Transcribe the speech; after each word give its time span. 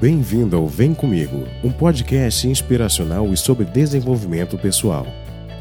Bem-vindo 0.00 0.56
ao 0.56 0.66
Vem 0.66 0.94
Comigo, 0.94 1.46
um 1.62 1.70
podcast 1.70 2.48
inspiracional 2.48 3.30
e 3.34 3.36
sobre 3.36 3.66
desenvolvimento 3.66 4.56
pessoal. 4.56 5.06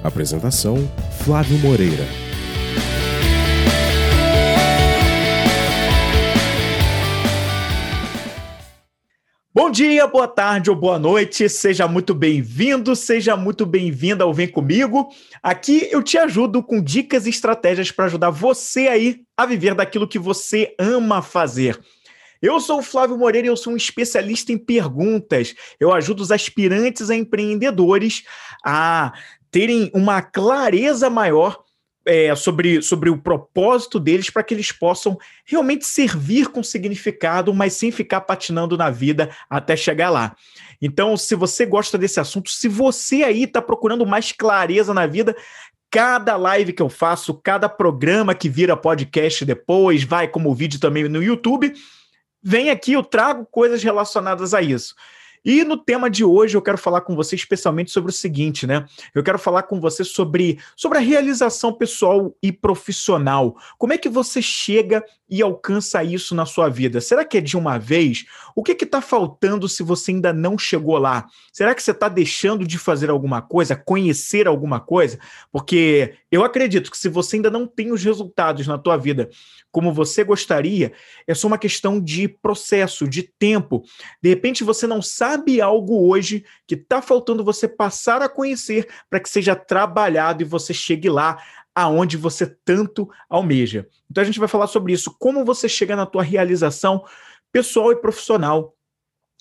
Apresentação: 0.01 0.77
Flávio 1.25 1.57
Moreira. 1.57 2.05
Bom 9.53 9.69
dia, 9.69 10.07
boa 10.07 10.25
tarde 10.25 10.69
ou 10.69 10.75
boa 10.77 10.97
noite, 10.97 11.49
seja 11.49 11.85
muito 11.85 12.15
bem-vindo, 12.15 12.95
seja 12.95 13.35
muito 13.35 13.65
bem-vinda 13.65 14.23
ao 14.23 14.33
Vem 14.33 14.47
Comigo. 14.47 15.09
Aqui 15.43 15.89
eu 15.91 16.01
te 16.01 16.17
ajudo 16.17 16.63
com 16.63 16.81
dicas 16.81 17.25
e 17.25 17.29
estratégias 17.29 17.91
para 17.91 18.05
ajudar 18.05 18.29
você 18.29 18.87
aí 18.87 19.17
a 19.35 19.45
viver 19.45 19.75
daquilo 19.75 20.07
que 20.07 20.17
você 20.17 20.73
ama 20.79 21.21
fazer. 21.21 21.77
Eu 22.41 22.59
sou 22.59 22.79
o 22.79 22.83
Flávio 22.83 23.17
Moreira 23.17 23.47
e 23.47 23.49
eu 23.49 23.57
sou 23.57 23.73
um 23.73 23.77
especialista 23.77 24.51
em 24.51 24.57
perguntas. 24.57 25.53
Eu 25.79 25.91
ajudo 25.91 26.21
os 26.21 26.31
aspirantes 26.31 27.09
a 27.09 27.15
empreendedores 27.15 28.23
a 28.63 29.11
terem 29.51 29.91
uma 29.93 30.21
clareza 30.21 31.09
maior 31.09 31.63
é, 32.05 32.33
sobre, 32.35 32.81
sobre 32.81 33.09
o 33.09 33.17
propósito 33.17 33.99
deles 33.99 34.29
para 34.29 34.41
que 34.41 34.53
eles 34.53 34.71
possam 34.71 35.17
realmente 35.45 35.85
servir 35.85 36.47
com 36.47 36.63
significado, 36.63 37.53
mas 37.53 37.73
sem 37.73 37.91
ficar 37.91 38.21
patinando 38.21 38.77
na 38.77 38.89
vida 38.89 39.29
até 39.49 39.75
chegar 39.75 40.09
lá. 40.09 40.35
Então, 40.81 41.17
se 41.17 41.35
você 41.35 41.65
gosta 41.65 41.97
desse 41.97 42.21
assunto, 42.21 42.49
se 42.49 42.69
você 42.69 43.23
aí 43.23 43.43
está 43.43 43.61
procurando 43.61 44.05
mais 44.05 44.31
clareza 44.31 44.93
na 44.93 45.05
vida, 45.05 45.35
cada 45.91 46.37
live 46.37 46.71
que 46.71 46.81
eu 46.81 46.89
faço, 46.89 47.33
cada 47.33 47.67
programa 47.67 48.33
que 48.33 48.47
vira 48.47 48.77
podcast 48.77 49.43
depois, 49.43 50.03
vai 50.03 50.27
como 50.27 50.55
vídeo 50.55 50.79
também 50.79 51.03
no 51.09 51.21
YouTube 51.21 51.73
vem 52.41 52.69
aqui, 52.69 52.93
eu 52.93 53.03
trago 53.03 53.45
coisas 53.45 53.83
relacionadas 53.83 54.53
a 54.53 54.61
isso. 54.61 54.95
E 55.43 55.63
no 55.63 55.77
tema 55.77 56.09
de 56.09 56.23
hoje 56.23 56.57
eu 56.57 56.61
quero 56.61 56.77
falar 56.77 57.01
com 57.01 57.15
você 57.15 57.35
especialmente 57.35 57.91
sobre 57.91 58.11
o 58.11 58.13
seguinte, 58.13 58.67
né? 58.67 58.85
Eu 59.15 59.23
quero 59.23 59.39
falar 59.39 59.63
com 59.63 59.79
você 59.79 60.03
sobre, 60.03 60.59
sobre 60.75 60.97
a 60.97 61.01
realização 61.01 61.73
pessoal 61.73 62.35
e 62.41 62.51
profissional. 62.51 63.55
Como 63.77 63.93
é 63.93 63.97
que 63.97 64.09
você 64.09 64.41
chega 64.41 65.03
e 65.29 65.41
alcança 65.41 66.03
isso 66.03 66.35
na 66.35 66.45
sua 66.45 66.69
vida? 66.69 66.99
Será 66.99 67.23
que 67.23 67.37
é 67.37 67.41
de 67.41 67.55
uma 67.55 67.77
vez? 67.77 68.25
O 68.55 68.63
que 68.63 68.71
está 68.71 69.01
faltando 69.01 69.69
se 69.69 69.83
você 69.83 70.11
ainda 70.11 70.33
não 70.33 70.57
chegou 70.57 70.97
lá? 70.97 71.27
Será 71.53 71.73
que 71.73 71.81
você 71.81 71.91
está 71.91 72.09
deixando 72.09 72.67
de 72.67 72.77
fazer 72.77 73.09
alguma 73.09 73.41
coisa, 73.41 73.75
conhecer 73.75 74.47
alguma 74.47 74.79
coisa? 74.79 75.19
Porque 75.51 76.15
eu 76.31 76.43
acredito 76.43 76.91
que 76.91 76.97
se 76.97 77.09
você 77.09 77.37
ainda 77.37 77.49
não 77.49 77.65
tem 77.65 77.91
os 77.91 78.03
resultados 78.03 78.67
na 78.67 78.77
tua 78.77 78.97
vida 78.97 79.29
como 79.71 79.93
você 79.93 80.23
gostaria, 80.23 80.93
é 81.27 81.33
só 81.33 81.47
uma 81.47 81.57
questão 81.57 81.99
de 81.99 82.27
processo, 82.27 83.07
de 83.07 83.23
tempo. 83.23 83.83
De 84.21 84.29
repente 84.29 84.63
você 84.63 84.87
não 84.87 85.01
sabe 85.01 85.61
algo 85.61 86.07
hoje 86.07 86.43
que 86.67 86.75
está 86.75 87.01
faltando 87.01 87.43
você 87.43 87.67
passar 87.67 88.21
a 88.21 88.29
conhecer 88.29 88.87
para 89.09 89.19
que 89.19 89.29
seja 89.29 89.55
trabalhado 89.55 90.41
e 90.41 90.45
você 90.45 90.73
chegue 90.73 91.09
lá 91.09 91.41
aonde 91.73 92.17
você 92.17 92.45
tanto 92.65 93.09
almeja. 93.29 93.87
Então 94.09 94.21
a 94.21 94.25
gente 94.25 94.39
vai 94.39 94.47
falar 94.47 94.67
sobre 94.67 94.93
isso, 94.93 95.15
como 95.19 95.45
você 95.45 95.69
chega 95.69 95.95
na 95.95 96.05
tua 96.05 96.23
realização 96.23 97.03
pessoal 97.51 97.91
e 97.91 97.95
profissional 97.95 98.75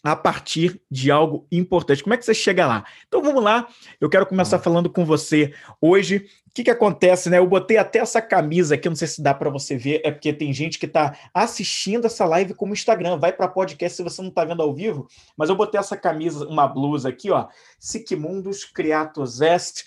a 0.03 0.15
partir 0.15 0.81
de 0.91 1.11
algo 1.11 1.47
importante. 1.51 2.03
Como 2.03 2.15
é 2.15 2.17
que 2.17 2.25
você 2.25 2.35
chega 2.35 2.67
lá? 2.67 2.85
Então 3.07 3.23
vamos 3.23 3.43
lá. 3.43 3.67
Eu 4.01 4.09
quero 4.09 4.27
começar 4.27 4.59
falando 4.59 4.89
com 4.89 5.05
você 5.05 5.53
hoje. 5.81 6.29
O 6.47 6.55
que, 6.55 6.65
que 6.65 6.71
acontece, 6.71 7.29
né? 7.29 7.39
Eu 7.39 7.47
botei 7.47 7.77
até 7.77 7.99
essa 7.99 8.23
camisa 8.23 8.75
aqui, 8.75 8.89
não 8.89 8.97
sei 8.97 9.09
se 9.09 9.23
dá 9.23 9.35
para 9.35 9.51
você 9.51 9.77
ver, 9.77 10.01
é 10.05 10.11
porque 10.11 10.33
tem 10.33 10.53
gente 10.53 10.79
que 10.79 10.87
está 10.87 11.17
assistindo 11.33 12.07
essa 12.07 12.25
live 12.25 12.55
como 12.55 12.73
Instagram. 12.73 13.19
Vai 13.19 13.33
para 13.33 13.49
podcast 13.49 13.97
se 13.97 14.03
você 14.03 14.23
não 14.23 14.29
está 14.29 14.45
vendo 14.45 14.63
ao 14.63 14.75
vivo, 14.75 15.09
mas 15.37 15.49
eu 15.49 15.57
botei 15.57 15.79
essa 15.79 15.97
camisa, 15.97 16.47
uma 16.47 16.67
blusa 16.67 17.09
aqui, 17.09 17.31
ó. 17.31 17.49
Sigmundus 17.79 18.65
Creatus 18.65 19.41
Est 19.41 19.85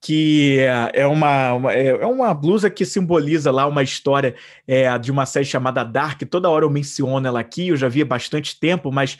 que 0.00 0.60
é 0.92 1.06
uma, 1.06 1.54
uma, 1.54 1.72
é 1.72 2.06
uma 2.06 2.32
blusa 2.32 2.70
que 2.70 2.84
simboliza 2.84 3.50
lá 3.50 3.66
uma 3.66 3.82
história 3.82 4.36
é, 4.66 4.96
de 4.96 5.10
uma 5.10 5.26
série 5.26 5.44
chamada 5.44 5.82
Dark. 5.82 6.22
Toda 6.30 6.48
hora 6.48 6.64
eu 6.64 6.70
menciono 6.70 7.26
ela 7.26 7.40
aqui, 7.40 7.68
eu 7.68 7.76
já 7.76 7.88
vi 7.88 8.02
há 8.02 8.04
bastante 8.04 8.58
tempo, 8.60 8.92
mas 8.92 9.18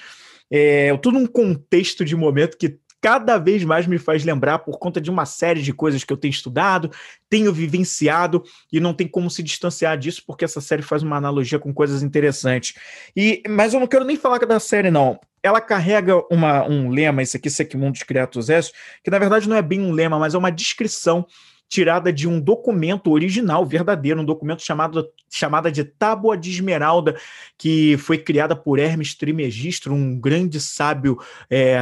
é 0.51 0.97
tudo 0.99 1.19
um 1.19 1.27
contexto 1.27 2.05
de 2.05 2.17
momento 2.17 2.57
que 2.57 2.79
cada 3.01 3.39
vez 3.39 3.65
mais 3.65 3.87
me 3.87 3.99
faz 3.99 4.25
lembrar 4.25 4.59
por 4.59 4.79
conta 4.79 5.01
de 5.01 5.11
uma 5.11 5.25
série 5.25 5.63
de 5.63 5.73
coisas 5.73 6.03
que 6.03 6.13
eu 6.13 6.17
tenho 6.17 6.33
estudado, 6.33 6.91
tenho 7.31 7.53
vivenciado 7.53 8.43
e 8.73 8.81
não 8.81 8.93
tem 8.93 9.07
como 9.07 9.31
se 9.31 9.43
distanciar 9.43 9.97
disso 9.97 10.23
porque 10.27 10.45
essa 10.45 10.61
série 10.61 10.83
faz 10.83 11.03
uma 11.03 11.17
analogia 11.17 11.59
com 11.59 11.73
coisas 11.73 12.03
interessantes. 12.03 12.75
E 13.17 13.43
mas 13.49 13.73
eu 13.73 13.81
não 13.81 13.87
quero 13.87 14.05
nem 14.05 14.17
falar 14.17 14.39
da 14.39 14.61
série 14.61 14.91
não. 14.91 15.19
Ela 15.43 15.61
carrega 15.61 16.17
uma, 16.31 16.67
um 16.67 16.91
lema, 16.91 17.23
esse 17.23 17.37
aqui, 17.37 17.49
Secmundus 17.49 18.03
Creatus 18.03 18.49
Est, 18.49 18.73
que 19.05 19.11
na 19.11 19.19
verdade 19.19 19.49
não 19.49 19.57
é 19.57 19.63
bem 19.63 19.81
um 19.81 19.93
lema, 19.93 20.19
mas 20.19 20.35
é 20.35 20.39
uma 20.39 20.51
descrição 20.51 21.25
tirada 21.69 22.13
de 22.13 22.27
um 22.27 22.41
documento 22.41 23.11
original, 23.11 23.65
verdadeiro, 23.65 24.21
um 24.21 24.25
documento 24.25 24.63
chamado 24.63 25.09
chamada 25.31 25.71
de 25.71 25.85
Tábua 25.85 26.37
de 26.37 26.51
Esmeralda, 26.51 27.17
que 27.57 27.97
foi 27.99 28.17
criada 28.17 28.57
por 28.57 28.79
Hermes 28.79 29.15
Trismegisto, 29.15 29.93
um 29.93 30.19
grande 30.19 30.59
sábio 30.59 31.19
é, 31.51 31.79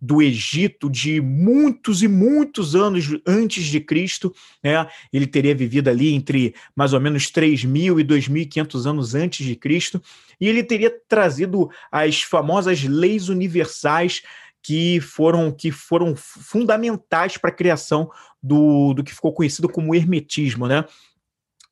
do 0.00 0.22
Egito 0.22 0.90
de 0.90 1.20
muitos 1.20 2.02
e 2.02 2.08
muitos 2.08 2.76
anos 2.76 3.08
antes 3.26 3.64
de 3.64 3.80
Cristo, 3.80 4.32
né? 4.62 4.86
Ele 5.12 5.26
teria 5.26 5.54
vivido 5.54 5.88
ali 5.88 6.12
entre 6.12 6.54
mais 6.76 6.92
ou 6.92 7.00
menos 7.00 7.24
3.000 7.32 7.66
mil 7.66 7.98
e 7.98 8.04
2.500 8.04 8.86
anos 8.86 9.14
antes 9.14 9.46
de 9.46 9.56
Cristo, 9.56 10.00
e 10.40 10.48
ele 10.48 10.62
teria 10.62 10.92
trazido 11.08 11.70
as 11.90 12.22
famosas 12.22 12.84
leis 12.84 13.28
universais 13.28 14.22
que 14.64 14.98
foram, 14.98 15.52
que 15.52 15.70
foram 15.70 16.16
fundamentais 16.16 17.36
para 17.36 17.50
a 17.50 17.54
criação 17.54 18.10
do, 18.42 18.94
do 18.94 19.04
que 19.04 19.14
ficou 19.14 19.30
conhecido 19.30 19.68
como 19.68 19.94
hermetismo, 19.94 20.66
né? 20.66 20.86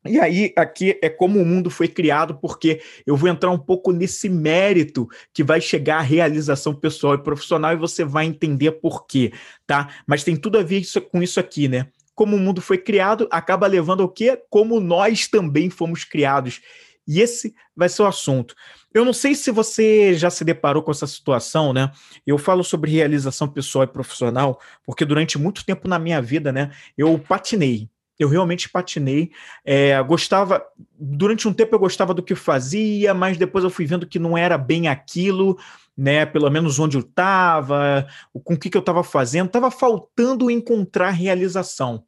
E 0.04 0.18
aí, 0.20 0.52
aqui 0.56 0.98
é 1.00 1.08
como 1.08 1.40
o 1.40 1.46
mundo 1.46 1.70
foi 1.70 1.88
criado, 1.88 2.34
porque 2.34 2.82
eu 3.06 3.16
vou 3.16 3.30
entrar 3.30 3.50
um 3.50 3.58
pouco 3.58 3.92
nesse 3.92 4.28
mérito 4.28 5.08
que 5.32 5.42
vai 5.42 5.60
chegar 5.60 5.98
à 5.98 6.02
realização 6.02 6.74
pessoal 6.74 7.14
e 7.14 7.22
profissional 7.22 7.72
e 7.72 7.76
você 7.76 8.04
vai 8.04 8.26
entender 8.26 8.72
por 8.72 9.06
quê, 9.06 9.32
tá? 9.66 9.88
Mas 10.06 10.24
tem 10.24 10.36
tudo 10.36 10.58
a 10.58 10.62
ver 10.62 10.80
isso, 10.80 11.00
com 11.00 11.22
isso 11.22 11.40
aqui, 11.40 11.68
né? 11.68 11.86
Como 12.14 12.36
o 12.36 12.38
mundo 12.38 12.60
foi 12.60 12.76
criado, 12.76 13.26
acaba 13.30 13.66
levando 13.66 14.02
ao 14.02 14.08
quê? 14.08 14.38
Como 14.50 14.80
nós 14.80 15.28
também 15.28 15.70
fomos 15.70 16.04
criados. 16.04 16.60
E 17.06 17.20
esse 17.20 17.54
vai 17.74 17.88
ser 17.88 18.02
o 18.02 18.06
assunto. 18.06 18.54
Eu 18.94 19.04
não 19.04 19.12
sei 19.12 19.34
se 19.34 19.50
você 19.50 20.14
já 20.14 20.30
se 20.30 20.44
deparou 20.44 20.82
com 20.82 20.90
essa 20.90 21.06
situação, 21.06 21.72
né? 21.72 21.90
Eu 22.26 22.38
falo 22.38 22.62
sobre 22.62 22.90
realização 22.90 23.48
pessoal 23.48 23.84
e 23.84 23.88
profissional, 23.88 24.60
porque 24.84 25.04
durante 25.04 25.38
muito 25.38 25.64
tempo 25.64 25.88
na 25.88 25.98
minha 25.98 26.20
vida, 26.20 26.52
né, 26.52 26.70
eu 26.96 27.18
patinei. 27.18 27.88
Eu 28.18 28.28
realmente 28.28 28.68
patinei. 28.68 29.32
É, 29.64 30.00
gostava. 30.02 30.62
Durante 30.98 31.48
um 31.48 31.52
tempo 31.52 31.74
eu 31.74 31.78
gostava 31.78 32.14
do 32.14 32.22
que 32.22 32.34
fazia, 32.34 33.12
mas 33.14 33.36
depois 33.36 33.64
eu 33.64 33.70
fui 33.70 33.86
vendo 33.86 34.06
que 34.06 34.18
não 34.18 34.36
era 34.38 34.56
bem 34.56 34.86
aquilo, 34.86 35.58
né? 35.96 36.24
Pelo 36.26 36.48
menos 36.50 36.78
onde 36.78 36.96
eu 36.96 37.00
estava, 37.00 38.06
com 38.44 38.54
o 38.54 38.58
que, 38.58 38.70
que 38.70 38.76
eu 38.76 38.80
estava 38.80 39.02
fazendo. 39.02 39.46
Estava 39.46 39.70
faltando 39.70 40.50
encontrar 40.50 41.10
realização. 41.10 42.04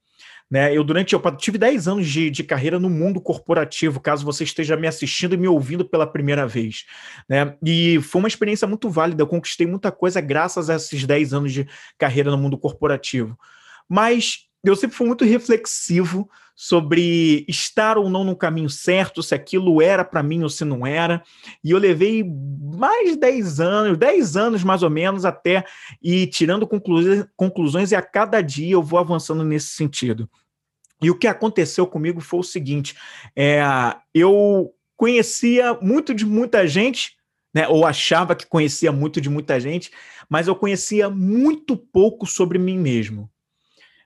Né? 0.54 0.72
Eu 0.72 0.84
durante 0.84 1.15
eu 1.15 1.37
tive 1.37 1.59
10 1.59 1.88
anos 1.88 2.06
de, 2.06 2.31
de 2.31 2.44
carreira 2.44 2.78
no 2.78 2.88
mundo 2.88 3.20
corporativo, 3.20 3.98
caso 3.98 4.25
você 4.25 4.44
esteja 4.44 4.76
me 4.76 4.87
assistindo 4.87 5.34
e 5.34 5.37
me 5.37 5.48
ouvindo 5.48 5.84
pela 5.84 6.06
primeira 6.06 6.47
vez. 6.47 6.84
Né? 7.28 7.56
E 7.60 8.00
foi 8.03 8.20
uma 8.20 8.28
experiência 8.28 8.64
muito 8.69 8.88
válida, 8.88 9.20
eu 9.20 9.26
conquistei 9.26 9.66
muita 9.66 9.91
coisa 9.91 10.20
graças 10.20 10.70
a 10.70 10.76
esses 10.76 11.04
10 11.04 11.34
anos 11.34 11.53
de 11.53 11.66
carreira 11.98 12.31
no 12.31 12.38
mundo 12.38 12.56
corporativo. 12.56 13.37
Mas 13.88 14.47
eu 14.62 14.76
sempre 14.76 14.97
fui 14.97 15.09
muito 15.09 15.25
reflexivo 15.25 16.31
sobre 16.54 17.44
estar 17.48 17.99
ou 17.99 18.08
não 18.08 18.23
no 18.23 18.37
caminho 18.37 18.70
certo, 18.70 19.25
se 19.25 19.34
aquilo 19.34 19.82
era 19.82 20.05
para 20.05 20.23
mim 20.23 20.44
ou 20.44 20.49
se 20.49 20.64
não 20.64 20.87
era. 20.87 21.20
E 21.64 21.73
eu 21.73 21.79
levei 21.79 22.23
mais 22.23 23.11
de 23.11 23.17
10 23.17 23.58
anos, 23.58 23.99
10 23.99 24.37
anos 24.37 24.62
mais 24.62 24.84
ou 24.84 24.90
menos, 24.90 25.25
até 25.25 25.64
ir 26.00 26.29
tirando 26.29 26.64
conclusões, 26.64 27.90
e 27.90 27.96
a 27.96 28.02
cada 28.02 28.40
dia 28.40 28.75
eu 28.75 28.82
vou 28.84 29.00
avançando 29.00 29.43
nesse 29.43 29.70
sentido. 29.70 30.31
E 31.05 31.11
o 31.11 31.19
que 31.19 31.27
aconteceu 31.27 31.87
comigo 31.87 32.21
foi 32.21 32.41
o 32.41 32.45
seguinte: 32.45 32.97
é, 33.37 33.62
eu 34.15 34.75
conhecia 34.97 35.75
muito 35.75 36.15
de 36.15 36.25
muita 36.25 36.67
gente, 36.67 37.17
né, 37.53 37.69
ou 37.69 37.85
achava 37.85 38.35
que 38.35 38.47
conhecia 38.47 38.91
muito 38.91 39.21
de 39.21 39.29
muita 39.29 39.61
gente, 39.61 39.91
mas 40.29 40.49
eu 40.49 40.56
conhecia 40.56 41.11
muito 41.11 41.77
pouco 41.77 42.27
sobre 42.27 42.59
mim 42.59 42.79
mesmo. 42.79 43.31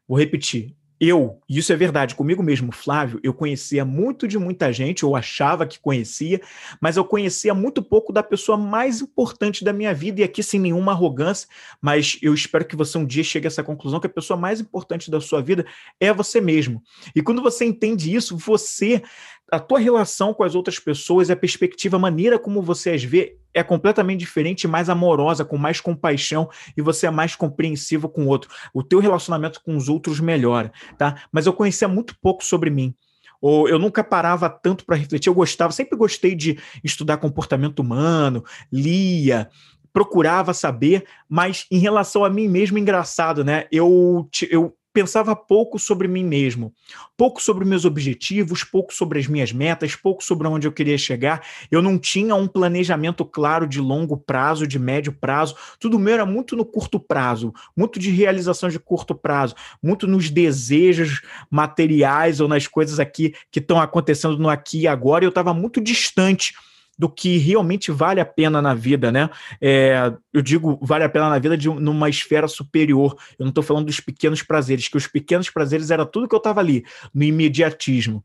Vou 0.08 0.18
repetir. 0.18 0.74
Eu, 1.00 1.40
e 1.48 1.58
isso 1.58 1.72
é 1.72 1.76
verdade, 1.76 2.14
comigo 2.14 2.42
mesmo, 2.42 2.72
Flávio, 2.72 3.20
eu 3.22 3.32
conhecia 3.32 3.84
muito 3.84 4.26
de 4.26 4.38
muita 4.38 4.72
gente, 4.72 5.04
ou 5.04 5.14
achava 5.14 5.66
que 5.66 5.78
conhecia, 5.78 6.40
mas 6.80 6.96
eu 6.96 7.04
conhecia 7.04 7.54
muito 7.54 7.82
pouco 7.82 8.12
da 8.12 8.22
pessoa 8.22 8.58
mais 8.58 9.00
importante 9.00 9.64
da 9.64 9.72
minha 9.72 9.94
vida, 9.94 10.20
e 10.20 10.24
aqui 10.24 10.42
sem 10.42 10.58
nenhuma 10.58 10.92
arrogância, 10.92 11.48
mas 11.80 12.18
eu 12.20 12.34
espero 12.34 12.64
que 12.64 12.76
você 12.76 12.98
um 12.98 13.06
dia 13.06 13.22
chegue 13.22 13.46
a 13.46 13.48
essa 13.48 13.62
conclusão 13.62 14.00
que 14.00 14.06
a 14.06 14.10
pessoa 14.10 14.36
mais 14.36 14.60
importante 14.60 15.10
da 15.10 15.20
sua 15.20 15.40
vida 15.40 15.64
é 16.00 16.12
você 16.12 16.40
mesmo. 16.40 16.82
E 17.14 17.22
quando 17.22 17.42
você 17.42 17.64
entende 17.64 18.14
isso, 18.14 18.36
você 18.36 19.02
a 19.50 19.58
tua 19.58 19.78
relação 19.78 20.34
com 20.34 20.44
as 20.44 20.54
outras 20.54 20.78
pessoas, 20.78 21.30
a 21.30 21.36
perspectiva, 21.36 21.96
a 21.96 22.00
maneira 22.00 22.38
como 22.38 22.62
você 22.62 22.90
as 22.90 23.02
vê 23.02 23.36
é 23.54 23.62
completamente 23.62 24.20
diferente, 24.20 24.68
mais 24.68 24.88
amorosa, 24.88 25.44
com 25.44 25.56
mais 25.56 25.80
compaixão 25.80 26.48
e 26.76 26.82
você 26.82 27.06
é 27.06 27.10
mais 27.10 27.34
compreensivo 27.34 28.08
com 28.08 28.24
o 28.24 28.28
outro. 28.28 28.50
O 28.74 28.82
teu 28.82 28.98
relacionamento 29.00 29.60
com 29.62 29.76
os 29.76 29.88
outros 29.88 30.20
melhora, 30.20 30.70
tá? 30.96 31.22
Mas 31.32 31.46
eu 31.46 31.52
conhecia 31.52 31.88
muito 31.88 32.14
pouco 32.20 32.44
sobre 32.44 32.70
mim. 32.70 32.94
Ou 33.40 33.68
eu 33.68 33.78
nunca 33.78 34.02
parava 34.02 34.50
tanto 34.50 34.84
para 34.84 34.96
refletir. 34.96 35.30
Eu 35.30 35.34
gostava, 35.34 35.72
sempre 35.72 35.96
gostei 35.96 36.34
de 36.34 36.58
estudar 36.82 37.18
comportamento 37.18 37.78
humano, 37.78 38.44
lia, 38.70 39.48
procurava 39.92 40.52
saber, 40.52 41.04
mas 41.28 41.66
em 41.70 41.78
relação 41.78 42.24
a 42.24 42.30
mim 42.30 42.48
mesmo, 42.48 42.78
engraçado, 42.78 43.44
né? 43.44 43.66
Eu, 43.72 44.28
eu 44.50 44.76
pensava 44.92 45.36
pouco 45.36 45.78
sobre 45.78 46.08
mim 46.08 46.24
mesmo, 46.24 46.72
pouco 47.16 47.42
sobre 47.42 47.64
meus 47.64 47.84
objetivos, 47.84 48.64
pouco 48.64 48.92
sobre 48.92 49.18
as 49.18 49.26
minhas 49.26 49.52
metas, 49.52 49.94
pouco 49.94 50.24
sobre 50.24 50.48
onde 50.48 50.66
eu 50.66 50.72
queria 50.72 50.98
chegar. 50.98 51.46
Eu 51.70 51.82
não 51.82 51.98
tinha 51.98 52.34
um 52.34 52.48
planejamento 52.48 53.24
claro 53.24 53.66
de 53.66 53.80
longo 53.80 54.16
prazo, 54.16 54.66
de 54.66 54.78
médio 54.78 55.12
prazo. 55.12 55.54
Tudo 55.78 55.98
meu 55.98 56.14
era 56.14 56.26
muito 56.26 56.56
no 56.56 56.64
curto 56.64 56.98
prazo, 56.98 57.52
muito 57.76 57.98
de 57.98 58.10
realização 58.10 58.68
de 58.68 58.78
curto 58.78 59.14
prazo, 59.14 59.54
muito 59.82 60.06
nos 60.06 60.30
desejos 60.30 61.20
materiais 61.50 62.40
ou 62.40 62.48
nas 62.48 62.66
coisas 62.66 62.98
aqui 62.98 63.34
que 63.50 63.58
estão 63.58 63.80
acontecendo 63.80 64.38
no 64.38 64.48
aqui 64.48 64.80
e 64.80 64.88
agora. 64.88 65.24
Eu 65.24 65.30
estava 65.30 65.52
muito 65.54 65.80
distante 65.80 66.54
do 66.98 67.08
que 67.08 67.38
realmente 67.38 67.92
vale 67.92 68.20
a 68.20 68.24
pena 68.26 68.60
na 68.60 68.74
vida, 68.74 69.12
né? 69.12 69.30
É, 69.60 70.12
eu 70.32 70.42
digo 70.42 70.78
vale 70.82 71.04
a 71.04 71.08
pena 71.08 71.28
na 71.28 71.38
vida 71.38 71.56
de 71.56 71.68
numa 71.68 72.08
esfera 72.08 72.48
superior. 72.48 73.16
Eu 73.38 73.44
não 73.44 73.50
estou 73.50 73.62
falando 73.62 73.86
dos 73.86 74.00
pequenos 74.00 74.42
prazeres, 74.42 74.88
que 74.88 74.96
os 74.96 75.06
pequenos 75.06 75.48
prazeres 75.48 75.90
era 75.90 76.04
tudo 76.04 76.28
que 76.28 76.34
eu 76.34 76.38
estava 76.38 76.60
ali, 76.60 76.84
no 77.14 77.22
imediatismo. 77.22 78.24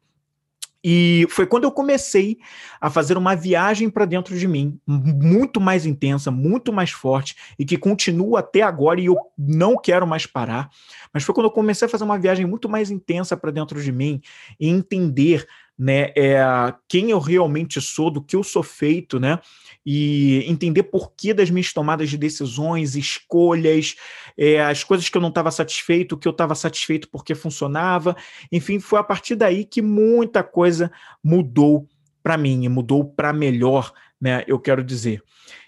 E 0.86 1.26
foi 1.30 1.48
quando 1.48 1.64
eu 1.64 1.72
comecei 1.72 2.38
a 2.82 2.90
fazer 2.90 3.18
uma 3.18 3.36
viagem 3.36 3.90
para 3.90 4.04
dentro 4.04 4.38
de 4.38 4.46
mim, 4.46 4.78
muito 4.86 5.62
mais 5.62 5.86
intensa, 5.86 6.30
muito 6.30 6.74
mais 6.74 6.92
forte, 6.92 7.38
e 7.58 7.64
que 7.64 7.78
continua 7.78 8.42
até 8.42 8.62
agora 8.62 9.00
e 9.00 9.06
eu 9.06 9.18
não 9.38 9.78
quero 9.78 10.06
mais 10.06 10.26
parar. 10.26 10.70
Mas 11.14 11.24
foi 11.24 11.34
quando 11.34 11.46
eu 11.46 11.52
comecei 11.52 11.86
a 11.86 11.90
fazer 11.90 12.04
uma 12.04 12.20
viagem 12.20 12.46
muito 12.46 12.68
mais 12.68 12.92
intensa 12.92 13.38
para 13.38 13.50
dentro 13.50 13.82
de 13.82 13.94
mim 13.94 14.20
e 14.60 14.68
entender 14.68 15.48
né, 15.78 16.12
é, 16.16 16.40
quem 16.88 17.10
eu 17.10 17.20
realmente 17.20 17.82
sou, 17.82 18.12
do 18.12 18.22
que 18.22 18.36
eu 18.36 18.44
sou 18.44 18.64
feito, 18.64 19.20
né, 19.20 19.40
e 19.86 20.44
entender 20.48 20.84
por 20.84 21.14
que 21.16 21.34
das 21.34 21.50
minhas 21.50 21.74
tomadas 21.74 22.10
de 22.10 22.18
decisões, 22.18 22.96
escolhas, 22.96 23.96
é, 24.38 24.62
as 24.62 24.84
coisas 24.84 25.10
que 25.10 25.18
eu 25.18 25.22
não 25.22 25.30
estava 25.30 25.52
satisfeito, 25.52 26.14
o 26.14 26.18
que 26.18 26.28
eu 26.28 26.32
estava 26.32 26.56
satisfeito 26.56 27.10
porque 27.10 27.36
funcionava, 27.36 28.16
enfim, 28.52 28.80
foi 28.80 29.00
a 29.00 29.04
partir 29.04 29.36
daí 29.36 29.66
que 29.66 29.82
muita 29.82 30.44
coisa 30.44 30.92
mudou 31.24 31.88
para 32.22 32.38
mim, 32.38 32.68
mudou 32.70 33.04
para 33.04 33.34
melhor, 33.34 33.92
né, 34.22 34.44
eu 34.48 34.60
quero 34.60 34.84
dizer. 34.84 35.22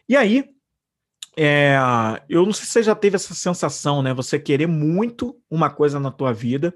E 0.07 0.15
aí, 0.15 0.54
é, 1.37 1.77
eu 2.29 2.45
não 2.45 2.53
sei 2.53 2.65
se 2.65 2.71
você 2.71 2.83
já 2.83 2.95
teve 2.95 3.15
essa 3.15 3.33
sensação, 3.33 4.01
né? 4.01 4.13
Você 4.13 4.39
querer 4.39 4.67
muito 4.67 5.37
uma 5.49 5.69
coisa 5.69 5.99
na 5.99 6.09
tua 6.09 6.31
vida, 6.31 6.73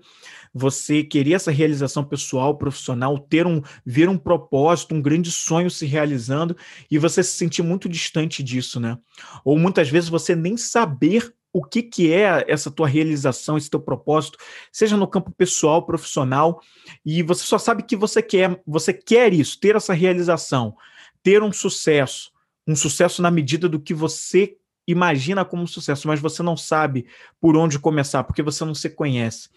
você 0.53 1.03
querer 1.03 1.33
essa 1.33 1.51
realização 1.51 2.03
pessoal, 2.03 2.57
profissional, 2.57 3.17
ter 3.17 3.47
um 3.47 3.61
ver 3.85 4.09
um 4.09 4.17
propósito, 4.17 4.93
um 4.93 5.01
grande 5.01 5.31
sonho 5.31 5.69
se 5.69 5.85
realizando 5.85 6.57
e 6.91 6.97
você 6.97 7.23
se 7.23 7.37
sentir 7.37 7.61
muito 7.61 7.87
distante 7.87 8.43
disso, 8.43 8.79
né? 8.79 8.97
Ou 9.45 9.57
muitas 9.57 9.89
vezes 9.89 10.09
você 10.09 10.35
nem 10.35 10.57
saber 10.57 11.33
o 11.51 11.63
que, 11.63 11.81
que 11.81 12.13
é 12.13 12.45
essa 12.47 12.69
tua 12.69 12.87
realização, 12.87 13.57
esse 13.57 13.69
teu 13.69 13.79
propósito, 13.79 14.37
seja 14.71 14.95
no 14.95 15.07
campo 15.07 15.31
pessoal, 15.31 15.85
profissional, 15.85 16.61
e 17.03 17.23
você 17.23 17.43
só 17.43 17.57
sabe 17.57 17.83
que 17.83 17.95
você 17.95 18.21
quer, 18.21 18.61
você 18.67 18.93
quer 18.93 19.33
isso, 19.33 19.59
ter 19.59 19.75
essa 19.75 19.93
realização, 19.93 20.75
ter 21.23 21.41
um 21.41 21.51
sucesso, 21.51 22.31
um 22.69 22.75
sucesso 22.75 23.19
na 23.21 23.31
medida 23.31 23.67
do 23.67 23.79
que 23.79 23.95
você 23.95 24.55
imagina 24.87 25.43
como 25.43 25.67
sucesso, 25.67 26.07
mas 26.07 26.19
você 26.19 26.43
não 26.43 26.55
sabe 26.55 27.07
por 27.41 27.57
onde 27.57 27.79
começar, 27.79 28.23
porque 28.23 28.43
você 28.43 28.63
não 28.63 28.75
se 28.75 28.91
conhece. 28.91 29.49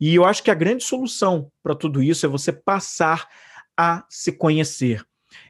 E 0.00 0.14
eu 0.14 0.24
acho 0.24 0.42
que 0.42 0.50
a 0.50 0.54
grande 0.54 0.82
solução 0.82 1.52
para 1.62 1.74
tudo 1.74 2.02
isso 2.02 2.26
é 2.26 2.28
você 2.28 2.52
passar 2.52 3.28
a 3.76 4.04
se 4.08 4.32
conhecer. 4.32 5.04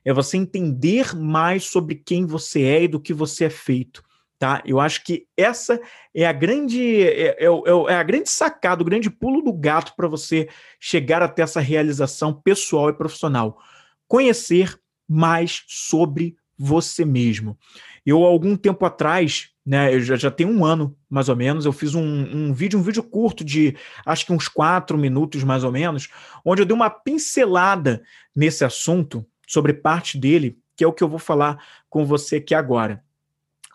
É 0.04 0.12
você 0.12 0.36
entender 0.36 1.14
mais 1.16 1.64
sobre 1.64 1.94
quem 1.94 2.26
você 2.26 2.62
é 2.62 2.82
e 2.82 2.88
do 2.88 3.00
que 3.00 3.14
você 3.14 3.44
é 3.44 3.50
feito. 3.50 4.02
Tá? 4.38 4.62
Eu 4.66 4.78
acho 4.78 5.02
que 5.02 5.26
essa 5.36 5.80
é 6.14 6.26
a 6.26 6.32
grande 6.32 7.02
é, 7.02 7.44
é, 7.44 7.46
é, 7.46 7.92
é 7.92 7.94
a 7.94 8.02
grande 8.02 8.28
sacada, 8.28 8.82
o 8.82 8.84
grande 8.84 9.10
pulo 9.10 9.42
do 9.42 9.52
gato 9.52 9.94
para 9.96 10.06
você 10.06 10.48
chegar 10.78 11.22
até 11.22 11.42
essa 11.42 11.60
realização 11.60 12.34
pessoal 12.34 12.90
e 12.90 12.92
profissional. 12.92 13.58
Conhecer 14.06 14.78
mais 15.08 15.64
sobre 15.66 16.36
você 16.58 17.04
mesmo. 17.04 17.56
Eu, 18.04 18.24
algum 18.24 18.56
tempo 18.56 18.84
atrás, 18.84 19.50
né, 19.64 19.94
eu 19.94 20.00
já, 20.00 20.16
já 20.16 20.30
tenho 20.30 20.50
um 20.50 20.64
ano 20.64 20.96
mais 21.08 21.28
ou 21.28 21.36
menos, 21.36 21.64
eu 21.64 21.72
fiz 21.72 21.94
um, 21.94 22.02
um 22.02 22.52
vídeo, 22.52 22.78
um 22.78 22.82
vídeo 22.82 23.02
curto 23.02 23.44
de 23.44 23.76
acho 24.04 24.26
que 24.26 24.32
uns 24.32 24.48
quatro 24.48 24.98
minutos 24.98 25.44
mais 25.44 25.62
ou 25.62 25.70
menos, 25.70 26.08
onde 26.44 26.62
eu 26.62 26.66
dei 26.66 26.74
uma 26.74 26.90
pincelada 26.90 28.02
nesse 28.34 28.64
assunto, 28.64 29.24
sobre 29.46 29.72
parte 29.72 30.18
dele, 30.18 30.58
que 30.76 30.84
é 30.84 30.86
o 30.86 30.92
que 30.92 31.02
eu 31.02 31.08
vou 31.08 31.18
falar 31.18 31.58
com 31.88 32.04
você 32.04 32.36
aqui 32.36 32.54
agora. 32.54 33.02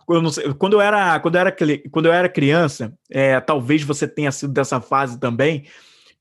Eu 0.07 0.29
sei, 0.29 0.53
quando, 0.53 0.73
eu 0.73 0.81
era, 0.81 1.19
quando, 1.19 1.35
eu 1.35 1.41
era, 1.41 1.55
quando 1.89 2.05
eu 2.05 2.13
era 2.13 2.29
criança, 2.29 2.93
é, 3.09 3.39
talvez 3.39 3.81
você 3.83 4.07
tenha 4.07 4.31
sido 4.31 4.53
dessa 4.53 4.79
fase 4.79 5.19
também, 5.19 5.65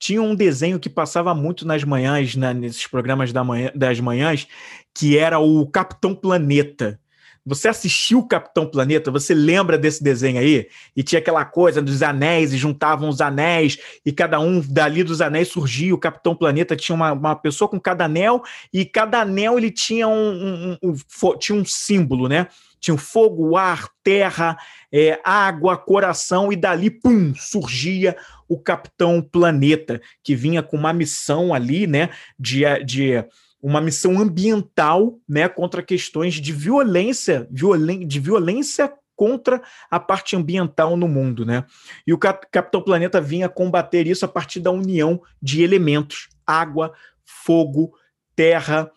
tinha 0.02 0.20
um 0.20 0.34
desenho 0.34 0.80
que 0.80 0.90
passava 0.90 1.32
muito 1.32 1.64
nas 1.64 1.84
manhãs, 1.84 2.34
né, 2.34 2.52
nesses 2.52 2.88
programas 2.88 3.32
da 3.32 3.44
manhã, 3.44 3.70
das 3.72 4.00
manhãs, 4.00 4.48
que 4.92 5.16
era 5.16 5.38
o 5.38 5.64
Capitão 5.64 6.12
Planeta. 6.12 6.98
Você 7.46 7.68
assistiu 7.68 8.18
o 8.18 8.26
Capitão 8.26 8.66
Planeta? 8.66 9.12
Você 9.12 9.32
lembra 9.32 9.78
desse 9.78 10.02
desenho 10.02 10.40
aí? 10.40 10.66
E 10.96 11.04
tinha 11.04 11.20
aquela 11.20 11.44
coisa 11.44 11.80
dos 11.80 12.02
anéis, 12.02 12.52
e 12.52 12.56
juntavam 12.56 13.08
os 13.08 13.20
anéis, 13.20 13.78
e 14.04 14.10
cada 14.10 14.40
um 14.40 14.60
dali 14.60 15.04
dos 15.04 15.20
anéis 15.20 15.46
surgia. 15.48 15.94
O 15.94 15.98
Capitão 15.98 16.34
Planeta 16.34 16.74
tinha 16.74 16.96
uma, 16.96 17.12
uma 17.12 17.36
pessoa 17.36 17.68
com 17.68 17.78
cada 17.78 18.06
anel, 18.06 18.42
e 18.72 18.84
cada 18.84 19.20
anel 19.20 19.56
ele 19.56 19.70
tinha 19.70 20.08
um, 20.08 20.32
um, 20.32 20.78
um, 20.82 20.92
um 20.92 21.38
tinha 21.38 21.56
um 21.56 21.64
símbolo, 21.64 22.28
né? 22.28 22.48
Tinha 22.82 22.98
fogo, 22.98 23.56
ar, 23.56 23.88
terra, 24.02 24.58
é, 24.92 25.20
água, 25.24 25.76
coração, 25.78 26.52
e 26.52 26.56
dali, 26.56 26.90
pum, 26.90 27.32
surgia 27.36 28.16
o 28.48 28.58
Capitão 28.58 29.22
Planeta, 29.22 30.00
que 30.22 30.34
vinha 30.34 30.64
com 30.64 30.76
uma 30.76 30.92
missão 30.92 31.54
ali, 31.54 31.86
né? 31.86 32.10
De, 32.36 32.64
de 32.84 33.24
uma 33.62 33.80
missão 33.80 34.18
ambiental 34.18 35.16
né, 35.28 35.48
contra 35.48 35.80
questões 35.80 36.34
de 36.34 36.52
violência, 36.52 37.46
violen 37.48 38.04
de 38.04 38.18
violência 38.18 38.92
contra 39.14 39.62
a 39.88 40.00
parte 40.00 40.34
ambiental 40.34 40.96
no 40.96 41.06
mundo, 41.06 41.46
né? 41.46 41.64
E 42.04 42.12
o 42.12 42.18
Cap 42.18 42.44
Capitão 42.50 42.82
Planeta 42.82 43.20
vinha 43.20 43.48
combater 43.48 44.08
isso 44.08 44.24
a 44.24 44.28
partir 44.28 44.58
da 44.58 44.72
união 44.72 45.22
de 45.40 45.62
elementos: 45.62 46.28
água, 46.44 46.92
fogo, 47.24 47.92
terra. 48.34 48.90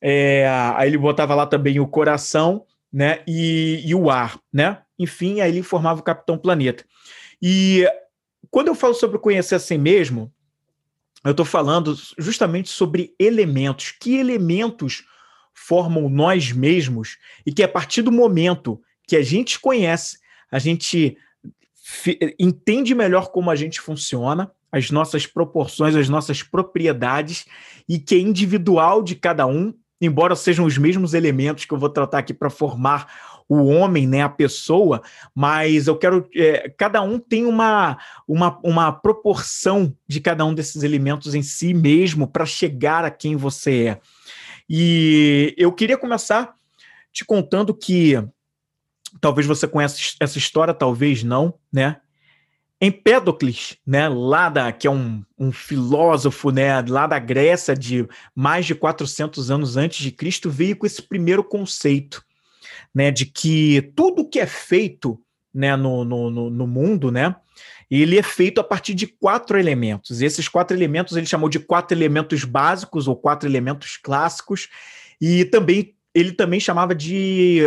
É, 0.00 0.48
aí 0.74 0.88
ele 0.88 0.96
botava 0.96 1.34
lá 1.34 1.46
também 1.46 1.78
o 1.78 1.86
coração, 1.86 2.64
né? 2.96 3.22
E, 3.26 3.82
e 3.84 3.94
o 3.94 4.08
ar, 4.08 4.40
né? 4.50 4.80
Enfim, 4.98 5.42
aí 5.42 5.52
ele 5.52 5.62
formava 5.62 6.00
o 6.00 6.02
Capitão 6.02 6.38
Planeta. 6.38 6.82
E 7.42 7.86
quando 8.50 8.68
eu 8.68 8.74
falo 8.74 8.94
sobre 8.94 9.18
conhecer 9.18 9.56
a 9.56 9.58
si 9.58 9.76
mesmo, 9.76 10.32
eu 11.22 11.32
estou 11.32 11.44
falando 11.44 11.94
justamente 12.16 12.70
sobre 12.70 13.14
elementos. 13.20 13.92
Que 14.00 14.16
elementos 14.16 15.04
formam 15.52 16.08
nós 16.08 16.52
mesmos 16.52 17.18
e 17.44 17.52
que 17.52 17.62
a 17.62 17.68
partir 17.68 18.00
do 18.00 18.10
momento 18.10 18.80
que 19.06 19.16
a 19.16 19.22
gente 19.22 19.60
conhece, 19.60 20.16
a 20.50 20.58
gente 20.58 21.18
entende 22.40 22.94
melhor 22.94 23.30
como 23.30 23.50
a 23.50 23.56
gente 23.56 23.78
funciona, 23.78 24.50
as 24.72 24.90
nossas 24.90 25.26
proporções, 25.26 25.94
as 25.94 26.08
nossas 26.08 26.42
propriedades 26.42 27.44
e 27.86 27.98
que 27.98 28.14
é 28.14 28.18
individual 28.18 29.02
de 29.02 29.16
cada 29.16 29.46
um, 29.46 29.74
embora 30.00 30.36
sejam 30.36 30.64
os 30.64 30.76
mesmos 30.76 31.14
elementos 31.14 31.64
que 31.64 31.72
eu 31.72 31.78
vou 31.78 31.88
tratar 31.88 32.18
aqui 32.18 32.34
para 32.34 32.50
formar 32.50 33.06
o 33.48 33.66
homem, 33.66 34.06
né, 34.06 34.22
a 34.22 34.28
pessoa, 34.28 35.02
mas 35.34 35.86
eu 35.86 35.96
quero. 35.96 36.28
É, 36.34 36.68
cada 36.76 37.00
um 37.00 37.18
tem 37.18 37.46
uma, 37.46 37.96
uma, 38.26 38.58
uma 38.62 38.92
proporção 38.92 39.96
de 40.06 40.20
cada 40.20 40.44
um 40.44 40.52
desses 40.52 40.82
elementos 40.82 41.34
em 41.34 41.42
si 41.42 41.72
mesmo 41.72 42.26
para 42.26 42.44
chegar 42.44 43.04
a 43.04 43.10
quem 43.10 43.36
você 43.36 43.84
é. 43.84 44.00
E 44.68 45.54
eu 45.56 45.72
queria 45.72 45.96
começar 45.96 46.54
te 47.12 47.24
contando 47.24 47.72
que 47.72 48.14
talvez 49.20 49.46
você 49.46 49.66
conheça 49.68 49.96
essa 50.20 50.38
história, 50.38 50.74
talvez 50.74 51.22
não, 51.22 51.54
né? 51.72 52.00
Empédocles, 52.80 53.78
né, 53.86 54.06
lá 54.08 54.50
da, 54.50 54.70
que 54.70 54.86
é 54.86 54.90
um, 54.90 55.22
um 55.38 55.50
filósofo 55.50 56.50
né, 56.50 56.82
lá 56.82 57.06
da 57.06 57.18
Grécia 57.18 57.74
de 57.74 58.06
mais 58.34 58.66
de 58.66 58.74
400 58.74 59.50
anos 59.50 59.76
antes 59.78 59.98
de 59.98 60.12
Cristo, 60.12 60.50
veio 60.50 60.76
com 60.76 60.84
esse 60.84 61.00
primeiro 61.00 61.42
conceito 61.42 62.22
né, 62.94 63.10
de 63.10 63.26
que 63.26 63.92
tudo 63.94 64.28
que 64.28 64.38
é 64.38 64.46
feito 64.46 65.18
né, 65.54 65.74
no, 65.74 66.04
no, 66.04 66.50
no 66.50 66.66
mundo, 66.66 67.10
né, 67.10 67.34
ele 67.90 68.18
é 68.18 68.22
feito 68.22 68.60
a 68.60 68.64
partir 68.64 68.94
de 68.94 69.06
quatro 69.06 69.58
elementos. 69.58 70.20
Esses 70.20 70.48
quatro 70.48 70.76
elementos 70.76 71.16
ele 71.16 71.26
chamou 71.26 71.48
de 71.48 71.58
quatro 71.58 71.96
elementos 71.96 72.44
básicos 72.44 73.08
ou 73.08 73.16
quatro 73.16 73.48
elementos 73.48 73.96
clássicos, 73.96 74.68
e 75.20 75.44
também 75.46 75.94
ele 76.14 76.32
também 76.32 76.58
chamava 76.58 76.94
de 76.94 77.62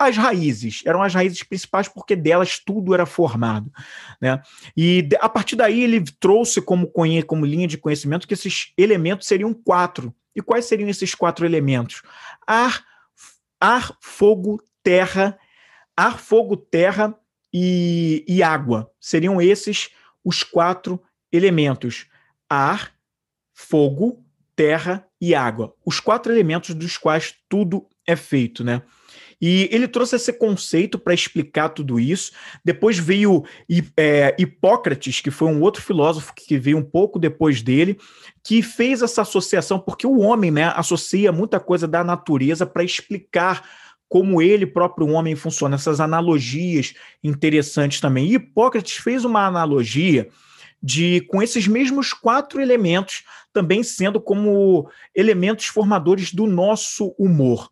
as 0.00 0.16
raízes, 0.16 0.82
eram 0.86 1.02
as 1.02 1.12
raízes 1.12 1.42
principais 1.42 1.86
porque 1.86 2.16
delas 2.16 2.58
tudo 2.58 2.94
era 2.94 3.04
formado. 3.04 3.70
Né? 4.18 4.40
E 4.74 5.06
a 5.20 5.28
partir 5.28 5.56
daí 5.56 5.82
ele 5.82 6.02
trouxe 6.18 6.62
como, 6.62 6.90
como 7.26 7.44
linha 7.44 7.68
de 7.68 7.76
conhecimento 7.76 8.26
que 8.26 8.32
esses 8.32 8.72
elementos 8.78 9.28
seriam 9.28 9.52
quatro. 9.52 10.14
E 10.34 10.40
quais 10.40 10.64
seriam 10.64 10.88
esses 10.88 11.14
quatro 11.14 11.44
elementos? 11.44 12.02
Ar, 12.46 12.82
ar 13.60 13.94
fogo, 14.00 14.62
terra, 14.82 15.38
ar, 15.94 16.18
fogo, 16.18 16.56
terra 16.56 17.14
e, 17.52 18.24
e 18.26 18.42
água. 18.42 18.90
Seriam 18.98 19.38
esses 19.38 19.90
os 20.24 20.42
quatro 20.42 21.02
elementos: 21.30 22.06
ar, 22.48 22.94
fogo, 23.52 24.24
terra 24.56 25.06
e 25.20 25.34
água. 25.34 25.74
Os 25.84 26.00
quatro 26.00 26.32
elementos 26.32 26.74
dos 26.74 26.96
quais 26.96 27.34
tudo 27.50 27.86
é 28.06 28.16
feito, 28.16 28.64
né? 28.64 28.80
E 29.40 29.68
ele 29.72 29.88
trouxe 29.88 30.16
esse 30.16 30.32
conceito 30.32 30.98
para 30.98 31.14
explicar 31.14 31.70
tudo 31.70 31.98
isso. 31.98 32.32
Depois 32.64 32.98
veio 32.98 33.44
é, 33.96 34.36
Hipócrates, 34.38 35.20
que 35.20 35.30
foi 35.30 35.48
um 35.48 35.62
outro 35.62 35.82
filósofo 35.82 36.34
que 36.34 36.58
veio 36.58 36.76
um 36.76 36.84
pouco 36.84 37.18
depois 37.18 37.62
dele, 37.62 37.98
que 38.44 38.62
fez 38.62 39.00
essa 39.00 39.22
associação, 39.22 39.78
porque 39.78 40.06
o 40.06 40.18
homem 40.18 40.50
né, 40.50 40.72
associa 40.76 41.32
muita 41.32 41.58
coisa 41.58 41.88
da 41.88 42.04
natureza 42.04 42.66
para 42.66 42.84
explicar 42.84 43.66
como 44.08 44.42
ele 44.42 44.66
próprio 44.66 45.08
homem 45.08 45.36
funciona, 45.36 45.76
essas 45.76 46.00
analogias 46.00 46.94
interessantes 47.22 48.00
também. 48.00 48.26
E 48.26 48.34
Hipócrates 48.34 48.96
fez 48.96 49.24
uma 49.24 49.46
analogia 49.46 50.28
de 50.82 51.20
com 51.28 51.42
esses 51.42 51.68
mesmos 51.68 52.12
quatro 52.12 52.60
elementos 52.60 53.22
também 53.52 53.82
sendo 53.82 54.20
como 54.20 54.90
elementos 55.14 55.66
formadores 55.66 56.32
do 56.32 56.46
nosso 56.46 57.14
humor. 57.18 57.70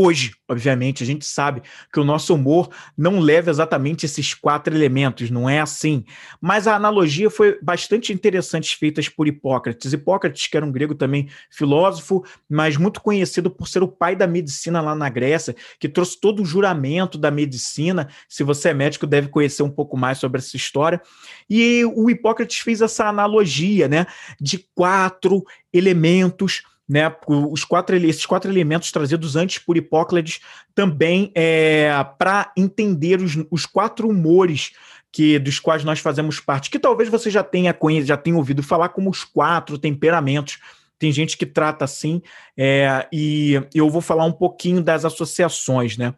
Hoje, 0.00 0.30
obviamente, 0.46 1.02
a 1.02 1.06
gente 1.06 1.26
sabe 1.26 1.60
que 1.92 1.98
o 1.98 2.04
nosso 2.04 2.32
humor 2.32 2.70
não 2.96 3.18
leva 3.18 3.50
exatamente 3.50 4.06
esses 4.06 4.32
quatro 4.32 4.72
elementos, 4.72 5.28
não 5.28 5.50
é 5.50 5.58
assim. 5.58 6.04
Mas 6.40 6.68
a 6.68 6.76
analogia 6.76 7.28
foi 7.28 7.58
bastante 7.60 8.12
interessante 8.12 8.76
feita 8.76 9.00
por 9.16 9.26
Hipócrates. 9.26 9.92
Hipócrates, 9.92 10.46
que 10.46 10.56
era 10.56 10.64
um 10.64 10.70
grego 10.70 10.94
também 10.94 11.28
filósofo, 11.50 12.24
mas 12.48 12.76
muito 12.76 13.00
conhecido 13.00 13.50
por 13.50 13.66
ser 13.66 13.82
o 13.82 13.88
pai 13.88 14.14
da 14.14 14.28
medicina 14.28 14.80
lá 14.80 14.94
na 14.94 15.08
Grécia, 15.08 15.56
que 15.80 15.88
trouxe 15.88 16.20
todo 16.20 16.42
o 16.42 16.46
juramento 16.46 17.18
da 17.18 17.32
medicina. 17.32 18.08
Se 18.28 18.44
você 18.44 18.68
é 18.68 18.74
médico, 18.74 19.04
deve 19.04 19.26
conhecer 19.26 19.64
um 19.64 19.70
pouco 19.70 19.96
mais 19.96 20.18
sobre 20.18 20.38
essa 20.38 20.56
história. 20.56 21.02
E 21.50 21.84
o 21.84 22.08
Hipócrates 22.08 22.60
fez 22.60 22.80
essa 22.80 23.08
analogia, 23.08 23.88
né, 23.88 24.06
de 24.40 24.64
quatro 24.76 25.42
elementos 25.72 26.62
né? 26.88 27.14
Os 27.26 27.64
quatro, 27.64 27.94
esses 27.96 28.24
quatro 28.24 28.50
elementos 28.50 28.90
trazidos 28.90 29.36
antes 29.36 29.58
por 29.58 29.76
Hipócrates 29.76 30.40
também 30.74 31.30
é, 31.34 31.90
para 32.18 32.50
entender 32.56 33.20
os, 33.20 33.36
os 33.50 33.66
quatro 33.66 34.08
humores 34.08 34.72
que 35.12 35.38
dos 35.38 35.58
quais 35.58 35.84
nós 35.84 36.00
fazemos 36.00 36.40
parte, 36.40 36.70
que 36.70 36.78
talvez 36.78 37.08
você 37.08 37.30
já 37.30 37.42
tenha 37.42 37.76
já 38.04 38.16
tenha 38.16 38.36
ouvido 38.36 38.62
falar 38.62 38.90
como 38.90 39.10
os 39.10 39.24
quatro 39.24 39.78
temperamentos. 39.78 40.58
Tem 40.98 41.12
gente 41.12 41.36
que 41.36 41.46
trata 41.46 41.84
assim, 41.84 42.20
é, 42.56 43.06
e 43.12 43.60
eu 43.72 43.88
vou 43.88 44.00
falar 44.00 44.24
um 44.24 44.32
pouquinho 44.32 44.82
das 44.82 45.04
associações, 45.04 45.96
né? 45.96 46.12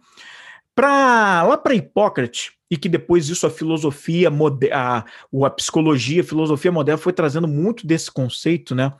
Pra, 0.75 1.43
lá 1.43 1.59
para 1.59 1.75
Hipócrates, 1.75 2.53
e 2.71 2.77
que 2.77 2.89
depois 2.89 3.29
isso 3.29 3.47
a 3.47 3.50
filosofia, 3.50 4.31
a, 4.73 5.05
a 5.45 5.50
psicologia, 5.50 6.23
a 6.23 6.25
filosofia 6.25 6.73
moderna 6.73 6.97
foi 6.97 7.12
trazendo 7.12 7.47
muito 7.47 7.87
desse 7.87 8.11
conceito, 8.11 8.75
né? 8.75 8.93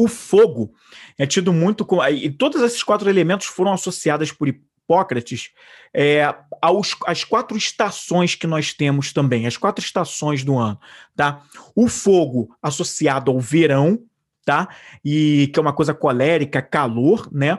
O 0.00 0.08
fogo 0.08 0.72
é 1.18 1.26
tido 1.26 1.52
muito 1.52 1.84
como. 1.84 2.02
E 2.08 2.30
todos 2.30 2.62
esses 2.62 2.82
quatro 2.82 3.10
elementos 3.10 3.46
foram 3.46 3.74
associados 3.74 4.32
por 4.32 4.48
Hipócrates 4.48 5.50
é, 5.92 6.34
aos, 6.62 6.96
às 7.06 7.22
quatro 7.22 7.54
estações 7.54 8.34
que 8.34 8.46
nós 8.46 8.72
temos 8.72 9.12
também, 9.12 9.46
as 9.46 9.58
quatro 9.58 9.84
estações 9.84 10.42
do 10.42 10.56
ano. 10.56 10.80
Tá? 11.14 11.42
O 11.76 11.86
fogo 11.86 12.56
associado 12.62 13.30
ao 13.30 13.38
verão, 13.38 14.02
tá? 14.42 14.68
E 15.04 15.48
que 15.52 15.58
é 15.58 15.62
uma 15.62 15.74
coisa 15.74 15.92
colérica, 15.92 16.62
calor, 16.62 17.28
né? 17.30 17.58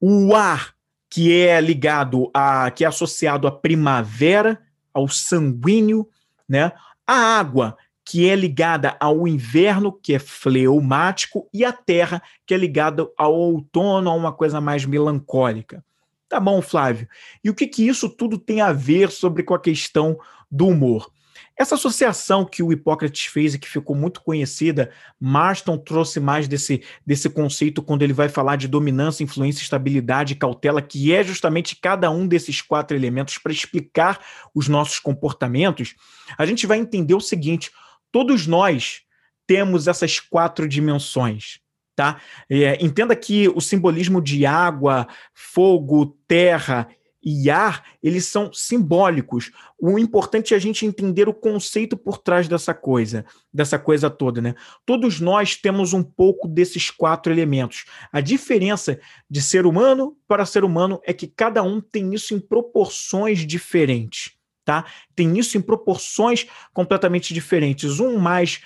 O 0.00 0.32
ar, 0.32 0.76
que 1.10 1.36
é 1.36 1.60
ligado 1.60 2.30
a. 2.32 2.70
que 2.70 2.84
é 2.84 2.86
associado 2.86 3.48
à 3.48 3.50
primavera, 3.50 4.62
ao 4.92 5.08
sanguíneo, 5.08 6.08
né? 6.48 6.70
A 7.04 7.36
água, 7.36 7.76
que 8.04 8.28
é 8.28 8.36
ligada 8.36 8.96
ao 9.00 9.26
inverno, 9.26 9.92
que 9.92 10.14
é 10.14 10.18
fleumático, 10.18 11.48
e 11.52 11.64
a 11.64 11.72
terra, 11.72 12.22
que 12.46 12.52
é 12.52 12.56
ligada 12.56 13.08
ao 13.16 13.34
outono, 13.34 14.10
a 14.10 14.14
uma 14.14 14.32
coisa 14.32 14.60
mais 14.60 14.84
melancólica. 14.84 15.84
Tá 16.28 16.38
bom, 16.38 16.60
Flávio. 16.60 17.08
E 17.42 17.48
o 17.48 17.54
que, 17.54 17.66
que 17.66 17.86
isso 17.86 18.08
tudo 18.08 18.38
tem 18.38 18.60
a 18.60 18.72
ver 18.72 19.10
sobre 19.10 19.42
com 19.42 19.54
a 19.54 19.60
questão 19.60 20.18
do 20.50 20.66
humor? 20.66 21.10
Essa 21.56 21.76
associação 21.76 22.44
que 22.44 22.64
o 22.64 22.72
Hipócrates 22.72 23.26
fez 23.26 23.54
e 23.54 23.58
que 23.60 23.68
ficou 23.68 23.94
muito 23.94 24.20
conhecida, 24.20 24.90
Marston 25.20 25.78
trouxe 25.78 26.18
mais 26.18 26.48
desse, 26.48 26.82
desse 27.06 27.30
conceito 27.30 27.80
quando 27.80 28.02
ele 28.02 28.12
vai 28.12 28.28
falar 28.28 28.56
de 28.56 28.66
dominância, 28.66 29.22
influência, 29.22 29.62
estabilidade 29.62 30.32
e 30.32 30.36
cautela, 30.36 30.82
que 30.82 31.12
é 31.12 31.22
justamente 31.22 31.76
cada 31.76 32.10
um 32.10 32.26
desses 32.26 32.60
quatro 32.60 32.96
elementos 32.96 33.38
para 33.38 33.52
explicar 33.52 34.18
os 34.52 34.66
nossos 34.66 34.98
comportamentos. 34.98 35.94
A 36.36 36.44
gente 36.44 36.66
vai 36.66 36.78
entender 36.78 37.14
o 37.14 37.20
seguinte: 37.20 37.70
todos 38.14 38.46
nós 38.46 39.00
temos 39.44 39.88
essas 39.88 40.20
quatro 40.20 40.68
dimensões. 40.68 41.58
Tá? 41.96 42.20
É, 42.48 42.78
entenda 42.80 43.16
que 43.16 43.48
o 43.48 43.60
simbolismo 43.60 44.22
de 44.22 44.46
água, 44.46 45.08
fogo, 45.32 46.16
terra 46.28 46.88
e 47.20 47.50
ar, 47.50 47.84
eles 48.00 48.26
são 48.26 48.52
simbólicos. 48.52 49.50
O 49.76 49.98
importante 49.98 50.54
é 50.54 50.56
a 50.56 50.60
gente 50.60 50.86
entender 50.86 51.28
o 51.28 51.34
conceito 51.34 51.96
por 51.96 52.18
trás 52.18 52.46
dessa 52.46 52.72
coisa, 52.72 53.24
dessa 53.52 53.80
coisa 53.80 54.08
toda, 54.08 54.40
né? 54.40 54.54
Todos 54.86 55.18
nós 55.18 55.56
temos 55.56 55.92
um 55.92 56.02
pouco 56.02 56.46
desses 56.46 56.92
quatro 56.92 57.32
elementos. 57.32 57.84
A 58.12 58.20
diferença 58.20 59.00
de 59.28 59.42
ser 59.42 59.66
humano 59.66 60.16
para 60.28 60.46
ser 60.46 60.62
humano 60.62 61.00
é 61.04 61.12
que 61.12 61.26
cada 61.26 61.64
um 61.64 61.80
tem 61.80 62.14
isso 62.14 62.32
em 62.32 62.38
proporções 62.38 63.44
diferentes 63.44 64.36
tá? 64.64 64.84
Tem 65.14 65.38
isso 65.38 65.58
em 65.58 65.60
proporções 65.60 66.46
completamente 66.72 67.34
diferentes. 67.34 68.00
Um 68.00 68.18
mais 68.18 68.60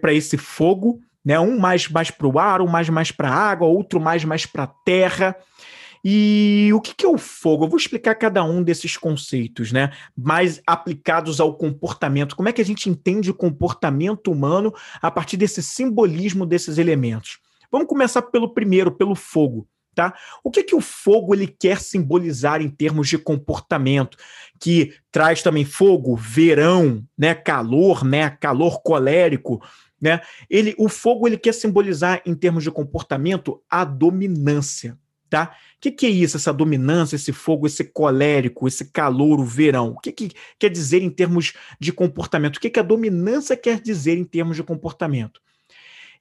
para 0.00 0.12
esse 0.12 0.36
fogo, 0.36 1.00
né? 1.24 1.38
Um 1.38 1.58
mais 1.58 1.88
mais 1.88 2.10
para 2.10 2.26
o 2.26 2.38
ar, 2.38 2.60
um 2.60 2.66
mais 2.66 2.88
mais 2.88 3.10
para 3.10 3.30
a 3.30 3.34
água, 3.34 3.66
outro 3.66 4.00
mais 4.00 4.24
mais 4.24 4.46
para 4.46 4.64
a 4.64 4.74
terra. 4.84 5.36
E 6.02 6.70
o 6.72 6.80
que, 6.80 7.04
é 7.04 7.08
o 7.08 7.18
fogo? 7.18 7.64
Eu 7.64 7.68
vou 7.68 7.78
explicar 7.78 8.14
cada 8.14 8.42
um 8.42 8.62
desses 8.62 8.96
conceitos, 8.96 9.70
né? 9.70 9.92
Mais 10.16 10.62
aplicados 10.66 11.40
ao 11.40 11.54
comportamento. 11.54 12.34
Como 12.34 12.48
é 12.48 12.52
que 12.52 12.62
a 12.62 12.64
gente 12.64 12.88
entende 12.88 13.30
o 13.30 13.34
comportamento 13.34 14.32
humano 14.32 14.72
a 15.00 15.10
partir 15.10 15.36
desse 15.36 15.62
simbolismo 15.62 16.46
desses 16.46 16.78
elementos? 16.78 17.38
Vamos 17.70 17.86
começar 17.86 18.22
pelo 18.22 18.54
primeiro, 18.54 18.90
pelo 18.90 19.14
fogo. 19.14 19.68
Tá? 20.00 20.14
O 20.42 20.50
que, 20.50 20.62
que 20.62 20.74
o 20.74 20.80
fogo 20.80 21.34
ele 21.34 21.46
quer 21.46 21.78
simbolizar 21.78 22.62
em 22.62 22.70
termos 22.70 23.06
de 23.06 23.18
comportamento? 23.18 24.16
Que 24.58 24.94
traz 25.12 25.42
também 25.42 25.66
fogo, 25.66 26.16
verão, 26.16 27.04
né? 27.18 27.34
calor, 27.34 28.02
né? 28.02 28.30
calor 28.30 28.80
colérico. 28.80 29.62
Né? 30.00 30.22
Ele, 30.48 30.74
o 30.78 30.88
fogo 30.88 31.26
ele 31.26 31.36
quer 31.36 31.52
simbolizar 31.52 32.22
em 32.24 32.34
termos 32.34 32.64
de 32.64 32.70
comportamento 32.70 33.62
a 33.68 33.84
dominância. 33.84 34.96
Tá? 35.28 35.54
O 35.76 35.80
que, 35.82 35.90
que 35.90 36.06
é 36.06 36.08
isso, 36.08 36.38
essa 36.38 36.50
dominância, 36.50 37.16
esse 37.16 37.30
fogo, 37.30 37.66
esse 37.66 37.84
colérico, 37.84 38.66
esse 38.66 38.86
calor, 38.86 39.38
o 39.38 39.44
verão? 39.44 39.90
O 39.90 40.00
que, 40.00 40.12
que 40.12 40.30
quer 40.58 40.70
dizer 40.70 41.02
em 41.02 41.10
termos 41.10 41.52
de 41.78 41.92
comportamento? 41.92 42.56
O 42.56 42.60
que, 42.60 42.70
que 42.70 42.80
a 42.80 42.82
dominância 42.82 43.54
quer 43.54 43.78
dizer 43.78 44.16
em 44.16 44.24
termos 44.24 44.56
de 44.56 44.62
comportamento? 44.62 45.42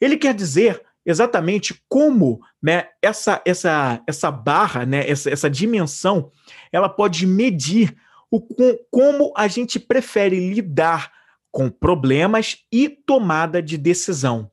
Ele 0.02 0.18
quer 0.18 0.34
dizer 0.34 0.82
exatamente 1.10 1.82
como 1.90 2.40
né, 2.62 2.90
essa, 3.02 3.42
essa, 3.44 4.00
essa 4.06 4.30
barra, 4.30 4.86
né, 4.86 5.10
essa, 5.10 5.28
essa 5.32 5.50
dimensão, 5.50 6.32
ela 6.72 6.88
pode 6.88 7.26
medir 7.26 7.98
o, 8.30 8.40
com, 8.40 8.78
como 8.92 9.34
a 9.36 9.48
gente 9.48 9.80
prefere 9.80 10.54
lidar 10.54 11.12
com 11.52 11.68
problemas 11.68 12.60
e 12.72 12.88
tomada 12.88 13.60
de 13.60 13.76
decisão. 13.76 14.52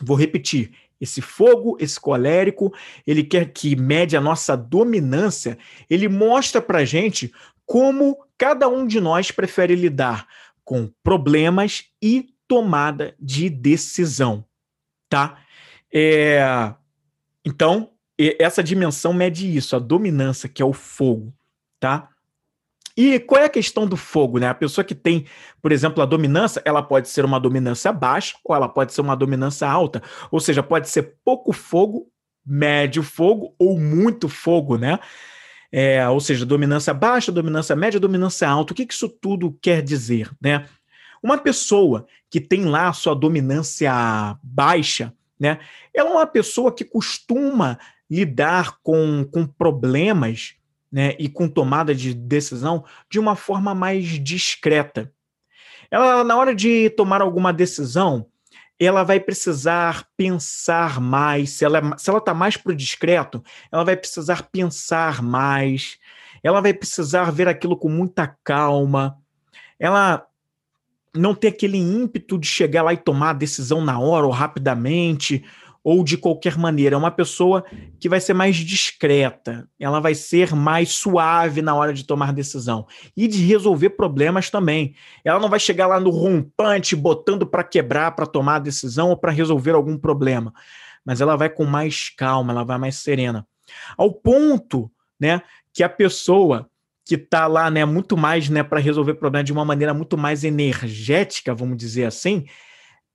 Vou 0.00 0.16
repetir. 0.16 0.72
Esse 0.98 1.20
fogo, 1.20 1.76
esse 1.78 2.00
colérico, 2.00 2.72
ele 3.06 3.22
quer 3.22 3.52
que 3.52 3.76
mede 3.76 4.16
a 4.16 4.20
nossa 4.20 4.56
dominância, 4.56 5.58
ele 5.90 6.08
mostra 6.08 6.62
para 6.62 6.86
gente 6.86 7.30
como 7.66 8.16
cada 8.38 8.66
um 8.66 8.86
de 8.86 8.98
nós 8.98 9.30
prefere 9.30 9.74
lidar 9.74 10.26
com 10.64 10.90
problemas 11.02 11.84
e 12.00 12.30
tomada 12.48 13.14
de 13.20 13.50
decisão, 13.50 14.42
tá? 15.06 15.38
É, 15.98 16.74
então, 17.42 17.88
essa 18.38 18.62
dimensão 18.62 19.14
mede 19.14 19.56
isso, 19.56 19.74
a 19.74 19.78
dominância, 19.78 20.46
que 20.46 20.60
é 20.60 20.64
o 20.64 20.74
fogo, 20.74 21.32
tá? 21.80 22.10
E 22.94 23.18
qual 23.18 23.40
é 23.40 23.46
a 23.46 23.50
questão 23.50 23.86
do 23.86 23.96
fogo, 23.96 24.38
né? 24.38 24.46
A 24.46 24.54
pessoa 24.54 24.84
que 24.84 24.94
tem, 24.94 25.24
por 25.62 25.72
exemplo, 25.72 26.02
a 26.02 26.06
dominância, 26.06 26.60
ela 26.66 26.82
pode 26.82 27.08
ser 27.08 27.24
uma 27.24 27.40
dominância 27.40 27.94
baixa 27.94 28.36
ou 28.44 28.54
ela 28.54 28.68
pode 28.68 28.92
ser 28.92 29.00
uma 29.00 29.16
dominância 29.16 29.66
alta, 29.66 30.02
ou 30.30 30.38
seja, 30.38 30.62
pode 30.62 30.90
ser 30.90 31.16
pouco 31.24 31.50
fogo, 31.50 32.10
médio 32.44 33.02
fogo 33.02 33.54
ou 33.58 33.80
muito 33.80 34.28
fogo, 34.28 34.76
né? 34.76 34.98
É, 35.72 36.06
ou 36.08 36.20
seja, 36.20 36.44
dominância 36.44 36.92
baixa, 36.92 37.32
dominância 37.32 37.74
média, 37.74 37.98
dominância 37.98 38.46
alta. 38.46 38.74
O 38.74 38.76
que, 38.76 38.84
que 38.84 38.92
isso 38.92 39.08
tudo 39.08 39.56
quer 39.62 39.82
dizer, 39.82 40.30
né? 40.42 40.66
Uma 41.22 41.38
pessoa 41.38 42.06
que 42.30 42.38
tem 42.38 42.66
lá 42.66 42.88
a 42.88 42.92
sua 42.92 43.14
dominância 43.14 44.38
baixa, 44.42 45.14
né? 45.38 45.58
Ela 45.94 46.10
é 46.10 46.12
uma 46.12 46.26
pessoa 46.26 46.74
que 46.74 46.84
costuma 46.84 47.78
lidar 48.10 48.78
com, 48.82 49.24
com 49.24 49.46
problemas 49.46 50.54
né, 50.90 51.14
e 51.18 51.28
com 51.28 51.48
tomada 51.48 51.94
de 51.94 52.14
decisão 52.14 52.84
de 53.10 53.18
uma 53.18 53.36
forma 53.36 53.74
mais 53.74 54.04
discreta. 54.22 55.12
Ela, 55.90 56.24
na 56.24 56.36
hora 56.36 56.54
de 56.54 56.90
tomar 56.90 57.20
alguma 57.20 57.52
decisão, 57.52 58.26
ela 58.78 59.02
vai 59.02 59.18
precisar 59.18 60.06
pensar 60.16 61.00
mais. 61.00 61.50
Se 61.50 61.64
ela 61.64 61.78
é 61.78 61.98
se 61.98 62.10
ela 62.10 62.18
está 62.18 62.34
mais 62.34 62.56
para 62.56 62.72
o 62.72 62.76
discreto, 62.76 63.42
ela 63.72 63.84
vai 63.84 63.96
precisar 63.96 64.48
pensar 64.50 65.22
mais. 65.22 65.98
Ela 66.42 66.60
vai 66.60 66.74
precisar 66.74 67.30
ver 67.30 67.48
aquilo 67.48 67.76
com 67.76 67.88
muita 67.88 68.36
calma. 68.44 69.18
Ela 69.78 70.26
não 71.16 71.34
tem 71.34 71.50
aquele 71.50 71.78
ímpeto 71.78 72.38
de 72.38 72.46
chegar 72.46 72.82
lá 72.82 72.92
e 72.92 72.96
tomar 72.96 73.30
a 73.30 73.34
decisão 73.34 73.84
na 73.84 73.98
hora 73.98 74.26
ou 74.26 74.32
rapidamente 74.32 75.44
ou 75.88 76.02
de 76.02 76.18
qualquer 76.18 76.58
maneira. 76.58 76.96
É 76.96 76.98
uma 76.98 77.12
pessoa 77.12 77.64
que 78.00 78.08
vai 78.08 78.20
ser 78.20 78.34
mais 78.34 78.56
discreta, 78.56 79.68
ela 79.78 80.00
vai 80.00 80.16
ser 80.16 80.52
mais 80.52 80.90
suave 80.90 81.62
na 81.62 81.76
hora 81.76 81.94
de 81.94 82.02
tomar 82.04 82.32
decisão 82.32 82.88
e 83.16 83.28
de 83.28 83.44
resolver 83.44 83.90
problemas 83.90 84.50
também. 84.50 84.96
Ela 85.24 85.38
não 85.38 85.48
vai 85.48 85.60
chegar 85.60 85.86
lá 85.86 86.00
no 86.00 86.10
rompante, 86.10 86.96
botando 86.96 87.46
para 87.46 87.62
quebrar, 87.62 88.16
para 88.16 88.26
tomar 88.26 88.56
a 88.56 88.58
decisão 88.58 89.10
ou 89.10 89.16
para 89.16 89.30
resolver 89.30 89.76
algum 89.76 89.96
problema, 89.96 90.52
mas 91.04 91.20
ela 91.20 91.36
vai 91.36 91.48
com 91.48 91.64
mais 91.64 92.10
calma, 92.10 92.52
ela 92.52 92.64
vai 92.64 92.78
mais 92.78 92.96
serena. 92.96 93.46
Ao 93.96 94.12
ponto, 94.12 94.90
né, 95.20 95.40
que 95.72 95.84
a 95.84 95.88
pessoa 95.88 96.68
que 97.06 97.14
está 97.14 97.46
lá, 97.46 97.70
né, 97.70 97.84
muito 97.84 98.16
mais, 98.16 98.50
né, 98.50 98.62
para 98.62 98.80
resolver 98.80 99.14
problemas 99.14 99.46
de 99.46 99.52
uma 99.52 99.64
maneira 99.64 99.94
muito 99.94 100.18
mais 100.18 100.44
energética, 100.44 101.54
vamos 101.54 101.78
dizer 101.78 102.04
assim, 102.04 102.44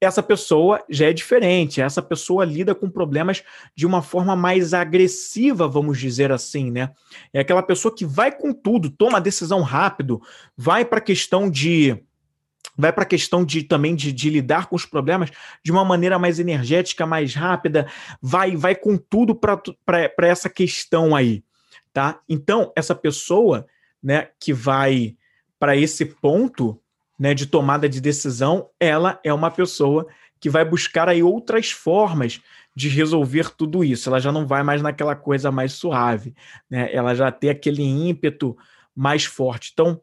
essa 0.01 0.23
pessoa 0.23 0.83
já 0.89 1.07
é 1.07 1.13
diferente. 1.13 1.79
Essa 1.79 2.01
pessoa 2.01 2.43
lida 2.43 2.73
com 2.73 2.89
problemas 2.89 3.43
de 3.75 3.85
uma 3.85 4.01
forma 4.01 4.35
mais 4.35 4.73
agressiva, 4.73 5.67
vamos 5.67 5.99
dizer 5.99 6.31
assim, 6.31 6.71
né? 6.71 6.89
É 7.31 7.41
aquela 7.41 7.61
pessoa 7.61 7.95
que 7.95 8.03
vai 8.03 8.31
com 8.31 8.51
tudo, 8.51 8.89
toma 8.89 9.21
decisão 9.21 9.61
rápido, 9.61 10.19
vai 10.57 10.83
para 10.83 10.97
a 10.97 11.01
questão 11.01 11.47
de 11.47 12.03
vai 12.75 12.91
para 12.91 13.03
a 13.03 13.07
questão 13.07 13.43
de 13.45 13.63
também 13.63 13.95
de, 13.95 14.11
de, 14.11 14.29
lidar 14.29 14.67
com 14.67 14.75
os 14.75 14.85
problemas 14.85 15.29
de 15.63 15.71
uma 15.71 15.85
maneira 15.85 16.17
mais 16.17 16.39
energética, 16.39 17.05
mais 17.05 17.35
rápida, 17.35 17.87
vai 18.19 18.55
vai 18.55 18.73
com 18.73 18.97
tudo 18.97 19.35
para 19.35 20.27
essa 20.27 20.49
questão 20.49 21.15
aí, 21.15 21.43
tá? 21.93 22.19
Então, 22.27 22.71
essa 22.75 22.95
pessoa, 22.95 23.67
né, 24.01 24.29
que 24.39 24.53
vai 24.53 25.15
para 25.59 25.75
esse 25.75 26.05
ponto, 26.05 26.79
né, 27.19 27.33
de 27.33 27.45
tomada 27.45 27.87
de 27.87 28.01
decisão, 28.01 28.69
ela 28.79 29.19
é 29.23 29.33
uma 29.33 29.51
pessoa 29.51 30.07
que 30.39 30.49
vai 30.49 30.65
buscar 30.65 31.07
aí 31.07 31.21
outras 31.21 31.71
formas 31.71 32.41
de 32.75 32.89
resolver 32.89 33.51
tudo 33.55 33.83
isso. 33.83 34.09
Ela 34.09 34.19
já 34.19 34.31
não 34.31 34.47
vai 34.47 34.63
mais 34.63 34.81
naquela 34.81 35.15
coisa 35.15 35.51
mais 35.51 35.73
suave, 35.73 36.33
né? 36.69 36.91
Ela 36.93 37.13
já 37.13 37.31
tem 37.31 37.49
aquele 37.49 37.83
ímpeto 37.83 38.57
mais 38.95 39.25
forte. 39.25 39.69
Então, 39.73 40.01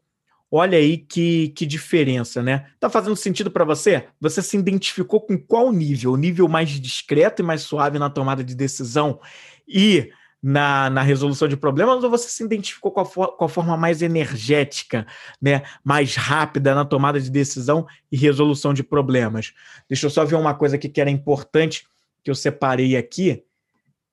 olha 0.50 0.78
aí 0.78 0.96
que, 0.98 1.48
que 1.50 1.66
diferença, 1.66 2.42
né? 2.42 2.66
Tá 2.78 2.88
fazendo 2.88 3.16
sentido 3.16 3.50
para 3.50 3.64
você? 3.64 4.06
Você 4.20 4.40
se 4.40 4.56
identificou 4.56 5.20
com 5.20 5.36
qual 5.36 5.72
nível? 5.72 6.12
O 6.12 6.16
nível 6.16 6.46
mais 6.46 6.68
discreto 6.70 7.42
e 7.42 7.44
mais 7.44 7.62
suave 7.62 7.98
na 7.98 8.08
tomada 8.08 8.44
de 8.44 8.54
decisão 8.54 9.20
e 9.66 10.10
na, 10.42 10.88
na 10.88 11.02
resolução 11.02 11.48
de 11.48 11.56
problemas 11.56 12.02
ou 12.02 12.10
você 12.10 12.28
se 12.28 12.44
identificou 12.44 12.92
com 12.92 13.00
a, 13.00 13.36
com 13.36 13.44
a 13.44 13.48
forma 13.48 13.76
mais 13.76 14.02
energética, 14.02 15.06
né, 15.40 15.62
mais 15.84 16.14
rápida 16.14 16.74
na 16.74 16.84
tomada 16.84 17.20
de 17.20 17.30
decisão 17.30 17.86
e 18.10 18.16
resolução 18.16 18.72
de 18.72 18.82
problemas? 18.82 19.52
Deixa 19.88 20.06
eu 20.06 20.10
só 20.10 20.24
ver 20.24 20.36
uma 20.36 20.54
coisa 20.54 20.76
aqui 20.76 20.88
que 20.88 21.00
era 21.00 21.10
importante 21.10 21.86
que 22.22 22.30
eu 22.30 22.34
separei 22.34 22.96
aqui, 22.96 23.44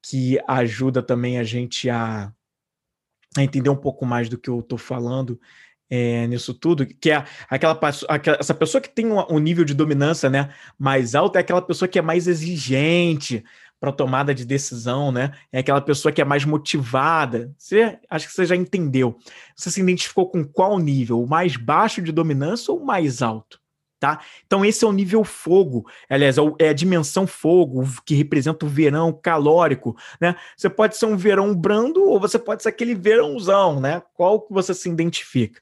que 0.01 0.39
ajuda 0.47 1.01
também 1.01 1.37
a 1.37 1.43
gente 1.43 1.89
a, 1.89 2.31
a 3.37 3.43
entender 3.43 3.69
um 3.69 3.75
pouco 3.75 4.05
mais 4.05 4.29
do 4.29 4.37
que 4.37 4.49
eu 4.49 4.59
estou 4.59 4.77
falando. 4.77 5.39
É, 5.87 6.25
nisso 6.25 6.51
tudo, 6.51 6.83
que 6.83 7.11
é 7.11 7.23
aquela, 7.47 7.79
aquela 8.09 8.37
essa 8.39 8.55
pessoa 8.55 8.81
que 8.81 8.89
tem 8.89 9.05
um, 9.05 9.19
um 9.29 9.37
nível 9.37 9.63
de 9.63 9.75
dominância 9.75 10.27
né, 10.31 10.51
mais 10.79 11.13
alto 11.13 11.35
é 11.37 11.41
aquela 11.41 11.61
pessoa 11.61 11.87
que 11.87 11.99
é 11.99 12.01
mais 12.01 12.27
exigente, 12.27 13.43
para 13.79 13.91
tomada 13.91 14.33
de 14.33 14.45
decisão, 14.45 15.11
né? 15.11 15.31
É 15.51 15.59
aquela 15.59 15.81
pessoa 15.81 16.11
que 16.11 16.21
é 16.21 16.25
mais 16.25 16.45
motivada. 16.45 17.53
Você 17.57 17.99
acho 18.09 18.27
que 18.27 18.33
você 18.33 18.45
já 18.45 18.55
entendeu. 18.55 19.17
Você 19.55 19.69
se 19.69 19.81
identificou 19.81 20.29
com 20.29 20.43
qual 20.43 20.79
nível? 20.79 21.21
O 21.21 21.27
mais 21.27 21.55
baixo 21.55 22.01
de 22.01 22.11
dominância 22.11 22.73
ou 22.73 22.79
o 22.79 22.85
mais 22.85 23.21
alto? 23.21 23.59
Tá? 23.99 24.19
Então, 24.45 24.65
esse 24.65 24.83
é 24.83 24.87
o 24.87 24.91
nível 24.91 25.23
fogo, 25.23 25.89
aliás, 26.09 26.37
é, 26.37 26.41
é 26.59 26.69
a 26.69 26.73
dimensão 26.73 27.25
fogo, 27.25 27.87
que 28.05 28.13
representa 28.13 28.65
o 28.65 28.69
verão 28.69 29.11
calórico. 29.11 29.95
Né? 30.19 30.35
Você 30.55 30.69
pode 30.69 30.97
ser 30.97 31.05
um 31.05 31.15
verão 31.15 31.55
brando 31.55 32.03
ou 32.03 32.19
você 32.19 32.37
pode 32.37 32.61
ser 32.61 32.69
aquele 32.69 32.93
verãozão, 32.93 33.79
né? 33.79 34.03
Qual 34.13 34.41
que 34.41 34.53
você 34.53 34.73
se 34.73 34.89
identifica? 34.89 35.61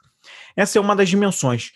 Essa 0.55 0.77
é 0.77 0.81
uma 0.81 0.95
das 0.95 1.09
dimensões. 1.09 1.71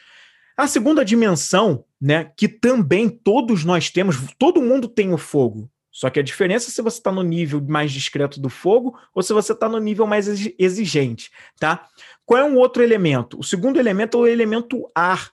A 0.57 0.65
segunda 0.65 1.05
dimensão, 1.05 1.85
né, 2.01 2.31
que 2.35 2.47
também 2.47 3.07
todos 3.07 3.63
nós 3.63 3.91
temos, 3.91 4.17
todo 4.39 4.61
mundo 4.61 4.87
tem 4.87 5.13
o 5.13 5.17
fogo, 5.17 5.69
só 5.97 6.11
que 6.11 6.19
a 6.19 6.23
diferença 6.23 6.69
é 6.69 6.71
se 6.71 6.79
você 6.79 6.99
está 6.99 7.11
no 7.11 7.23
nível 7.23 7.59
mais 7.59 7.91
discreto 7.91 8.39
do 8.39 8.49
fogo 8.49 8.95
ou 9.15 9.23
se 9.23 9.33
você 9.33 9.51
está 9.51 9.67
no 9.67 9.79
nível 9.79 10.05
mais 10.05 10.27
exigente, 10.59 11.31
tá? 11.59 11.87
Qual 12.23 12.39
é 12.39 12.43
um 12.43 12.55
outro 12.55 12.83
elemento? 12.83 13.39
O 13.39 13.43
segundo 13.43 13.79
elemento 13.79 14.15
é 14.19 14.21
o 14.21 14.27
elemento 14.27 14.87
ar, 14.93 15.31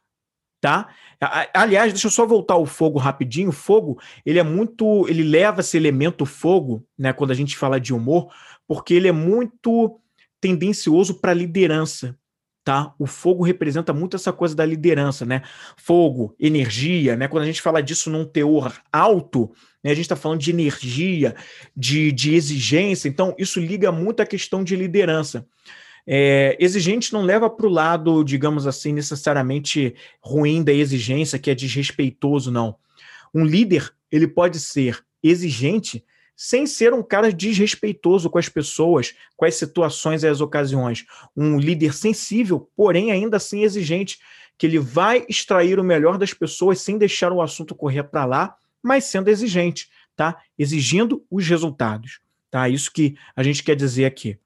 tá? 0.63 0.89
Aliás, 1.53 1.93
deixa 1.93 2.07
eu 2.07 2.11
só 2.11 2.25
voltar 2.25 2.55
ao 2.55 2.65
fogo 2.65 2.99
rapidinho. 2.99 3.51
O 3.51 3.53
fogo, 3.53 4.01
ele 4.25 4.39
é 4.39 4.43
muito, 4.43 5.07
ele 5.07 5.23
leva 5.23 5.61
esse 5.61 5.77
elemento 5.77 6.25
fogo, 6.25 6.83
né, 6.99 7.13
quando 7.13 7.33
a 7.33 7.35
gente 7.35 7.59
fala 7.59 7.79
de 7.79 7.93
humor, 7.93 8.33
porque 8.67 8.95
ele 8.95 9.07
é 9.07 9.13
muito 9.13 10.01
tendencioso 10.41 11.21
para 11.21 11.35
liderança, 11.35 12.19
tá? 12.65 12.95
O 12.99 13.07
fogo 13.07 13.45
representa 13.45 13.93
muito 13.93 14.17
essa 14.17 14.33
coisa 14.33 14.55
da 14.55 14.65
liderança, 14.65 15.27
né? 15.27 15.43
Fogo, 15.77 16.35
energia, 16.41 17.15
né? 17.15 17.29
Quando 17.29 17.43
a 17.43 17.47
gente 17.47 17.61
fala 17.61 17.83
disso 17.83 18.09
num 18.11 18.25
teor 18.25 18.75
alto, 18.91 19.53
né? 19.83 19.91
A 19.91 19.95
gente 19.95 20.07
está 20.07 20.17
falando 20.17 20.41
de 20.41 20.51
energia, 20.51 21.37
de, 21.77 22.11
de 22.11 22.35
exigência, 22.35 23.07
então 23.07 23.35
isso 23.39 23.61
liga 23.61 23.93
muito 23.93 24.21
à 24.21 24.27
questão 24.27 24.65
de 24.65 24.75
liderança. 24.75 25.47
É, 26.07 26.57
exigente 26.59 27.13
não 27.13 27.23
leva 27.23 27.49
para 27.51 27.67
o 27.67 27.71
lado, 27.71 28.25
digamos 28.25 28.67
assim, 28.67 28.93
necessariamente 28.93 29.95
ruim 30.21 30.63
da 30.63 30.73
exigência, 30.73 31.39
que 31.39 31.51
é 31.51 31.55
desrespeitoso, 31.55 32.51
não. 32.51 32.77
Um 33.35 33.45
líder, 33.45 33.93
ele 34.11 34.27
pode 34.27 34.59
ser 34.59 35.03
exigente 35.23 36.05
sem 36.37 36.67
ser 36.67 36.93
um 36.93 37.03
cara 37.03 37.33
desrespeitoso 37.33 38.29
com 38.29 38.39
as 38.39 38.49
pessoas, 38.49 39.15
com 39.37 39.45
as 39.45 39.55
situações 39.55 40.23
e 40.23 40.29
as 40.29 40.41
ocasiões. 40.41 41.05
Um 41.37 41.59
líder 41.59 41.95
sensível, 41.95 42.71
porém 42.77 43.11
ainda 43.13 43.37
assim 43.37 43.63
exigente, 43.63 44.19
que 44.57 44.67
ele 44.67 44.79
vai 44.79 45.25
extrair 45.29 45.79
o 45.79 45.85
melhor 45.85 46.19
das 46.19 46.33
pessoas 46.33 46.81
sem 46.81 46.99
deixar 46.99 47.33
o 47.33 47.43
assunto 47.43 47.75
correr 47.75 48.05
para 48.05 48.25
lá 48.25 48.57
mas 48.85 49.05
sendo 49.05 49.29
exigente, 49.29 49.89
tá? 50.15 50.37
Exigindo 50.59 51.25
os 51.31 51.49
resultados, 51.49 52.21
tá? 52.51 52.69
Isso 52.69 52.93
que 52.93 53.17
a 53.35 53.43
gente 53.43 53.65
quer 53.65 53.75
dizer 53.75 54.05
aqui. 54.05 54.39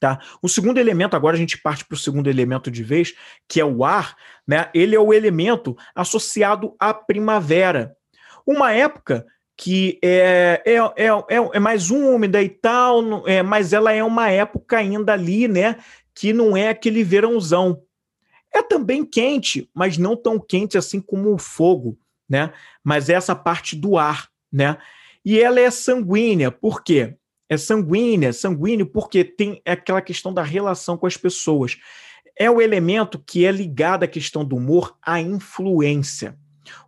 Tá? 0.00 0.18
O 0.42 0.48
segundo 0.48 0.78
elemento, 0.78 1.14
agora 1.14 1.36
a 1.36 1.38
gente 1.38 1.56
parte 1.56 1.84
para 1.84 1.94
o 1.94 1.98
segundo 1.98 2.28
elemento 2.28 2.72
de 2.72 2.82
vez, 2.82 3.14
que 3.46 3.60
é 3.60 3.64
o 3.64 3.84
ar, 3.84 4.16
né? 4.44 4.68
Ele 4.74 4.96
é 4.96 4.98
o 4.98 5.14
elemento 5.14 5.76
associado 5.94 6.74
à 6.76 6.92
primavera. 6.92 7.96
Uma 8.44 8.72
época 8.72 9.24
que 9.62 9.98
é, 10.02 10.62
é, 10.64 10.74
é, 10.74 11.06
é, 11.06 11.50
é 11.54 11.58
mais 11.60 11.90
úmida 11.90 12.42
e 12.42 12.48
tal, 12.48 13.26
é, 13.28 13.42
mas 13.42 13.72
ela 13.72 13.92
é 13.92 14.02
uma 14.02 14.30
época 14.30 14.78
ainda 14.78 15.12
ali, 15.12 15.46
né? 15.46 15.76
Que 16.14 16.32
não 16.32 16.56
é 16.56 16.70
aquele 16.70 17.04
verãozão. 17.04 17.82
É 18.52 18.62
também 18.62 19.04
quente, 19.04 19.70
mas 19.74 19.96
não 19.96 20.16
tão 20.16 20.38
quente 20.38 20.76
assim 20.76 21.00
como 21.00 21.32
o 21.32 21.38
fogo 21.38 21.98
né? 22.32 22.50
Mas 22.82 23.10
essa 23.10 23.36
parte 23.36 23.76
do 23.76 23.98
ar, 23.98 24.30
né? 24.50 24.78
E 25.22 25.38
ela 25.38 25.60
é 25.60 25.70
sanguínea, 25.70 26.50
por 26.50 26.82
quê? 26.82 27.14
É 27.46 27.58
sanguínea, 27.58 28.32
sanguíneo 28.32 28.86
porque 28.86 29.22
tem 29.22 29.60
aquela 29.66 30.00
questão 30.00 30.32
da 30.32 30.42
relação 30.42 30.96
com 30.96 31.06
as 31.06 31.16
pessoas. 31.16 31.76
é 32.34 32.50
o 32.50 32.62
elemento 32.62 33.18
que 33.18 33.44
é 33.44 33.52
ligado 33.52 34.04
à 34.04 34.06
questão 34.06 34.42
do 34.42 34.56
humor, 34.56 34.96
à 35.02 35.20
influência. 35.20 36.38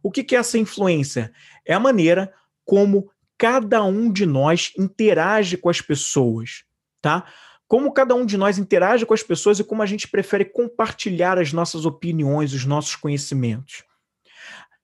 O 0.03 0.11
que, 0.11 0.25
que 0.25 0.35
é 0.35 0.39
essa 0.39 0.57
influência? 0.57 1.31
É 1.67 1.75
a 1.75 1.79
maneira 1.79 2.33
como 2.65 3.11
cada 3.37 3.83
um 3.83 4.13
de 4.13 4.25
nós 4.25 4.73
interage 4.79 5.57
com 5.57 5.69
as 5.69 5.81
pessoas, 5.81 6.65
tá? 7.03 7.25
Como 7.67 7.93
cada 7.93 8.15
um 8.15 8.25
de 8.25 8.37
nós 8.37 8.59
interage 8.59 9.05
com 9.05 9.15
as 9.15 9.23
pessoas 9.23 9.59
e 9.59 9.65
como 9.65 9.83
a 9.83 9.87
gente 9.87 10.09
prefere 10.09 10.45
compartilhar 10.45 11.39
as 11.39 11.53
nossas 11.53 11.85
opiniões, 11.85 12.53
os 12.53 12.65
nossos 12.65 12.95
conhecimentos. 12.95 13.83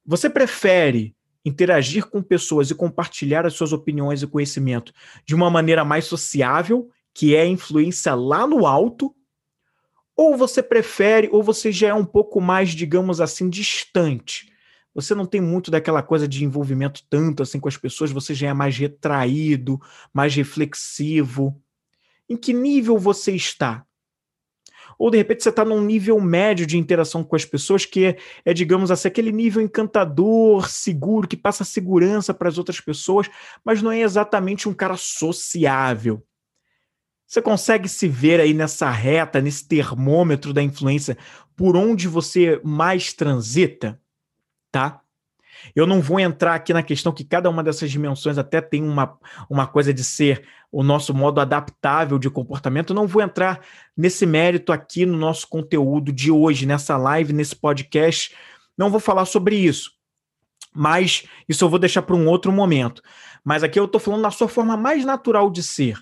Você 0.05 0.29
prefere 0.29 1.15
interagir 1.45 2.07
com 2.07 2.23
pessoas 2.23 2.71
e 2.71 2.75
compartilhar 2.75 3.47
as 3.47 3.55
suas 3.55 3.73
opiniões 3.73 4.23
e 4.23 4.27
conhecimento 4.27 4.93
de 5.25 5.35
uma 5.35 5.51
maneira 5.51 5.85
mais 5.85 6.05
sociável, 6.05 6.91
que 7.15 7.35
é 7.35 7.43
a 7.43 7.47
influência 7.47 8.15
lá 8.15 8.47
no 8.47 8.67
alto, 8.67 9.15
ou 10.17 10.37
você 10.37 10.63
prefere, 10.63 11.29
ou 11.33 11.43
você 11.43 11.73
já 11.73 11.89
é 11.89 11.95
um 11.95 12.05
pouco 12.05 12.41
mais, 12.41 12.71
digamos 12.71 13.21
assim, 13.21 13.49
distante. 13.49 14.50
Você 14.95 15.15
não 15.15 15.25
tem 15.25 15.41
muito 15.41 15.71
daquela 15.71 16.03
coisa 16.03 16.27
de 16.27 16.45
envolvimento 16.45 17.03
tanto 17.09 17.43
assim 17.43 17.61
com 17.61 17.69
as 17.69 17.77
pessoas, 17.77 18.11
você 18.11 18.35
já 18.35 18.49
é 18.49 18.55
mais 18.55 18.77
retraído, 18.77 19.81
mais 20.13 20.35
reflexivo. 20.35 21.61
Em 22.29 22.37
que 22.37 22.53
nível 22.53 22.99
você 22.99 23.33
está? 23.33 23.85
Ou 24.99 25.11
de 25.11 25.17
repente 25.17 25.43
você 25.43 25.49
está 25.49 25.65
num 25.65 25.83
nível 25.83 26.21
médio 26.21 26.67
de 26.67 26.77
interação 26.77 27.25
com 27.25 27.35
as 27.35 27.45
pessoas, 27.45 27.87
que 27.87 28.05
é, 28.05 28.19
é, 28.45 28.53
digamos 28.53 28.91
assim, 28.91 29.09
aquele 29.09 29.33
nível 29.33 29.63
encantador, 29.63 30.69
seguro, 30.69 31.27
que 31.27 31.39
passa 31.39 31.65
segurança 31.65 32.35
para 32.35 32.51
as 32.51 32.59
outras 32.59 32.81
pessoas, 32.83 33.31
mas 33.65 33.81
não 33.81 33.91
é 33.91 34.01
exatamente 34.01 34.69
um 34.69 34.75
cara 34.75 34.99
sociável. 34.99 36.23
Você 37.27 37.41
consegue 37.41 37.89
se 37.89 38.09
ver 38.09 38.41
aí 38.41 38.53
nessa 38.53 38.91
reta, 38.91 39.41
nesse 39.41 39.67
termômetro 39.67 40.53
da 40.53 40.63
influência, 40.63 41.17
por 41.57 41.77
onde 41.77 42.07
você 42.07 42.61
mais 42.63 43.15
transita? 43.15 43.99
Tá? 44.71 45.01
Eu 45.75 45.87
não 45.87 46.01
vou 46.01 46.19
entrar 46.19 46.55
aqui 46.55 46.73
na 46.73 46.83
questão 46.83 47.13
que 47.13 47.25
cada 47.25 47.51
uma 47.51 47.63
dessas 47.63 47.91
dimensões 47.91 48.39
até 48.39 48.61
tem 48.61 48.83
uma, 48.83 49.19
uma 49.49 49.67
coisa 49.67 49.93
de 49.93 50.03
ser 50.03 50.47
o 50.73 50.83
nosso 50.83 51.13
modo 51.13 51.41
adaptável 51.41 52.19
de 52.19 52.31
comportamento. 52.31 52.91
Eu 52.91 52.97
não 52.97 53.07
vou 53.07 53.23
entrar 53.23 53.61
nesse 53.97 54.25
mérito 54.25 54.73
aqui 54.73 55.05
no 55.05 55.17
nosso 55.17 55.49
conteúdo 55.49 56.13
de 56.13 56.31
hoje, 56.31 56.67
nessa 56.67 56.97
live, 56.97 57.33
nesse 57.33 57.57
podcast. 57.57 58.35
Não 58.77 58.91
vou 58.91 59.01
falar 59.01 59.25
sobre 59.25 59.57
isso. 59.57 59.93
Mas 60.73 61.25
isso 61.49 61.65
eu 61.65 61.69
vou 61.69 61.79
deixar 61.79 62.03
para 62.03 62.15
um 62.15 62.29
outro 62.29 62.53
momento. 62.53 63.03
Mas 63.45 63.63
aqui 63.63 63.79
eu 63.79 63.87
estou 63.87 64.01
falando 64.01 64.23
da 64.23 64.31
sua 64.31 64.49
forma 64.49 64.77
mais 64.77 65.05
natural 65.05 65.51
de 65.51 65.63
ser. 65.63 65.99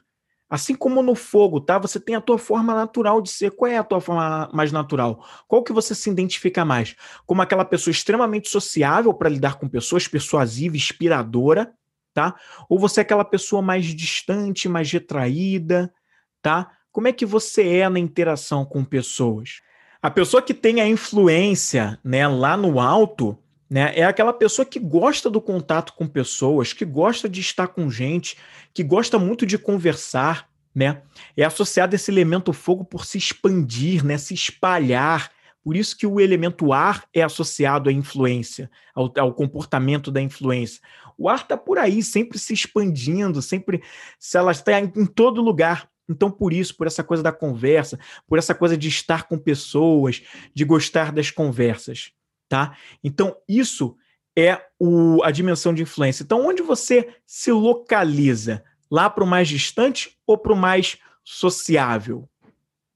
Assim 0.51 0.75
como 0.75 1.03
no 1.03 1.15
fogo, 1.15 1.61
tá? 1.61 1.79
Você 1.79 2.01
tem 2.01 2.15
a 2.15 2.21
tua 2.21 2.39
forma 2.39 2.75
natural 2.75 3.21
de 3.21 3.31
ser. 3.31 3.51
Qual 3.51 3.71
é 3.71 3.77
a 3.77 3.85
tua 3.85 4.01
forma 4.01 4.49
mais 4.53 4.73
natural? 4.73 5.23
Qual 5.47 5.63
que 5.63 5.73
você 5.73 5.95
se 5.95 6.09
identifica 6.09 6.65
mais? 6.65 6.97
Como 7.27 7.43
aquela 7.43 7.65
pessoa 7.65 7.93
extremamente 7.93 8.49
sociável 8.49 9.13
para 9.13 9.29
lidar 9.29 9.59
com 9.59 9.69
pessoas, 9.69 10.09
persuasiva, 10.09 10.77
inspiradora, 10.77 11.73
tá? 12.15 12.35
Ou 12.69 12.79
você 12.79 13.01
é 13.01 13.03
aquela 13.03 13.25
pessoa 13.25 13.61
mais 13.61 13.85
distante, 13.87 14.69
mais 14.69 14.91
retraída, 14.91 15.93
tá? 16.41 16.71
Como 16.91 17.09
é 17.09 17.13
que 17.13 17.27
você 17.27 17.77
é 17.77 17.89
na 17.89 17.99
interação 17.99 18.65
com 18.65 18.83
pessoas? 18.83 19.61
A 20.01 20.11
pessoa 20.11 20.43
que 20.43 20.55
tem 20.55 20.81
a 20.81 20.89
influência, 20.89 21.99
né, 22.03 22.27
lá 22.27 22.57
no 22.57 22.81
alto, 22.81 23.37
né? 23.69 23.93
É 23.95 24.05
aquela 24.05 24.33
pessoa 24.33 24.65
que 24.65 24.79
gosta 24.79 25.29
do 25.29 25.41
contato 25.41 25.93
com 25.93 26.07
pessoas, 26.07 26.73
que 26.73 26.85
gosta 26.85 27.29
de 27.29 27.41
estar 27.41 27.69
com 27.69 27.91
gente, 27.91 28.37
que 28.73 28.83
gosta 28.83 29.19
muito 29.19 29.45
de 29.45 29.59
conversar, 29.59 30.49
né? 30.75 31.03
É 31.37 31.45
associado 31.45 31.95
esse 31.95 32.11
elemento 32.11 32.53
fogo 32.53 32.85
por 32.85 33.05
se 33.05 33.19
expandir, 33.19 34.05
né? 34.05 34.17
Se 34.17 34.33
espalhar. 34.33 35.31
Por 35.63 35.77
isso 35.77 35.97
que 35.97 36.07
o 36.07 36.19
elemento 36.19 36.73
ar 36.73 37.05
é 37.13 37.23
associado 37.23 37.91
à 37.91 37.93
influência, 37.93 38.71
ao, 38.95 39.13
ao 39.19 39.35
comportamento 39.35 40.11
da 40.11 40.23
influência. 40.23 40.81
O 41.19 41.29
ar 41.29 41.41
está 41.41 41.57
por 41.57 41.79
aí, 41.79 42.03
sempre 42.03 42.39
se 42.39 42.55
expandindo, 42.55 43.43
sempre 43.43 43.83
se 44.19 44.39
ela 44.39 44.53
está 44.53 44.81
em, 44.81 44.91
em 44.97 45.05
todo 45.05 45.43
lugar. 45.43 45.91
Então, 46.09 46.31
por 46.31 46.55
isso, 46.55 46.75
por 46.75 46.87
essa 46.87 47.05
coisa 47.05 47.23
da 47.23 47.33
conversa, 47.33 47.99
por 48.27 48.39
essa 48.39 48.55
coisa 48.55 48.79
de 48.79 48.89
estar 48.89 49.25
com 49.25 49.37
pessoas, 49.37 50.23
de 50.55 50.65
gostar 50.65 51.13
das 51.13 51.31
conversas 51.31 52.13
tá? 52.49 52.77
Então, 53.03 53.37
isso 53.49 53.97
é 54.37 54.61
o, 54.79 55.23
a 55.23 55.31
dimensão 55.31 55.75
de 55.75 55.83
influência. 55.83 56.23
Então, 56.23 56.47
onde 56.47 56.63
você 56.63 57.15
se 57.27 57.51
localiza? 57.51 58.65
Lá 58.91 59.11
para 59.11 59.25
o 59.25 59.27
mais 59.27 59.49
distante 59.49 60.17
ou 60.27 60.39
para 60.39 60.53
o 60.53 60.57
mais 60.57 60.99
sociável? 61.23 62.29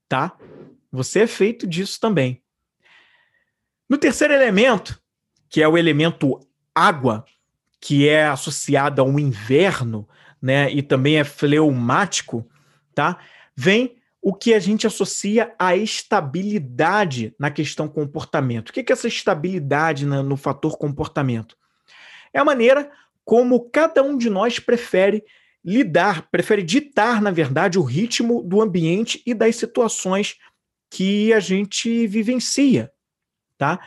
Tá? 0.09 0.37
Você 0.91 1.21
é 1.21 1.27
feito 1.27 1.67
disso 1.67 2.01
também. 2.01 2.43
No 3.89 3.99
terceiro 3.99 4.33
elemento, 4.33 5.01
que 5.49 5.61
é 5.61 5.69
o 5.69 5.77
elemento 5.77 6.41
água, 6.75 7.25
que 7.81 8.09
é 8.09 8.27
associado 8.27 9.03
ao 9.03 9.19
inverno, 9.19 10.09
né, 10.41 10.73
e 10.73 10.83
também 10.83 11.19
é 11.19 11.25
fleumático, 11.25 12.49
tá? 12.95 13.19
Vem 13.55 13.97
o 14.23 14.33
que 14.33 14.55
a 14.55 14.61
gente 14.61 14.87
associa 14.87 15.53
à 15.59 15.77
estabilidade 15.77 17.35
na 17.37 17.51
questão 17.51 17.89
comportamento. 17.89 18.69
O 18.69 18.73
que 18.73 18.81
é 18.81 18.93
essa 18.93 19.09
estabilidade 19.09 20.07
no 20.07 20.37
fator 20.37 20.79
comportamento? 20.79 21.57
É 22.33 22.39
a 22.39 22.45
maneira 22.45 22.89
como 23.25 23.69
cada 23.69 24.01
um 24.01 24.17
de 24.17 24.31
nós 24.31 24.61
prefere 24.61 25.25
lidar, 25.65 26.29
prefere 26.31 26.63
ditar, 26.63 27.21
na 27.21 27.33
verdade, 27.33 27.79
o 27.79 27.83
ritmo 27.83 28.43
do 28.43 28.63
ambiente 28.63 29.21
e 29.27 29.35
das 29.35 29.57
situações 29.57 30.37
que 30.89 31.33
a 31.33 31.41
gente 31.41 32.07
vivencia, 32.07 32.93
tá? 33.59 33.81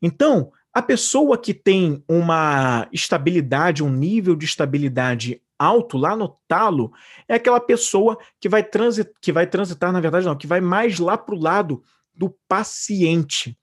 Então, 0.00 0.50
a 0.72 0.82
pessoa 0.82 1.36
que 1.38 1.52
tem 1.52 2.02
uma 2.08 2.88
estabilidade, 2.92 3.82
um 3.82 3.90
nível 3.90 4.34
de 4.34 4.44
estabilidade 4.44 5.40
alto, 5.58 5.96
lá 5.96 6.16
no 6.16 6.36
talo, 6.48 6.92
é 7.28 7.34
aquela 7.34 7.60
pessoa 7.60 8.18
que 8.40 8.48
vai, 8.48 8.62
transit, 8.62 9.10
que 9.20 9.32
vai 9.32 9.46
transitar, 9.46 9.92
na 9.92 10.00
verdade, 10.00 10.26
não, 10.26 10.36
que 10.36 10.46
vai 10.46 10.60
mais 10.60 10.98
lá 10.98 11.16
para 11.16 11.34
o 11.34 11.40
lado 11.40 11.82
do 12.14 12.30
paciente. 12.48 13.58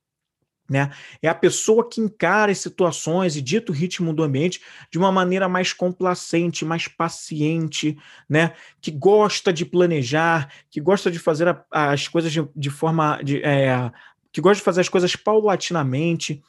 Né? 0.71 0.89
É 1.21 1.27
a 1.27 1.35
pessoa 1.35 1.89
que 1.89 1.99
encara 1.99 2.49
as 2.49 2.59
situações 2.59 3.35
e 3.35 3.41
dita 3.41 3.73
o 3.73 3.75
ritmo 3.75 4.13
do 4.13 4.23
ambiente 4.23 4.61
de 4.89 4.97
uma 4.97 5.11
maneira 5.11 5.49
mais 5.49 5.73
complacente, 5.73 6.63
mais 6.63 6.87
paciente, 6.87 7.97
né? 8.29 8.53
que 8.79 8.89
gosta 8.89 9.51
de 9.51 9.65
planejar, 9.65 10.49
que 10.69 10.79
gosta 10.79 11.11
de 11.11 11.19
fazer 11.19 11.49
a, 11.49 11.65
as 11.69 12.07
coisas 12.07 12.31
de, 12.31 12.47
de 12.55 12.69
forma. 12.69 13.21
De, 13.21 13.43
é, 13.43 13.91
que 14.31 14.39
gosta 14.39 14.59
de 14.59 14.63
fazer 14.63 14.79
as 14.79 14.87
coisas 14.87 15.13
paulatinamente, 15.13 16.41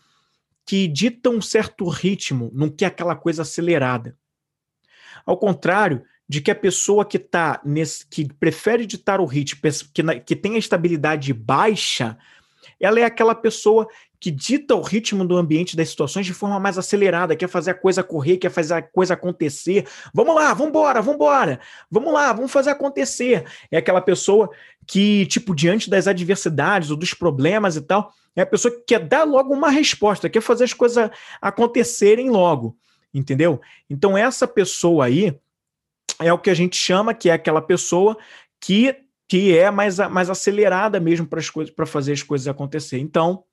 que 0.64 0.86
dita 0.86 1.28
um 1.28 1.40
certo 1.40 1.88
ritmo, 1.88 2.48
não 2.54 2.70
quer 2.70 2.86
aquela 2.86 3.16
coisa 3.16 3.42
acelerada. 3.42 4.16
Ao 5.24 5.36
contrário 5.36 6.02
de 6.28 6.40
que 6.40 6.50
a 6.50 6.54
pessoa 6.54 7.04
que 7.04 7.18
tá 7.18 7.60
nesse, 7.64 8.06
que 8.06 8.32
prefere 8.32 8.86
ditar 8.86 9.20
o 9.20 9.26
ritmo, 9.26 9.60
que, 9.92 10.02
que 10.20 10.36
tem 10.36 10.54
a 10.54 10.58
estabilidade 10.58 11.32
baixa, 11.32 12.16
ela 12.80 13.00
é 13.00 13.04
aquela 13.04 13.34
pessoa 13.34 13.86
que 14.18 14.30
dita 14.30 14.76
o 14.76 14.80
ritmo 14.80 15.24
do 15.26 15.36
ambiente 15.36 15.76
das 15.76 15.88
situações 15.88 16.24
de 16.24 16.32
forma 16.32 16.60
mais 16.60 16.78
acelerada, 16.78 17.34
quer 17.34 17.48
fazer 17.48 17.72
a 17.72 17.74
coisa 17.74 18.04
correr, 18.04 18.36
quer 18.36 18.50
fazer 18.50 18.74
a 18.74 18.80
coisa 18.80 19.14
acontecer. 19.14 19.84
Vamos 20.14 20.34
lá, 20.36 20.54
vamos 20.54 20.68
embora, 20.68 21.02
vamos 21.02 21.16
embora. 21.16 21.60
Vamos 21.90 22.12
lá, 22.12 22.32
vamos 22.32 22.52
fazer 22.52 22.70
acontecer. 22.70 23.44
É 23.68 23.78
aquela 23.78 24.00
pessoa 24.00 24.48
que, 24.86 25.26
tipo, 25.26 25.56
diante 25.56 25.90
das 25.90 26.06
adversidades 26.06 26.90
ou 26.90 26.96
dos 26.96 27.12
problemas 27.12 27.74
e 27.74 27.80
tal, 27.80 28.12
é 28.36 28.42
a 28.42 28.46
pessoa 28.46 28.72
que 28.72 28.82
quer 28.86 29.00
dar 29.00 29.24
logo 29.24 29.52
uma 29.52 29.70
resposta, 29.70 30.30
quer 30.30 30.40
fazer 30.40 30.64
as 30.64 30.72
coisas 30.72 31.10
acontecerem 31.40 32.30
logo 32.30 32.76
entendeu? 33.12 33.60
Então, 33.88 34.16
essa 34.16 34.46
pessoa 34.46 35.06
aí 35.06 35.38
é 36.20 36.32
o 36.32 36.38
que 36.38 36.50
a 36.50 36.54
gente 36.54 36.76
chama 36.76 37.14
que 37.14 37.28
é 37.30 37.32
aquela 37.32 37.60
pessoa 37.60 38.16
que, 38.60 38.96
que 39.28 39.56
é 39.56 39.70
mais, 39.70 39.98
mais 39.98 40.30
acelerada 40.30 41.00
mesmo 41.00 41.26
para 41.26 41.40
as 41.40 41.50
coisas 41.50 41.74
para 41.74 41.86
fazer 41.86 42.12
as 42.12 42.22
coisas 42.22 42.48
acontecer. 42.48 42.98
Então, 42.98 43.44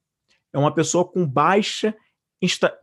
é 0.53 0.57
uma 0.57 0.73
pessoa 0.73 1.05
com 1.05 1.25
baixa 1.25 1.95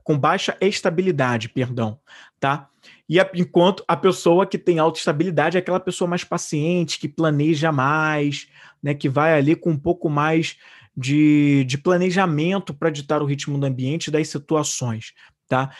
com 0.04 0.18
baixa 0.18 0.54
estabilidade, 0.60 1.48
perdão, 1.48 1.98
tá? 2.38 2.68
E 3.08 3.18
a, 3.18 3.30
enquanto 3.34 3.82
a 3.88 3.96
pessoa 3.96 4.46
que 4.46 4.58
tem 4.58 4.78
alta 4.78 4.98
estabilidade 4.98 5.56
é 5.56 5.60
aquela 5.60 5.80
pessoa 5.80 6.08
mais 6.08 6.24
paciente, 6.24 6.98
que 6.98 7.08
planeja 7.08 7.72
mais, 7.72 8.48
né, 8.82 8.92
que 8.92 9.08
vai 9.08 9.32
ali 9.32 9.56
com 9.56 9.70
um 9.70 9.78
pouco 9.78 10.10
mais 10.10 10.56
de, 10.94 11.64
de 11.64 11.78
planejamento 11.78 12.74
para 12.74 12.90
ditar 12.90 13.22
o 13.22 13.26
ritmo 13.26 13.58
do 13.58 13.66
ambiente 13.66 14.08
e 14.08 14.10
das 14.10 14.28
situações, 14.28 15.14
tá? 15.48 15.70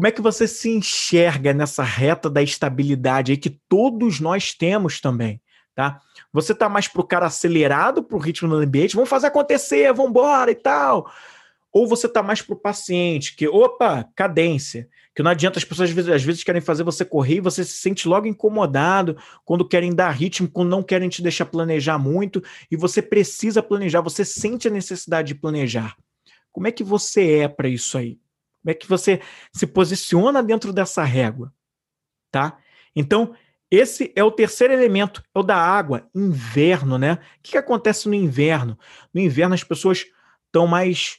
Como 0.00 0.08
é 0.08 0.12
que 0.12 0.22
você 0.22 0.48
se 0.48 0.70
enxerga 0.70 1.52
nessa 1.52 1.82
reta 1.82 2.30
da 2.30 2.42
estabilidade 2.42 3.32
aí 3.32 3.36
que 3.36 3.50
todos 3.50 4.18
nós 4.18 4.54
temos 4.54 4.98
também? 4.98 5.42
Tá? 5.74 6.00
Você 6.32 6.54
tá 6.54 6.70
mais 6.70 6.88
pro 6.88 7.06
cara 7.06 7.26
acelerado 7.26 8.02
pro 8.02 8.16
ritmo 8.16 8.48
do 8.48 8.56
ambiente, 8.56 8.94
vamos 8.94 9.10
fazer 9.10 9.26
acontecer, 9.26 9.92
vamos 9.92 10.12
embora 10.12 10.50
e 10.50 10.54
tal. 10.54 11.12
ou 11.70 11.86
você 11.86 12.06
está 12.06 12.22
mais 12.22 12.40
para 12.40 12.54
o 12.54 12.58
paciente, 12.58 13.36
que, 13.36 13.46
opa, 13.46 14.08
cadência, 14.16 14.88
que 15.14 15.22
não 15.22 15.32
adianta, 15.32 15.58
as 15.58 15.64
pessoas 15.66 15.90
às 15.90 15.94
vezes, 15.94 16.10
às 16.10 16.22
vezes, 16.22 16.44
querem 16.44 16.62
fazer 16.62 16.82
você 16.82 17.04
correr 17.04 17.34
e 17.34 17.40
você 17.40 17.62
se 17.62 17.74
sente 17.74 18.08
logo 18.08 18.26
incomodado 18.26 19.18
quando 19.44 19.68
querem 19.68 19.94
dar 19.94 20.12
ritmo, 20.12 20.48
quando 20.48 20.70
não 20.70 20.82
querem 20.82 21.10
te 21.10 21.22
deixar 21.22 21.44
planejar 21.44 21.98
muito, 21.98 22.42
e 22.70 22.74
você 22.76 23.02
precisa 23.02 23.62
planejar, 23.62 24.00
você 24.00 24.24
sente 24.24 24.66
a 24.66 24.70
necessidade 24.70 25.28
de 25.28 25.34
planejar. 25.34 25.94
Como 26.50 26.66
é 26.66 26.72
que 26.72 26.82
você 26.82 27.40
é 27.40 27.48
para 27.48 27.68
isso 27.68 27.98
aí? 27.98 28.18
Como 28.62 28.70
é 28.70 28.74
que 28.74 28.88
você 28.88 29.20
se 29.52 29.66
posiciona 29.66 30.42
dentro 30.42 30.72
dessa 30.72 31.02
régua? 31.02 31.52
Tá? 32.30 32.58
Então, 32.94 33.34
esse 33.70 34.12
é 34.16 34.24
o 34.24 34.32
terceiro 34.32 34.74
elemento, 34.74 35.22
é 35.34 35.38
o 35.38 35.42
da 35.42 35.56
água, 35.56 36.08
inverno, 36.14 36.98
né? 36.98 37.14
O 37.14 37.18
que, 37.42 37.52
que 37.52 37.58
acontece 37.58 38.08
no 38.08 38.14
inverno? 38.14 38.76
No 39.14 39.20
inverno 39.20 39.54
as 39.54 39.62
pessoas 39.62 40.06
estão 40.46 40.66
mais. 40.66 41.18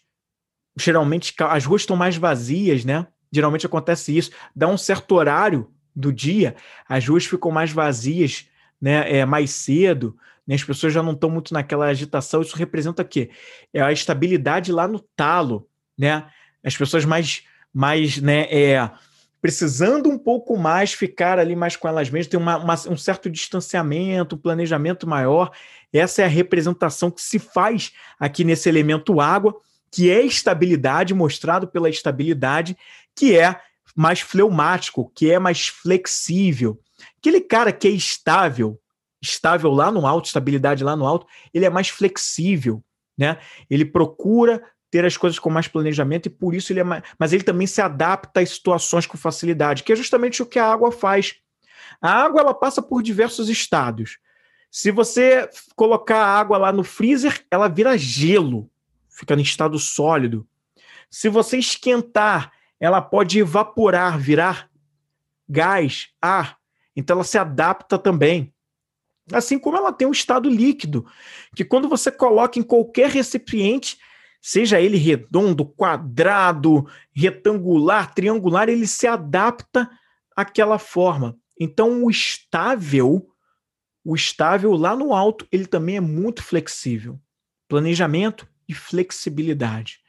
Geralmente 0.77 1.33
as 1.39 1.65
ruas 1.65 1.83
estão 1.83 1.95
mais 1.95 2.17
vazias, 2.17 2.83
né? 2.83 3.07
Geralmente 3.31 3.65
acontece 3.65 4.15
isso. 4.17 4.31
Dá 4.53 4.67
um 4.67 4.77
certo 4.77 5.15
horário 5.15 5.71
do 5.95 6.11
dia, 6.11 6.55
as 6.87 7.07
ruas 7.07 7.25
ficam 7.25 7.51
mais 7.51 7.71
vazias, 7.71 8.47
né? 8.81 9.19
É, 9.19 9.25
mais 9.25 9.51
cedo, 9.51 10.17
né? 10.45 10.55
as 10.55 10.63
pessoas 10.63 10.91
já 10.91 11.01
não 11.01 11.13
estão 11.13 11.29
muito 11.29 11.53
naquela 11.53 11.85
agitação. 11.85 12.41
Isso 12.41 12.57
representa 12.57 13.01
o 13.01 13.07
quê? 13.07 13.29
É 13.73 13.81
a 13.81 13.93
estabilidade 13.93 14.73
lá 14.73 14.89
no 14.89 14.99
talo, 14.99 15.69
né? 15.97 16.29
As 16.63 16.75
pessoas 16.75 17.05
mais, 17.05 17.43
mais 17.73 18.17
né? 18.17 18.47
É, 18.51 18.89
precisando 19.41 20.07
um 20.07 20.17
pouco 20.17 20.55
mais 20.55 20.93
ficar 20.93 21.39
ali 21.39 21.55
mais 21.55 21.75
com 21.75 21.87
elas 21.87 22.09
mesmas, 22.09 22.27
tem 22.27 22.39
uma, 22.39 22.57
uma, 22.57 22.75
um 22.87 22.95
certo 22.95 23.29
distanciamento, 23.29 24.35
um 24.35 24.39
planejamento 24.39 25.07
maior. 25.07 25.51
Essa 25.91 26.21
é 26.21 26.25
a 26.25 26.29
representação 26.29 27.09
que 27.09 27.21
se 27.21 27.39
faz 27.39 27.91
aqui 28.19 28.43
nesse 28.43 28.69
elemento 28.69 29.19
água, 29.19 29.55
que 29.91 30.09
é 30.11 30.21
estabilidade, 30.21 31.13
mostrado 31.13 31.67
pela 31.67 31.89
estabilidade, 31.89 32.77
que 33.15 33.37
é 33.37 33.59
mais 33.95 34.21
fleumático, 34.21 35.11
que 35.13 35.31
é 35.31 35.39
mais 35.39 35.67
flexível. 35.67 36.79
Aquele 37.17 37.41
cara 37.41 37.73
que 37.73 37.87
é 37.87 37.91
estável, 37.91 38.79
estável 39.21 39.71
lá 39.71 39.91
no 39.91 40.05
alto, 40.05 40.25
estabilidade 40.25 40.83
lá 40.83 40.95
no 40.95 41.05
alto, 41.05 41.25
ele 41.53 41.65
é 41.65 41.69
mais 41.69 41.89
flexível, 41.89 42.83
né? 43.17 43.37
Ele 43.69 43.83
procura 43.83 44.61
ter 44.91 45.05
as 45.05 45.15
coisas 45.15 45.39
com 45.39 45.49
mais 45.49 45.69
planejamento 45.69 46.25
e 46.25 46.29
por 46.29 46.53
isso 46.53 46.71
ele 46.73 46.81
é 46.81 46.83
mais. 46.83 47.01
Mas 47.17 47.31
ele 47.31 47.43
também 47.43 47.65
se 47.65 47.81
adapta 47.81 48.41
às 48.41 48.49
situações 48.49 49.07
com 49.07 49.17
facilidade, 49.17 49.83
que 49.83 49.93
é 49.93 49.95
justamente 49.95 50.43
o 50.43 50.45
que 50.45 50.59
a 50.59 50.69
água 50.69 50.91
faz. 50.91 51.37
A 52.01 52.11
água 52.11 52.41
ela 52.41 52.53
passa 52.53 52.81
por 52.81 53.01
diversos 53.01 53.49
estados. 53.49 54.19
Se 54.69 54.91
você 54.91 55.49
colocar 55.75 56.17
a 56.17 56.39
água 56.39 56.57
lá 56.57 56.71
no 56.71 56.83
freezer, 56.83 57.43
ela 57.49 57.67
vira 57.67 57.97
gelo, 57.97 58.69
fica 59.09 59.33
em 59.33 59.41
estado 59.41 59.79
sólido. 59.79 60.47
Se 61.09 61.29
você 61.29 61.57
esquentar, 61.57 62.51
ela 62.79 63.01
pode 63.01 63.39
evaporar, 63.39 64.19
virar 64.19 64.69
gás, 65.47 66.09
ar. 66.21 66.57
Então 66.95 67.15
ela 67.15 67.23
se 67.23 67.37
adapta 67.37 67.97
também. 67.97 68.53
Assim 69.31 69.57
como 69.57 69.77
ela 69.77 69.93
tem 69.93 70.07
um 70.07 70.11
estado 70.11 70.49
líquido, 70.49 71.05
que 71.55 71.63
quando 71.63 71.87
você 71.87 72.11
coloca 72.11 72.59
em 72.59 72.63
qualquer 72.63 73.09
recipiente, 73.09 73.97
seja 74.41 74.81
ele 74.81 74.97
redondo, 74.97 75.63
quadrado, 75.63 76.89
retangular, 77.13 78.13
triangular, 78.13 78.67
ele 78.67 78.87
se 78.87 79.05
adapta 79.05 79.87
àquela 80.35 80.79
forma. 80.79 81.37
Então, 81.59 82.03
o 82.03 82.09
estável, 82.09 83.29
o 84.03 84.15
estável 84.15 84.73
lá 84.73 84.95
no 84.95 85.13
alto, 85.13 85.47
ele 85.51 85.67
também 85.67 85.97
é 85.97 86.01
muito 86.01 86.41
flexível. 86.41 87.21
Planejamento 87.67 88.47
e 88.67 88.73
flexibilidade. 88.73 89.99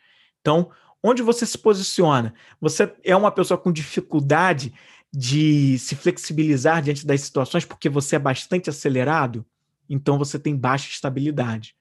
Então, 0.40 0.70
onde 1.02 1.20
você 1.20 1.44
se 1.44 1.58
posiciona? 1.58 2.32
Você 2.58 2.90
é 3.04 3.14
uma 3.14 3.30
pessoa 3.30 3.58
com 3.58 3.70
dificuldade 3.70 4.72
de 5.12 5.78
se 5.78 5.94
flexibilizar 5.94 6.80
diante 6.80 7.06
das 7.06 7.20
situações 7.20 7.66
porque 7.66 7.90
você 7.90 8.16
é 8.16 8.18
bastante 8.18 8.70
acelerado? 8.70 9.44
Então, 9.90 10.16
você 10.16 10.38
tem 10.38 10.56
baixa 10.56 10.88
estabilidade 10.88 11.76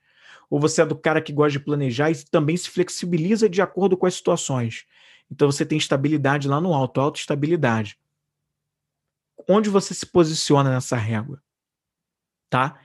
ou 0.51 0.59
você 0.59 0.81
é 0.81 0.85
do 0.85 0.97
cara 0.97 1.21
que 1.21 1.31
gosta 1.31 1.57
de 1.57 1.63
planejar 1.63 2.11
e 2.11 2.25
também 2.25 2.57
se 2.57 2.69
flexibiliza 2.69 3.47
de 3.47 3.61
acordo 3.61 3.95
com 3.95 4.05
as 4.05 4.15
situações. 4.15 4.85
Então 5.31 5.49
você 5.49 5.65
tem 5.65 5.77
estabilidade 5.77 6.49
lá 6.49 6.59
no 6.59 6.73
alto, 6.73 6.99
autoestabilidade. 6.99 7.97
Onde 9.47 9.69
você 9.69 9.93
se 9.93 10.05
posiciona 10.05 10.69
nessa 10.69 10.97
régua? 10.97 11.41
Tá? 12.49 12.77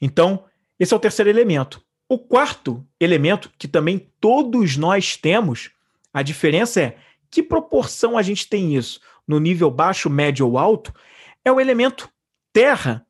Então, 0.00 0.46
esse 0.78 0.94
é 0.94 0.96
o 0.96 1.00
terceiro 1.00 1.28
elemento. 1.28 1.84
O 2.08 2.18
quarto 2.18 2.84
elemento, 2.98 3.52
que 3.58 3.68
também 3.68 4.10
todos 4.18 4.78
nós 4.78 5.14
temos, 5.14 5.70
a 6.14 6.22
diferença 6.22 6.80
é 6.80 6.98
que 7.30 7.42
proporção 7.42 8.16
a 8.16 8.22
gente 8.22 8.48
tem 8.48 8.74
isso 8.74 8.98
no 9.28 9.38
nível 9.38 9.70
baixo, 9.70 10.08
médio 10.08 10.48
ou 10.48 10.58
alto, 10.58 10.92
é 11.44 11.52
o 11.52 11.60
elemento 11.60 12.10
terra, 12.50 13.06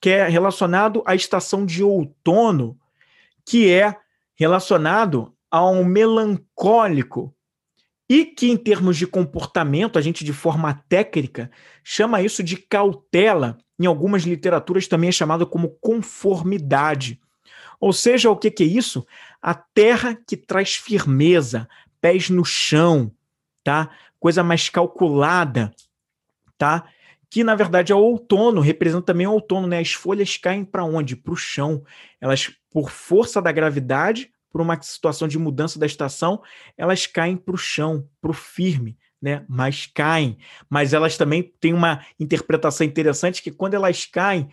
que 0.00 0.08
é 0.08 0.26
relacionado 0.28 1.02
à 1.04 1.14
estação 1.14 1.66
de 1.66 1.84
outono 1.84 2.80
que 3.46 3.70
é 3.70 3.96
relacionado 4.34 5.34
a 5.50 5.68
um 5.68 5.84
melancólico 5.84 7.34
e 8.08 8.24
que, 8.24 8.50
em 8.50 8.56
termos 8.56 8.96
de 8.96 9.06
comportamento, 9.06 9.98
a 9.98 10.02
gente, 10.02 10.24
de 10.24 10.32
forma 10.32 10.74
técnica, 10.88 11.50
chama 11.84 12.22
isso 12.22 12.42
de 12.42 12.56
cautela. 12.56 13.58
Em 13.78 13.86
algumas 13.86 14.24
literaturas 14.24 14.88
também 14.88 15.10
é 15.10 15.12
chamado 15.12 15.46
como 15.46 15.76
conformidade. 15.80 17.20
Ou 17.78 17.92
seja, 17.92 18.30
o 18.30 18.36
que, 18.36 18.50
que 18.50 18.64
é 18.64 18.66
isso? 18.66 19.06
A 19.40 19.54
terra 19.54 20.18
que 20.26 20.36
traz 20.36 20.74
firmeza, 20.74 21.68
pés 22.00 22.28
no 22.28 22.44
chão, 22.44 23.12
tá? 23.62 23.90
Coisa 24.18 24.42
mais 24.42 24.68
calculada, 24.68 25.72
tá? 26.58 26.84
Que 27.30 27.44
na 27.44 27.54
verdade 27.54 27.92
é 27.92 27.94
o 27.94 28.00
outono, 28.00 28.60
representa 28.60 29.06
também 29.06 29.26
o 29.26 29.32
outono, 29.32 29.68
né? 29.68 29.78
As 29.78 29.92
folhas 29.92 30.36
caem 30.36 30.64
para 30.64 30.84
onde? 30.84 31.14
Para 31.14 31.32
o 31.32 31.36
chão. 31.36 31.84
Elas, 32.20 32.50
por 32.70 32.90
força 32.90 33.40
da 33.40 33.52
gravidade, 33.52 34.32
por 34.50 34.60
uma 34.60 34.80
situação 34.82 35.28
de 35.28 35.38
mudança 35.38 35.78
da 35.78 35.86
estação, 35.86 36.42
elas 36.76 37.06
caem 37.06 37.36
para 37.36 37.54
o 37.54 37.58
chão, 37.58 38.08
para 38.20 38.32
o 38.32 38.34
firme, 38.34 38.98
né? 39.22 39.44
Mas 39.48 39.86
caem. 39.86 40.38
Mas 40.68 40.92
elas 40.92 41.16
também 41.16 41.54
têm 41.60 41.72
uma 41.72 42.04
interpretação 42.18 42.84
interessante 42.84 43.42
que 43.42 43.52
quando 43.52 43.74
elas 43.74 44.04
caem, 44.04 44.48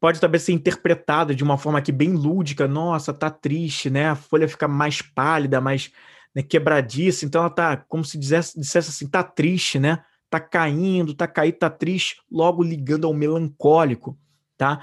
pode 0.00 0.18
também 0.18 0.40
ser 0.40 0.52
interpretada 0.52 1.34
de 1.34 1.44
uma 1.44 1.58
forma 1.58 1.78
aqui 1.78 1.92
bem 1.92 2.14
lúdica. 2.14 2.66
Nossa, 2.66 3.12
tá 3.12 3.30
triste, 3.30 3.90
né? 3.90 4.08
A 4.08 4.16
folha 4.16 4.48
fica 4.48 4.66
mais 4.66 5.02
pálida, 5.02 5.60
mais 5.60 5.92
né, 6.34 6.42
quebradiça. 6.42 7.26
Então 7.26 7.42
ela 7.42 7.50
tá 7.50 7.76
como 7.76 8.02
se 8.02 8.16
dissesse, 8.16 8.58
dissesse 8.58 8.88
assim, 8.88 9.06
tá 9.06 9.22
triste, 9.22 9.78
né? 9.78 10.02
Tá 10.32 10.40
caindo, 10.40 11.12
tá 11.12 11.28
caído, 11.28 11.58
tá 11.58 11.68
triste, 11.68 12.22
logo 12.30 12.62
ligando 12.62 13.06
ao 13.06 13.12
melancólico, 13.12 14.18
tá? 14.56 14.82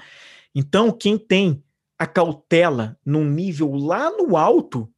Então, 0.54 0.92
quem 0.92 1.18
tem 1.18 1.60
a 1.98 2.06
cautela 2.06 2.96
num 3.04 3.24
nível 3.24 3.74
lá 3.74 4.12
no 4.12 4.36
alto, 4.36 4.88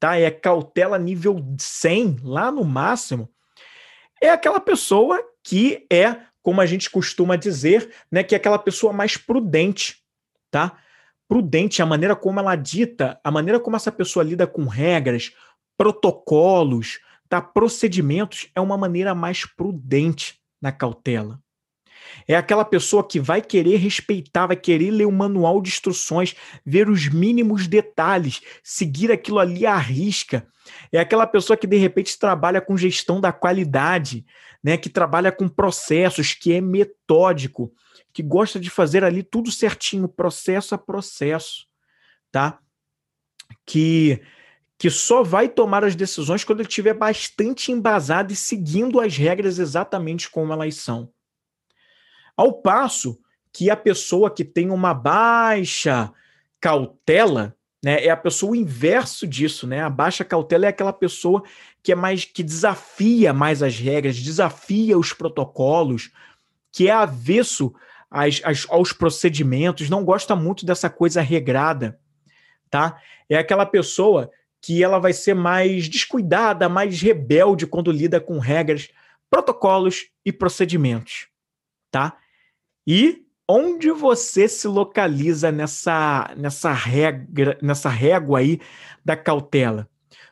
tá? 0.00 0.16
É 0.18 0.30
cautela 0.30 0.98
nível 0.98 1.44
100, 1.58 2.20
lá 2.22 2.50
no 2.50 2.64
máximo, 2.64 3.28
é 4.18 4.30
aquela 4.30 4.58
pessoa 4.60 5.22
que 5.44 5.86
é, 5.92 6.16
como 6.42 6.62
a 6.62 6.66
gente 6.66 6.88
costuma 6.88 7.36
dizer, 7.36 7.92
né, 8.10 8.24
que 8.24 8.34
é 8.34 8.38
aquela 8.38 8.58
pessoa 8.58 8.94
mais 8.94 9.18
prudente, 9.18 10.02
tá? 10.50 10.78
Prudente, 11.28 11.82
a 11.82 11.86
maneira 11.86 12.16
como 12.16 12.40
ela 12.40 12.56
dita, 12.56 13.20
a 13.22 13.30
maneira 13.30 13.60
como 13.60 13.76
essa 13.76 13.92
pessoa 13.92 14.24
lida 14.24 14.46
com 14.46 14.64
regras, 14.64 15.34
protocolos, 15.76 16.98
tá? 17.28 17.40
procedimentos 17.40 18.48
é 18.54 18.60
uma 18.60 18.76
maneira 18.76 19.14
mais 19.14 19.44
prudente 19.44 20.40
na 20.60 20.72
cautela. 20.72 21.40
É 22.26 22.36
aquela 22.36 22.64
pessoa 22.64 23.06
que 23.06 23.20
vai 23.20 23.42
querer 23.42 23.76
respeitar, 23.76 24.46
vai 24.46 24.56
querer 24.56 24.90
ler 24.90 25.06
o 25.06 25.12
manual 25.12 25.60
de 25.60 25.68
instruções, 25.68 26.34
ver 26.64 26.88
os 26.88 27.08
mínimos 27.08 27.66
detalhes, 27.66 28.40
seguir 28.62 29.10
aquilo 29.12 29.38
ali 29.38 29.66
à 29.66 29.76
risca. 29.76 30.46
É 30.92 30.98
aquela 30.98 31.26
pessoa 31.26 31.56
que 31.56 31.66
de 31.66 31.76
repente 31.76 32.18
trabalha 32.18 32.60
com 32.60 32.76
gestão 32.76 33.20
da 33.20 33.32
qualidade, 33.32 34.24
né, 34.62 34.76
que 34.76 34.88
trabalha 34.88 35.32
com 35.32 35.48
processos, 35.48 36.34
que 36.34 36.52
é 36.52 36.60
metódico, 36.60 37.72
que 38.12 38.22
gosta 38.22 38.58
de 38.58 38.68
fazer 38.68 39.04
ali 39.04 39.22
tudo 39.22 39.50
certinho, 39.50 40.08
processo 40.08 40.74
a 40.74 40.78
processo, 40.78 41.66
tá? 42.30 42.58
Que 43.64 44.20
que 44.78 44.88
só 44.88 45.24
vai 45.24 45.48
tomar 45.48 45.82
as 45.82 45.96
decisões 45.96 46.44
quando 46.44 46.60
ele 46.60 46.68
estiver 46.68 46.94
bastante 46.94 47.72
embasado 47.72 48.32
e 48.32 48.36
seguindo 48.36 49.00
as 49.00 49.16
regras 49.16 49.58
exatamente 49.58 50.30
como 50.30 50.52
elas 50.52 50.76
são. 50.76 51.10
Ao 52.36 52.52
passo 52.52 53.18
que 53.52 53.68
a 53.68 53.76
pessoa 53.76 54.30
que 54.30 54.44
tem 54.44 54.70
uma 54.70 54.94
baixa 54.94 56.12
cautela, 56.60 57.56
né, 57.82 58.04
é 58.04 58.10
a 58.10 58.16
pessoa 58.16 58.56
inverso 58.56 59.26
disso, 59.26 59.66
né? 59.66 59.82
A 59.82 59.90
baixa 59.90 60.24
cautela 60.24 60.66
é 60.66 60.68
aquela 60.68 60.92
pessoa 60.92 61.42
que 61.82 61.90
é 61.90 61.94
mais 61.96 62.24
que 62.24 62.42
desafia 62.44 63.32
mais 63.32 63.62
as 63.62 63.76
regras, 63.76 64.16
desafia 64.16 64.96
os 64.96 65.12
protocolos, 65.12 66.12
que 66.70 66.88
é 66.88 66.92
avesso 66.92 67.74
aos 68.68 68.92
procedimentos, 68.92 69.90
não 69.90 70.04
gosta 70.04 70.36
muito 70.36 70.64
dessa 70.64 70.88
coisa 70.88 71.20
regrada, 71.20 71.98
tá? 72.70 73.00
É 73.28 73.36
aquela 73.36 73.66
pessoa 73.66 74.30
que 74.60 74.82
ela 74.82 74.98
vai 74.98 75.12
ser 75.12 75.34
mais 75.34 75.88
descuidada, 75.88 76.68
mais 76.68 77.00
rebelde 77.00 77.66
quando 77.66 77.92
lida 77.92 78.20
com 78.20 78.38
regras, 78.38 78.88
protocolos 79.30 80.10
e 80.24 80.32
procedimentos, 80.32 81.28
tá? 81.90 82.16
E 82.86 83.24
onde 83.46 83.90
você 83.90 84.48
se 84.48 84.66
localiza 84.66 85.52
nessa 85.52 86.34
nessa 86.36 86.72
regra, 86.72 87.58
nessa 87.62 87.88
régua 87.88 88.40
aí 88.40 88.60
da 89.04 89.16
cautela? 89.16 89.88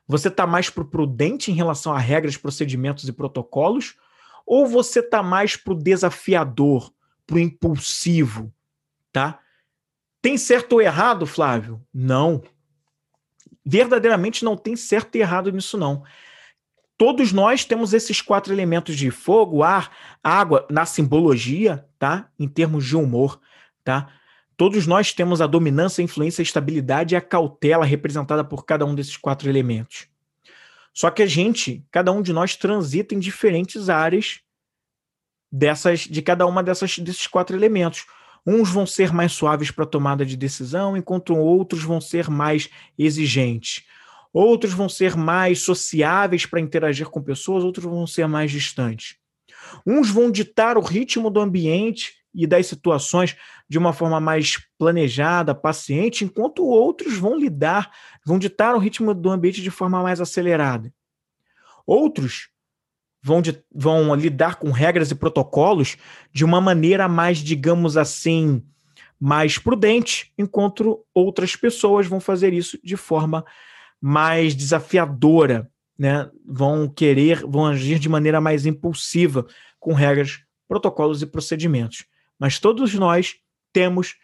Você 0.08 0.28
está 0.28 0.46
mais 0.46 0.70
pro 0.70 0.84
prudente 0.84 1.50
em 1.50 1.54
relação 1.54 1.92
a 1.92 1.98
regras, 1.98 2.36
procedimentos 2.36 3.08
e 3.08 3.12
protocolos 3.12 3.96
ou 4.46 4.66
você 4.66 5.00
está 5.00 5.22
mais 5.22 5.56
pro 5.56 5.74
desafiador, 5.74 6.92
pro 7.26 7.38
impulsivo, 7.38 8.52
tá? 9.12 9.40
Tem 10.22 10.38
certo 10.38 10.74
ou 10.74 10.82
errado, 10.82 11.26
Flávio? 11.26 11.84
Não 11.92 12.42
verdadeiramente 13.66 14.44
não 14.44 14.56
tem 14.56 14.76
certo 14.76 15.16
e 15.16 15.20
errado 15.20 15.50
nisso, 15.50 15.76
não. 15.76 16.04
Todos 16.96 17.32
nós 17.32 17.64
temos 17.64 17.92
esses 17.92 18.22
quatro 18.22 18.54
elementos 18.54 18.96
de 18.96 19.10
fogo, 19.10 19.62
ar, 19.62 19.90
água, 20.22 20.66
na 20.70 20.86
simbologia, 20.86 21.84
tá? 21.98 22.30
Em 22.38 22.48
termos 22.48 22.86
de 22.86 22.96
humor, 22.96 23.40
tá? 23.84 24.08
Todos 24.56 24.86
nós 24.86 25.12
temos 25.12 25.42
a 25.42 25.46
dominância, 25.46 26.00
a 26.00 26.04
influência, 26.04 26.40
a 26.40 26.44
estabilidade 26.44 27.14
e 27.14 27.16
a 27.16 27.20
cautela 27.20 27.84
representada 27.84 28.42
por 28.42 28.64
cada 28.64 28.86
um 28.86 28.94
desses 28.94 29.16
quatro 29.16 29.50
elementos. 29.50 30.08
Só 30.94 31.10
que 31.10 31.22
a 31.22 31.26
gente, 31.26 31.84
cada 31.90 32.10
um 32.10 32.22
de 32.22 32.32
nós 32.32 32.56
transita 32.56 33.14
em 33.14 33.18
diferentes 33.18 33.90
áreas 33.90 34.40
dessas, 35.52 36.00
de 36.00 36.22
cada 36.22 36.46
uma 36.46 36.62
dessas 36.62 36.98
desses 36.98 37.26
quatro 37.26 37.54
elementos. 37.54 38.06
Uns 38.46 38.70
vão 38.70 38.86
ser 38.86 39.12
mais 39.12 39.32
suaves 39.32 39.70
para 39.70 39.84
tomada 39.84 40.24
de 40.24 40.36
decisão, 40.36 40.96
enquanto 40.96 41.34
outros 41.34 41.82
vão 41.82 42.00
ser 42.00 42.30
mais 42.30 42.70
exigentes. 42.96 43.84
Outros 44.32 44.72
vão 44.72 44.88
ser 44.88 45.16
mais 45.16 45.60
sociáveis 45.60 46.46
para 46.46 46.60
interagir 46.60 47.08
com 47.08 47.22
pessoas, 47.22 47.64
outros 47.64 47.84
vão 47.84 48.06
ser 48.06 48.28
mais 48.28 48.50
distantes. 48.50 49.16
Uns 49.84 50.10
vão 50.10 50.30
ditar 50.30 50.76
o 50.76 50.82
ritmo 50.82 51.30
do 51.30 51.40
ambiente 51.40 52.14
e 52.34 52.46
das 52.46 52.66
situações 52.66 53.34
de 53.68 53.78
uma 53.78 53.92
forma 53.92 54.20
mais 54.20 54.58
planejada, 54.78 55.54
paciente, 55.54 56.24
enquanto 56.24 56.64
outros 56.64 57.16
vão 57.16 57.36
lidar, 57.36 57.90
vão 58.24 58.38
ditar 58.38 58.74
o 58.74 58.78
ritmo 58.78 59.14
do 59.14 59.30
ambiente 59.30 59.62
de 59.62 59.70
forma 59.70 60.02
mais 60.02 60.20
acelerada. 60.20 60.92
Outros 61.86 62.50
vão, 63.26 63.42
de, 63.42 63.60
vão 63.74 64.14
lidar 64.14 64.54
com 64.54 64.70
regras 64.70 65.10
e 65.10 65.14
protocolos 65.16 65.96
de 66.32 66.44
uma 66.44 66.60
maneira 66.60 67.08
mais, 67.08 67.38
digamos 67.38 67.96
assim, 67.96 68.62
mais 69.18 69.58
prudente, 69.58 70.32
enquanto 70.38 71.04
outras 71.12 71.56
pessoas 71.56 72.06
vão 72.06 72.20
fazer 72.20 72.54
isso 72.54 72.78
de 72.84 72.96
forma 72.96 73.44
mais 74.00 74.54
desafiadora, 74.54 75.68
né? 75.98 76.30
Vão 76.46 76.88
querer, 76.88 77.44
vão 77.44 77.66
agir 77.66 77.98
de 77.98 78.08
maneira 78.08 78.40
mais 78.40 78.64
impulsiva 78.64 79.44
com 79.80 79.92
regras, 79.92 80.44
protocolos 80.68 81.20
e 81.20 81.26
procedimentos. 81.26 82.04
Mas 82.38 82.60
todos 82.60 82.94
nós 82.94 83.34
temos 83.72 84.14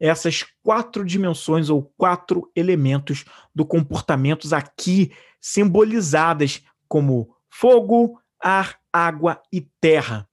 essas 0.00 0.44
quatro 0.64 1.04
dimensões 1.04 1.70
ou 1.70 1.92
quatro 1.96 2.50
elementos 2.56 3.24
do 3.54 3.64
comportamento 3.64 4.52
aqui 4.52 5.12
simbolizadas 5.40 6.60
como 6.88 7.36
fogo, 7.48 8.18
ar, 8.42 8.78
água 8.92 9.40
e 9.52 9.66
terra. 9.80 10.28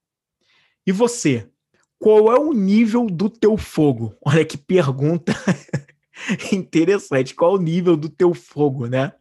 E 0.86 0.92
você? 0.92 1.50
Qual 1.98 2.32
é 2.32 2.40
o 2.40 2.54
nível 2.54 3.08
do 3.08 3.30
teu 3.30 3.58
fogo? 3.58 4.16
Olha 4.24 4.46
que 4.46 4.58
pergunta 4.58 5.34
interessante. 6.52 7.34
Qual 7.34 7.56
é 7.56 7.60
o 7.60 7.62
nível 7.62 7.96
do 7.98 8.10
teu 8.10 8.34
fogo, 8.34 8.88
né? 8.88 9.14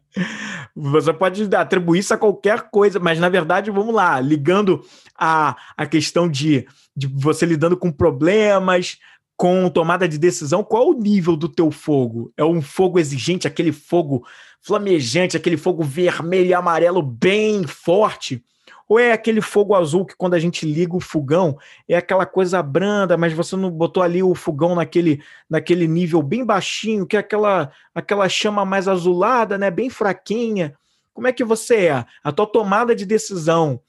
Você 0.75 1.13
pode 1.13 1.55
atribuir 1.55 1.99
isso 1.99 2.13
a 2.13 2.17
qualquer 2.17 2.69
coisa, 2.69 2.99
mas 2.99 3.19
na 3.19 3.29
verdade, 3.29 3.71
vamos 3.71 3.93
lá, 3.93 4.19
ligando 4.19 4.85
a, 5.17 5.55
a 5.75 5.85
questão 5.85 6.29
de, 6.29 6.67
de 6.95 7.07
você 7.07 7.45
lidando 7.45 7.77
com 7.77 7.91
problemas, 7.91 8.97
com 9.37 9.69
tomada 9.69 10.07
de 10.07 10.17
decisão, 10.17 10.63
qual 10.63 10.83
é 10.83 10.87
o 10.87 10.99
nível 10.99 11.35
do 11.35 11.49
teu 11.49 11.69
fogo? 11.69 12.31
É 12.37 12.43
um 12.43 12.61
fogo 12.61 12.99
exigente, 12.99 13.47
aquele 13.47 13.71
fogo 13.71 14.25
flamejante, 14.61 15.37
aquele 15.37 15.57
fogo 15.57 15.83
vermelho 15.83 16.49
e 16.49 16.53
amarelo 16.53 17.01
bem 17.01 17.67
forte? 17.67 18.43
Ou 18.87 18.99
é 18.99 19.11
aquele 19.11 19.41
fogo 19.41 19.73
azul 19.73 20.05
que 20.05 20.15
quando 20.15 20.35
a 20.35 20.39
gente 20.39 20.65
liga 20.65 20.95
o 20.95 20.99
fogão 20.99 21.57
é 21.87 21.95
aquela 21.97 22.25
coisa 22.25 22.61
branda, 22.61 23.17
mas 23.17 23.33
você 23.33 23.55
não 23.55 23.71
botou 23.71 24.03
ali 24.03 24.21
o 24.21 24.35
fogão 24.35 24.75
naquele, 24.75 25.23
naquele 25.49 25.87
nível 25.87 26.21
bem 26.21 26.45
baixinho, 26.45 27.05
que 27.05 27.17
é 27.17 27.19
aquela, 27.19 27.71
aquela 27.93 28.29
chama 28.29 28.63
mais 28.63 28.87
azulada, 28.87 29.57
né, 29.57 29.71
bem 29.71 29.89
fraquinha. 29.89 30.75
Como 31.13 31.27
é 31.27 31.31
que 31.31 31.43
você 31.43 31.87
é? 31.87 32.05
A 32.23 32.31
tua 32.31 32.45
tomada 32.45 32.95
de 32.95 33.05
decisão 33.05 33.81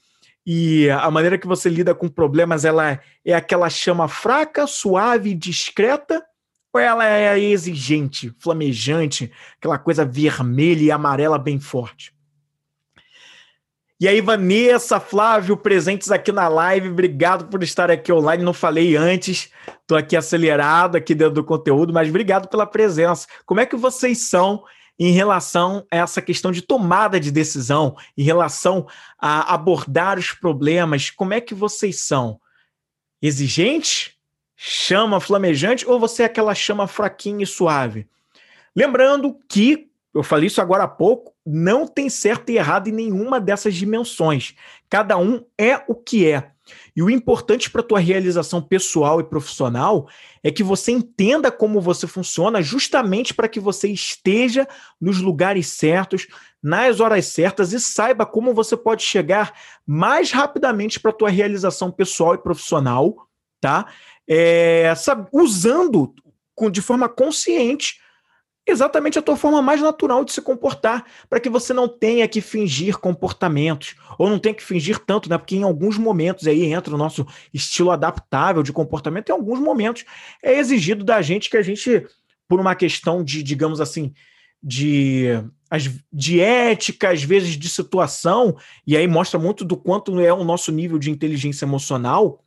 e 0.46 0.88
a 0.88 1.10
maneira 1.10 1.36
que 1.36 1.46
você 1.46 1.68
lida 1.68 1.92
com 1.92 2.08
problemas, 2.08 2.64
ela 2.64 3.00
é 3.24 3.34
aquela 3.34 3.68
chama 3.68 4.06
fraca, 4.06 4.66
suave, 4.66 5.34
discreta, 5.34 6.24
ou 6.72 6.80
ela 6.80 7.04
é 7.04 7.38
exigente, 7.38 8.32
flamejante, 8.38 9.32
aquela 9.58 9.76
coisa 9.76 10.04
vermelha 10.04 10.82
e 10.84 10.90
amarela 10.90 11.36
bem 11.36 11.58
forte? 11.58 12.15
E 13.98 14.06
aí, 14.06 14.20
Vanessa, 14.20 15.00
Flávio, 15.00 15.56
presentes 15.56 16.10
aqui 16.10 16.30
na 16.30 16.48
live, 16.48 16.90
obrigado 16.90 17.46
por 17.46 17.62
estar 17.62 17.90
aqui 17.90 18.12
online. 18.12 18.44
Não 18.44 18.52
falei 18.52 18.94
antes, 18.94 19.50
estou 19.80 19.96
aqui 19.96 20.14
acelerado 20.14 20.96
aqui 20.96 21.14
dentro 21.14 21.32
do 21.36 21.44
conteúdo, 21.44 21.94
mas 21.94 22.10
obrigado 22.10 22.46
pela 22.46 22.66
presença. 22.66 23.26
Como 23.46 23.58
é 23.58 23.64
que 23.64 23.74
vocês 23.74 24.28
são 24.28 24.62
em 24.98 25.12
relação 25.12 25.86
a 25.90 25.96
essa 25.96 26.20
questão 26.20 26.52
de 26.52 26.60
tomada 26.60 27.18
de 27.18 27.30
decisão, 27.30 27.96
em 28.18 28.22
relação 28.22 28.86
a 29.18 29.54
abordar 29.54 30.18
os 30.18 30.30
problemas? 30.30 31.08
Como 31.08 31.32
é 31.32 31.40
que 31.40 31.54
vocês 31.54 32.00
são? 32.00 32.38
Exigentes? 33.22 34.12
Chama 34.54 35.20
flamejante? 35.20 35.88
Ou 35.88 35.98
você 35.98 36.22
é 36.22 36.26
aquela 36.26 36.54
chama 36.54 36.86
fraquinha 36.86 37.44
e 37.44 37.46
suave? 37.46 38.06
Lembrando 38.74 39.38
que 39.48 39.90
eu 40.12 40.22
falei 40.22 40.48
isso 40.48 40.60
agora 40.60 40.84
há 40.84 40.88
pouco, 40.88 41.35
não 41.46 41.86
tem 41.86 42.10
certo 42.10 42.50
e 42.50 42.56
errado 42.56 42.88
em 42.88 42.92
nenhuma 42.92 43.40
dessas 43.40 43.74
dimensões. 43.74 44.54
Cada 44.90 45.16
um 45.16 45.44
é 45.56 45.80
o 45.86 45.94
que 45.94 46.28
é. 46.28 46.50
E 46.96 47.02
o 47.02 47.08
importante 47.08 47.70
para 47.70 47.80
a 47.80 47.84
tua 47.84 48.00
realização 48.00 48.60
pessoal 48.60 49.20
e 49.20 49.24
profissional 49.24 50.08
é 50.42 50.50
que 50.50 50.64
você 50.64 50.90
entenda 50.90 51.52
como 51.52 51.80
você 51.80 52.08
funciona, 52.08 52.60
justamente 52.60 53.32
para 53.32 53.48
que 53.48 53.60
você 53.60 53.88
esteja 53.88 54.66
nos 55.00 55.20
lugares 55.20 55.68
certos, 55.68 56.26
nas 56.60 56.98
horas 56.98 57.26
certas 57.26 57.72
e 57.72 57.78
saiba 57.78 58.26
como 58.26 58.52
você 58.52 58.76
pode 58.76 59.04
chegar 59.04 59.52
mais 59.86 60.32
rapidamente 60.32 60.98
para 60.98 61.12
a 61.12 61.14
tua 61.14 61.30
realização 61.30 61.92
pessoal 61.92 62.34
e 62.34 62.38
profissional, 62.38 63.28
tá? 63.60 63.86
É, 64.28 64.92
sabe, 64.96 65.28
usando 65.32 66.12
de 66.72 66.82
forma 66.82 67.08
consciente 67.08 68.00
exatamente 68.66 69.18
a 69.18 69.22
tua 69.22 69.36
forma 69.36 69.62
mais 69.62 69.80
natural 69.80 70.24
de 70.24 70.32
se 70.32 70.42
comportar, 70.42 71.04
para 71.30 71.38
que 71.38 71.48
você 71.48 71.72
não 71.72 71.86
tenha 71.88 72.26
que 72.26 72.40
fingir 72.40 72.98
comportamentos, 72.98 73.94
ou 74.18 74.28
não 74.28 74.38
tenha 74.38 74.54
que 74.54 74.64
fingir 74.64 74.98
tanto, 74.98 75.30
né? 75.30 75.38
Porque 75.38 75.56
em 75.56 75.62
alguns 75.62 75.96
momentos 75.96 76.46
aí 76.46 76.64
entra 76.64 76.94
o 76.94 76.98
nosso 76.98 77.26
estilo 77.54 77.90
adaptável 77.90 78.62
de 78.62 78.72
comportamento, 78.72 79.28
em 79.28 79.32
alguns 79.32 79.60
momentos 79.60 80.04
é 80.42 80.58
exigido 80.58 81.04
da 81.04 81.22
gente 81.22 81.48
que 81.48 81.56
a 81.56 81.62
gente, 81.62 82.04
por 82.48 82.58
uma 82.60 82.74
questão 82.74 83.22
de, 83.22 83.42
digamos 83.42 83.80
assim, 83.80 84.12
de, 84.62 85.26
de 86.12 86.40
ética, 86.40 87.10
às 87.10 87.22
vezes 87.22 87.56
de 87.56 87.68
situação, 87.68 88.56
e 88.84 88.96
aí 88.96 89.06
mostra 89.06 89.38
muito 89.38 89.64
do 89.64 89.76
quanto 89.76 90.18
é 90.18 90.32
o 90.32 90.42
nosso 90.42 90.72
nível 90.72 90.98
de 90.98 91.10
inteligência 91.10 91.64
emocional, 91.64 92.42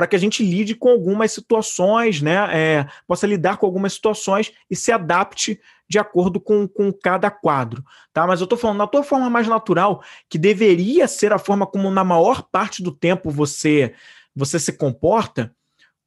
para 0.00 0.06
que 0.06 0.16
a 0.16 0.18
gente 0.18 0.42
lide 0.42 0.74
com 0.74 0.88
algumas 0.88 1.30
situações, 1.30 2.22
né? 2.22 2.48
É, 2.56 2.86
possa 3.06 3.26
lidar 3.26 3.58
com 3.58 3.66
algumas 3.66 3.92
situações 3.92 4.50
e 4.70 4.74
se 4.74 4.90
adapte 4.90 5.60
de 5.86 5.98
acordo 5.98 6.40
com, 6.40 6.66
com 6.66 6.90
cada 6.90 7.30
quadro, 7.30 7.84
tá? 8.10 8.26
Mas 8.26 8.40
eu 8.40 8.44
estou 8.44 8.58
falando 8.58 8.78
na 8.78 8.86
tua 8.86 9.02
forma 9.02 9.28
mais 9.28 9.46
natural, 9.46 10.02
que 10.26 10.38
deveria 10.38 11.06
ser 11.06 11.34
a 11.34 11.38
forma 11.38 11.66
como 11.66 11.90
na 11.90 12.02
maior 12.02 12.44
parte 12.50 12.82
do 12.82 12.90
tempo 12.90 13.28
você 13.28 13.92
você 14.34 14.58
se 14.58 14.72
comporta. 14.72 15.54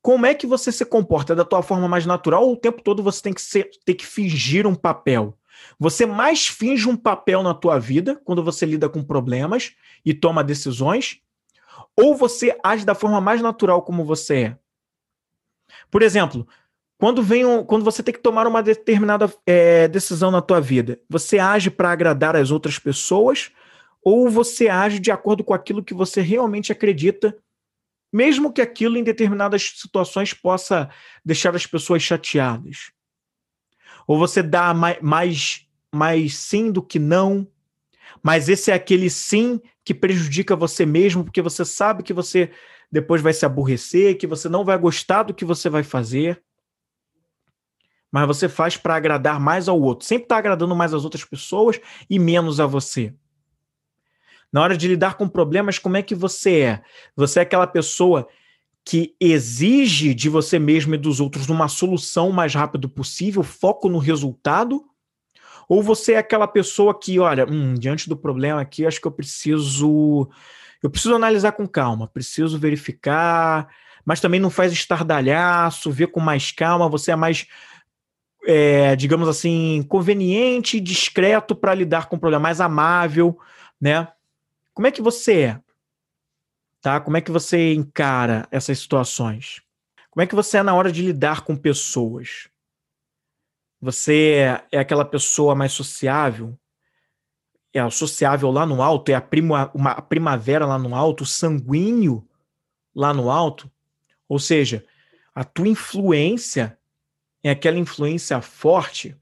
Como 0.01 0.25
é 0.25 0.33
que 0.33 0.47
você 0.47 0.71
se 0.71 0.85
comporta 0.85 1.35
da 1.35 1.45
tua 1.45 1.61
forma 1.61 1.87
mais 1.87 2.03
natural 2.03 2.45
ou 2.45 2.53
o 2.53 2.57
tempo 2.57 2.81
todo 2.81 3.03
você 3.03 3.21
tem 3.21 3.31
que 3.31 3.43
ser, 3.43 3.69
ter 3.85 3.93
que 3.93 4.07
fingir 4.07 4.65
um 4.65 4.73
papel? 4.73 5.37
Você 5.77 6.07
mais 6.07 6.47
finge 6.47 6.89
um 6.89 6.97
papel 6.97 7.43
na 7.43 7.53
tua 7.53 7.77
vida 7.77 8.19
quando 8.25 8.43
você 8.43 8.65
lida 8.65 8.89
com 8.89 9.03
problemas 9.03 9.75
e 10.03 10.15
toma 10.15 10.43
decisões, 10.43 11.21
ou 11.97 12.15
você 12.15 12.57
age 12.63 12.85
da 12.85 12.95
forma 12.95 13.21
mais 13.21 13.41
natural 13.41 13.81
como 13.81 14.05
você 14.05 14.35
é. 14.35 14.57
Por 15.89 16.01
exemplo, 16.01 16.47
quando 16.97 17.21
vem 17.21 17.45
um, 17.45 17.63
quando 17.63 17.83
você 17.83 18.01
tem 18.01 18.13
que 18.13 18.21
tomar 18.21 18.47
uma 18.47 18.63
determinada 18.63 19.31
é, 19.45 19.87
decisão 19.87 20.31
na 20.31 20.41
tua 20.41 20.61
vida, 20.61 20.99
você 21.09 21.39
age 21.39 21.69
para 21.69 21.91
agradar 21.91 22.35
as 22.35 22.51
outras 22.51 22.79
pessoas 22.79 23.51
ou 24.03 24.29
você 24.29 24.67
age 24.67 24.99
de 24.99 25.11
acordo 25.11 25.43
com 25.43 25.53
aquilo 25.53 25.83
que 25.83 25.93
você 25.93 26.21
realmente 26.21 26.71
acredita, 26.71 27.37
mesmo 28.11 28.51
que 28.51 28.61
aquilo 28.61 28.97
em 28.97 29.03
determinadas 29.03 29.73
situações 29.75 30.33
possa 30.33 30.89
deixar 31.23 31.55
as 31.55 31.65
pessoas 31.65 32.03
chateadas? 32.03 32.91
Ou 34.05 34.17
você 34.17 34.43
dá 34.43 34.73
mais, 34.73 34.99
mais 35.01 35.67
mais 35.93 36.35
sim 36.35 36.71
do 36.71 36.81
que 36.81 36.97
não, 36.97 37.47
mas 38.21 38.49
esse 38.49 38.71
é 38.71 38.73
aquele 38.73 39.09
sim 39.09 39.61
que 39.83 39.93
prejudica 39.93 40.55
você 40.55 40.85
mesmo, 40.85 41.23
porque 41.23 41.41
você 41.41 41.65
sabe 41.65 42.03
que 42.03 42.13
você 42.13 42.51
depois 42.91 43.21
vai 43.21 43.33
se 43.33 43.45
aborrecer, 43.45 44.17
que 44.17 44.27
você 44.27 44.47
não 44.47 44.63
vai 44.63 44.77
gostar 44.77 45.23
do 45.23 45.33
que 45.33 45.43
você 45.43 45.69
vai 45.69 45.83
fazer. 45.83 46.41
Mas 48.11 48.27
você 48.27 48.47
faz 48.47 48.77
para 48.77 48.95
agradar 48.95 49.39
mais 49.39 49.67
ao 49.67 49.81
outro. 49.81 50.05
Sempre 50.05 50.25
está 50.25 50.37
agradando 50.37 50.75
mais 50.75 50.93
às 50.93 51.03
outras 51.03 51.25
pessoas 51.25 51.79
e 52.09 52.19
menos 52.19 52.59
a 52.59 52.67
você. 52.67 53.13
Na 54.51 54.61
hora 54.61 54.77
de 54.77 54.87
lidar 54.87 55.15
com 55.15 55.27
problemas, 55.27 55.79
como 55.79 55.97
é 55.97 56.03
que 56.03 56.13
você 56.13 56.59
é? 56.59 56.83
Você 57.15 57.39
é 57.39 57.41
aquela 57.41 57.65
pessoa 57.65 58.27
que 58.85 59.15
exige 59.19 60.13
de 60.13 60.29
você 60.29 60.59
mesmo 60.59 60.93
e 60.93 60.97
dos 60.97 61.19
outros 61.19 61.49
uma 61.49 61.67
solução 61.67 62.29
o 62.29 62.33
mais 62.33 62.53
rápido 62.53 62.87
possível, 62.87 63.41
foco 63.41 63.89
no 63.89 63.97
resultado? 63.97 64.85
Ou 65.73 65.81
você 65.81 66.13
é 66.13 66.17
aquela 66.19 66.47
pessoa 66.47 66.93
que, 66.93 67.17
olha, 67.17 67.47
hum, 67.49 67.73
diante 67.73 68.07
do 68.07 68.15
problema 68.15 68.61
aqui, 68.61 68.85
acho 68.85 69.01
que 69.01 69.07
eu 69.07 69.11
preciso. 69.11 70.29
Eu 70.83 70.87
preciso 70.87 71.15
analisar 71.15 71.53
com 71.53 71.67
calma, 71.67 72.07
preciso 72.07 72.59
verificar, 72.59 73.67
mas 74.05 74.21
também 74.21 74.39
não 74.39 74.51
faz 74.51 74.71
estardalhaço, 74.71 75.89
vê 75.89 76.05
com 76.05 76.19
mais 76.19 76.51
calma, 76.51 76.87
você 76.87 77.11
é 77.11 77.15
mais, 77.15 77.47
é, 78.45 78.95
digamos 78.95 79.27
assim, 79.27 79.83
conveniente, 79.89 80.79
discreto 80.79 81.55
para 81.55 81.73
lidar 81.73 82.07
com 82.07 82.17
o 82.17 82.19
problema, 82.19 82.43
mais 82.43 82.61
amável, 82.61 83.39
né? 83.81 84.07
Como 84.75 84.85
é 84.85 84.91
que 84.91 85.01
você 85.01 85.41
é? 85.41 85.59
Tá? 86.83 86.99
Como 86.99 87.17
é 87.17 87.21
que 87.21 87.31
você 87.31 87.73
encara 87.73 88.47
essas 88.51 88.77
situações? 88.77 89.63
Como 90.11 90.21
é 90.21 90.27
que 90.27 90.35
você 90.35 90.59
é 90.59 90.63
na 90.63 90.75
hora 90.75 90.91
de 90.91 91.01
lidar 91.01 91.41
com 91.41 91.55
pessoas? 91.55 92.52
Você 93.83 94.63
é 94.71 94.79
aquela 94.79 95.03
pessoa 95.03 95.53
mais 95.53 95.73
sociável? 95.73 96.57
É 97.73 97.83
o 97.83 97.91
sociável 97.91 98.49
lá 98.49 98.65
no 98.65 98.81
alto? 98.81 99.09
É 99.09 99.13
a, 99.13 99.19
prima, 99.19 99.69
uma, 99.75 99.91
a 99.91 100.01
primavera 100.01 100.65
lá 100.65 100.79
no 100.79 100.95
alto? 100.95 101.25
O 101.25 101.27
sanguíneo 101.27 102.25
lá 102.95 103.13
no 103.13 103.29
alto? 103.29 103.69
Ou 104.29 104.39
seja, 104.39 104.85
a 105.35 105.43
tua 105.43 105.67
influência 105.67 106.79
é 107.43 107.49
aquela 107.49 107.77
influência 107.77 108.39
forte? 108.39 109.17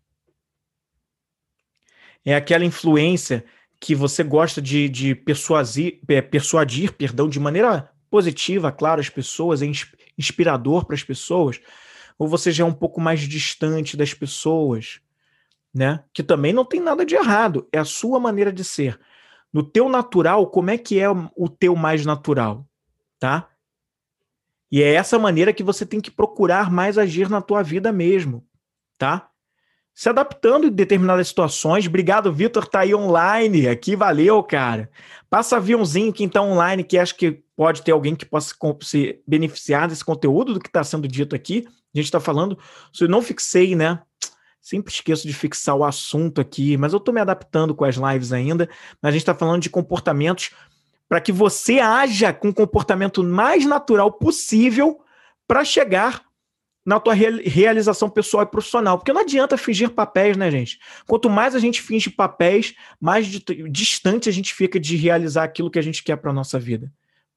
É 2.23 2.35
aquela 2.35 2.63
influência 2.63 3.43
que 3.79 3.95
você 3.95 4.23
gosta 4.23 4.61
de, 4.61 4.87
de 4.87 5.15
persuadir, 5.15 5.99
é, 6.07 6.21
persuadir 6.21 6.93
perdão, 6.93 7.27
de 7.27 7.39
maneira 7.39 7.91
positiva, 8.11 8.71
claro, 8.71 9.01
as 9.01 9.09
pessoas, 9.09 9.63
é 9.63 9.71
inspirador 10.15 10.85
para 10.85 10.93
as 10.93 11.03
pessoas, 11.03 11.59
ou 12.21 12.27
você 12.27 12.51
já 12.51 12.63
é 12.63 12.67
um 12.67 12.71
pouco 12.71 13.01
mais 13.01 13.21
distante 13.21 13.97
das 13.97 14.13
pessoas, 14.13 15.01
né? 15.73 16.03
Que 16.13 16.21
também 16.21 16.53
não 16.53 16.63
tem 16.63 16.79
nada 16.79 17.03
de 17.03 17.15
errado, 17.15 17.67
é 17.73 17.79
a 17.79 17.83
sua 17.83 18.19
maneira 18.19 18.53
de 18.53 18.63
ser. 18.63 18.99
No 19.51 19.63
teu 19.63 19.89
natural, 19.89 20.45
como 20.51 20.69
é 20.69 20.77
que 20.77 20.99
é 20.99 21.09
o 21.09 21.49
teu 21.49 21.75
mais 21.75 22.05
natural, 22.05 22.63
tá? 23.19 23.49
E 24.71 24.83
é 24.83 24.93
essa 24.93 25.17
maneira 25.17 25.51
que 25.51 25.63
você 25.63 25.83
tem 25.83 25.99
que 25.99 26.11
procurar 26.11 26.69
mais 26.69 26.99
agir 26.99 27.27
na 27.27 27.41
tua 27.41 27.63
vida 27.63 27.91
mesmo, 27.91 28.45
tá? 28.99 29.31
se 29.93 30.09
adaptando 30.09 30.67
em 30.67 30.71
determinadas 30.71 31.27
situações. 31.27 31.85
Obrigado, 31.85 32.31
Vitor, 32.31 32.67
tá 32.67 32.81
aí 32.81 32.95
online 32.95 33.67
aqui, 33.67 33.95
valeu, 33.95 34.41
cara. 34.41 34.89
Passa 35.29 35.57
aviãozinho 35.57 36.13
quem 36.13 36.29
tá 36.29 36.41
online, 36.41 36.83
que 36.83 36.97
acha 36.97 37.13
que 37.13 37.43
pode 37.55 37.81
ter 37.81 37.91
alguém 37.91 38.15
que 38.15 38.25
possa 38.25 38.55
se 38.81 39.21
beneficiar 39.27 39.87
desse 39.87 40.03
conteúdo 40.03 40.53
do 40.53 40.59
que 40.59 40.69
está 40.69 40.83
sendo 40.83 41.07
dito 41.07 41.35
aqui. 41.35 41.67
A 41.93 41.97
gente 41.97 42.05
está 42.05 42.19
falando, 42.19 42.57
se 42.93 43.03
eu 43.03 43.09
não 43.09 43.21
fixei, 43.21 43.75
né? 43.75 44.01
Sempre 44.61 44.93
esqueço 44.93 45.27
de 45.27 45.33
fixar 45.33 45.75
o 45.75 45.83
assunto 45.83 46.39
aqui, 46.39 46.77
mas 46.77 46.93
eu 46.93 46.97
estou 46.97 47.13
me 47.13 47.19
adaptando 47.19 47.73
com 47.73 47.83
as 47.83 47.95
lives 47.95 48.31
ainda. 48.31 48.69
Mas 49.01 49.09
a 49.09 49.11
gente 49.11 49.21
está 49.21 49.33
falando 49.33 49.61
de 49.61 49.69
comportamentos 49.69 50.51
para 51.09 51.19
que 51.19 51.31
você 51.31 51.79
haja 51.79 52.31
com 52.31 52.49
o 52.49 52.53
comportamento 52.53 53.23
mais 53.23 53.65
natural 53.65 54.11
possível 54.11 55.01
para 55.47 55.65
chegar 55.65 56.23
na 56.85 56.99
tua 56.99 57.13
realização 57.13 58.09
pessoal 58.09 58.43
e 58.43 58.47
profissional. 58.47 58.97
Porque 58.97 59.13
não 59.13 59.21
adianta 59.21 59.57
fingir 59.57 59.89
papéis, 59.89 60.37
né, 60.37 60.49
gente? 60.49 60.79
Quanto 61.05 61.29
mais 61.29 61.55
a 61.55 61.59
gente 61.59 61.81
finge 61.81 62.09
papéis, 62.09 62.73
mais 62.99 63.27
distante 63.69 64.29
a 64.29 64.31
gente 64.31 64.53
fica 64.53 64.79
de 64.79 64.95
realizar 64.95 65.43
aquilo 65.43 65.69
que 65.69 65.79
a 65.79 65.83
gente 65.83 66.03
quer 66.03 66.15
para 66.15 66.33
nossa 66.33 66.59
vida. 66.59 66.91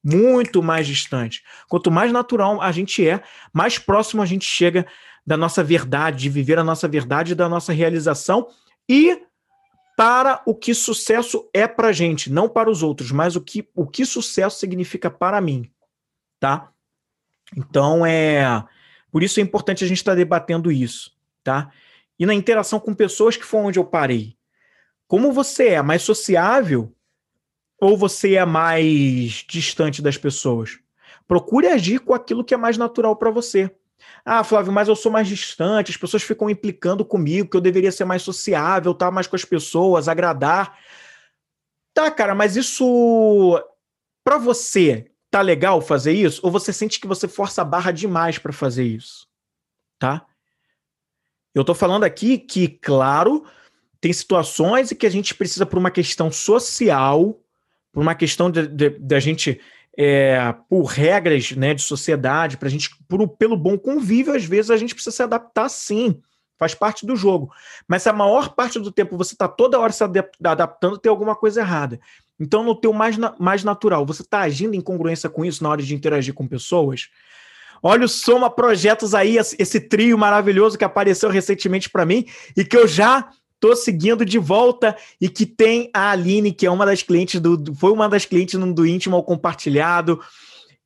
Muito 0.05 0.63
mais 0.63 0.87
distante. 0.87 1.43
Quanto 1.67 1.91
mais 1.91 2.13
natural 2.13 2.61
a 2.61 2.71
gente 2.71 3.07
é, 3.09 3.23
mais 3.53 3.79
próximo 3.79 4.21
a 4.21 4.27
gente 4.27 4.45
chega 4.45 4.87
da 5.27 5.37
nossa 5.37 5.65
verdade, 5.65 6.19
de 6.19 6.29
viver 6.29 6.59
a 6.59 6.65
nossa 6.65 6.87
verdade, 6.87 7.35
da 7.35 7.49
nossa 7.49 7.73
realização 7.73 8.47
e 8.87 9.23
para 9.97 10.43
o 10.45 10.55
que 10.55 10.75
sucesso 10.75 11.49
é 11.55 11.67
para 11.67 11.93
gente, 11.93 12.31
não 12.31 12.49
para 12.49 12.69
os 12.71 12.83
outros, 12.83 13.11
mas 13.11 13.35
o 13.35 13.41
que, 13.41 13.67
o 13.75 13.87
que 13.87 14.05
sucesso 14.05 14.59
significa 14.59 15.11
para 15.11 15.41
mim, 15.41 15.71
tá? 16.39 16.71
Então 17.57 18.05
é 18.05 18.63
por 19.11 19.23
isso 19.23 19.39
é 19.39 19.43
importante 19.43 19.85
a 19.85 19.87
gente 19.87 19.99
estar 19.99 20.13
tá 20.13 20.17
debatendo 20.17 20.71
isso, 20.71 21.17
tá? 21.43 21.71
E 22.19 22.27
na 22.27 22.35
interação 22.35 22.79
com 22.79 22.93
pessoas 22.93 23.37
que 23.37 23.45
foi 23.45 23.61
onde 23.61 23.79
eu 23.79 23.85
parei. 23.85 24.37
Como 25.07 25.33
você 25.33 25.69
é 25.69 25.83
mais 25.83 26.03
sociável 26.03 26.93
ou 27.81 27.97
você 27.97 28.35
é 28.35 28.45
mais 28.45 29.45
distante 29.49 30.01
das 30.01 30.16
pessoas? 30.16 30.79
Procure 31.27 31.68
agir 31.68 32.01
com 32.01 32.14
aquilo 32.14 32.45
que 32.45 32.55
é 32.55 32.57
mais 32.57 32.77
natural 32.77 33.16
para 33.16 33.31
você. 33.31 33.70
Ah, 34.25 34.45
Flávio, 34.45 34.72
mas 34.72 34.89
eu 34.89 34.97
sou 34.97 35.11
mais 35.11 35.29
distante, 35.29 35.91
as 35.91 35.97
pessoas 35.97 36.22
ficam 36.22 36.51
implicando 36.51 37.05
comigo 37.05 37.49
que 37.49 37.57
eu 37.57 37.61
deveria 37.61 37.93
ser 37.93 38.05
mais 38.05 38.22
sociável, 38.22 38.93
estar 38.93 39.07
tá 39.07 39.12
mais 39.12 39.27
com 39.27 39.37
as 39.37 39.45
pessoas, 39.45 40.09
agradar. 40.09 40.79
Tá, 41.95 42.11
cara, 42.11 42.35
mas 42.35 42.57
isso 42.57 43.62
para 44.22 44.39
você 44.39 45.11
Tá 45.35 45.41
legal 45.41 45.81
fazer 45.81 46.12
isso? 46.12 46.41
Ou 46.45 46.51
você 46.53 46.72
sente 46.72 47.01
que 47.01 47.09
você 47.09 47.27
força 47.27 47.61
a 47.61 47.64
barra 47.64 47.91
demais 47.91 48.39
para 48.39 48.53
fazer 48.53 48.85
isso? 48.85 49.27
Tá? 49.99 50.25
Eu 51.53 51.64
tô 51.64 51.75
falando 51.75 52.05
aqui 52.05 52.39
que, 52.39 52.68
claro, 52.68 53.45
tem 54.01 54.12
situações 54.12 54.93
em 54.93 54.95
que 54.95 55.05
a 55.05 55.11
gente 55.11 55.35
precisa, 55.35 55.66
por 55.66 55.77
uma 55.77 55.91
questão 55.91 56.31
social, 56.31 57.43
por 57.95 58.03
uma 58.03 58.14
questão 58.14 58.51
de, 58.51 58.66
de, 58.66 58.90
de 58.90 59.14
a 59.14 59.20
gente, 59.20 59.61
é, 59.97 60.53
por 60.68 60.82
regras 60.82 61.53
né, 61.53 61.72
de 61.72 61.80
sociedade, 61.80 62.57
pra 62.57 62.68
gente, 62.68 62.90
por, 63.09 63.26
pelo 63.28 63.57
bom 63.57 63.78
convívio, 63.78 64.34
às 64.34 64.45
vezes 64.45 64.72
a 64.72 64.76
gente 64.76 64.95
precisa 64.95 65.14
se 65.14 65.22
adaptar 65.22 65.70
sim. 65.70 66.20
Faz 66.59 66.74
parte 66.74 67.07
do 67.07 67.16
jogo. 67.16 67.51
Mas 67.86 68.07
a 68.07 68.12
maior 68.12 68.55
parte 68.55 68.78
do 68.78 68.90
tempo 68.90 69.16
você 69.16 69.34
está 69.34 69.47
toda 69.49 69.78
hora 69.78 69.92
se 69.92 70.05
adaptando, 70.05 70.99
tem 70.99 71.11
alguma 71.11 71.36
coisa 71.36 71.61
errada. 71.61 72.01
Então, 72.38 72.64
no 72.64 72.74
teu 72.74 72.92
mais, 72.92 73.16
mais 73.38 73.62
natural, 73.62 74.05
você 74.05 74.22
está 74.22 74.40
agindo 74.40 74.74
em 74.74 74.80
congruência 74.80 75.30
com 75.30 75.45
isso 75.45 75.62
na 75.62 75.70
hora 75.70 75.82
de 75.82 75.95
interagir 75.95 76.34
com 76.34 76.49
pessoas? 76.49 77.09
Olha 77.82 78.07
o 78.07 78.09
Soma 78.09 78.51
Projetos 78.51 79.14
aí, 79.14 79.36
esse 79.36 79.80
trio 79.80 80.18
maravilhoso 80.18 80.76
que 80.76 80.84
apareceu 80.84 81.28
recentemente 81.28 81.88
para 81.88 82.07
mim 82.07 82.26
e 82.57 82.64
que 82.64 82.76
eu 82.76 82.88
já 82.88 83.28
tô 83.61 83.75
seguindo 83.75 84.25
de 84.25 84.39
volta 84.39 84.97
e 85.21 85.29
que 85.29 85.47
tem 85.47 85.91
a 85.95 86.11
Aline, 86.11 86.53
que 86.53 86.67
é 86.67 86.71
uma 86.71 86.85
das 86.85 87.03
clientes 87.03 87.41
do 87.41 87.75
foi 87.75 87.93
uma 87.93 88.09
das 88.09 88.25
clientes 88.25 88.59
do 88.59 88.87
íntimo 88.87 89.17
ao 89.17 89.23
compartilhado 89.23 90.21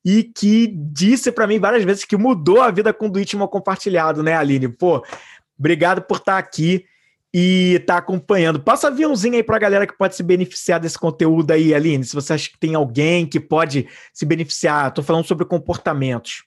e 0.03 0.23
que 0.23 0.67
disse 0.67 1.31
para 1.31 1.47
mim 1.47 1.59
várias 1.59 1.83
vezes 1.83 2.05
que 2.05 2.15
mudou 2.15 2.61
a 2.61 2.71
vida 2.71 2.93
com 2.93 3.07
o 3.07 3.09
do 3.09 3.19
íntimo 3.19 3.43
ao 3.43 3.49
compartilhado, 3.49 4.23
né, 4.23 4.35
Aline? 4.35 4.69
Pô, 4.69 5.03
obrigado 5.57 6.01
por 6.01 6.17
estar 6.17 6.33
tá 6.33 6.37
aqui 6.37 6.85
e 7.33 7.83
tá 7.85 7.97
acompanhando. 7.97 8.59
Passa 8.59 8.87
aviãozinho 8.87 9.35
aí 9.35 9.43
pra 9.43 9.59
galera 9.59 9.85
que 9.85 9.97
pode 9.97 10.15
se 10.15 10.23
beneficiar 10.23 10.79
desse 10.79 10.97
conteúdo 10.97 11.51
aí, 11.51 11.73
Aline. 11.73 12.03
Se 12.03 12.15
você 12.15 12.33
acha 12.33 12.49
que 12.49 12.57
tem 12.57 12.75
alguém 12.75 13.25
que 13.25 13.39
pode 13.39 13.87
se 14.13 14.25
beneficiar, 14.25 14.93
tô 14.93 15.03
falando 15.03 15.25
sobre 15.25 15.45
comportamentos. 15.45 16.43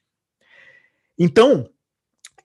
Então, 1.19 1.69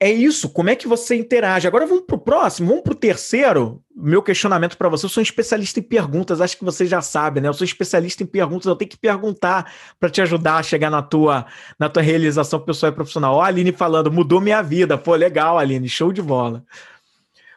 é 0.00 0.10
isso. 0.10 0.48
Como 0.48 0.70
é 0.70 0.76
que 0.76 0.86
você 0.86 1.16
interage? 1.16 1.66
Agora 1.66 1.86
vamos 1.86 2.04
pro 2.04 2.18
próximo, 2.18 2.68
vamos 2.68 2.84
pro 2.84 2.94
terceiro. 2.94 3.82
Meu 3.94 4.22
questionamento 4.22 4.78
para 4.78 4.88
você. 4.88 5.06
Eu 5.06 5.10
sou 5.10 5.20
um 5.20 5.24
especialista 5.24 5.80
em 5.80 5.82
perguntas, 5.82 6.40
acho 6.40 6.56
que 6.56 6.64
você 6.64 6.86
já 6.86 7.02
sabe, 7.02 7.40
né? 7.40 7.48
Eu 7.48 7.54
sou 7.54 7.64
especialista 7.64 8.22
em 8.22 8.26
perguntas, 8.26 8.66
eu 8.66 8.76
tenho 8.76 8.90
que 8.90 8.96
perguntar 8.96 9.72
para 9.98 10.08
te 10.08 10.22
ajudar 10.22 10.58
a 10.58 10.62
chegar 10.62 10.88
na 10.88 11.02
tua, 11.02 11.46
na 11.78 11.88
tua 11.88 12.02
realização 12.02 12.60
pessoal 12.60 12.92
e 12.92 12.94
profissional. 12.94 13.34
Ó, 13.34 13.42
a 13.42 13.46
Aline 13.46 13.72
falando, 13.72 14.12
mudou 14.12 14.40
minha 14.40 14.62
vida. 14.62 14.96
Pô, 14.96 15.16
legal, 15.16 15.58
Aline, 15.58 15.88
show 15.88 16.12
de 16.12 16.22
bola. 16.22 16.64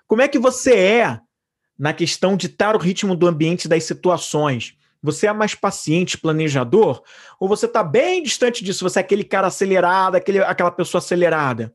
Como 0.07 0.23
é 0.23 0.27
que 0.27 0.39
você 0.39 0.73
é 0.73 1.19
na 1.77 1.93
questão 1.93 2.35
de 2.35 2.47
estar 2.47 2.75
o 2.75 2.79
ritmo 2.79 3.15
do 3.15 3.27
ambiente 3.27 3.67
das 3.67 3.83
situações? 3.83 4.73
Você 5.03 5.27
é 5.27 5.33
mais 5.33 5.53
paciente, 5.53 6.17
planejador? 6.17 7.03
Ou 7.39 7.47
você 7.47 7.67
está 7.67 7.83
bem 7.83 8.23
distante 8.23 8.63
disso? 8.63 8.83
Você 8.83 8.99
é 8.99 9.01
aquele 9.01 9.23
cara 9.23 9.47
acelerado, 9.47 10.15
aquele, 10.15 10.39
aquela 10.39 10.71
pessoa 10.71 10.99
acelerada? 10.99 11.73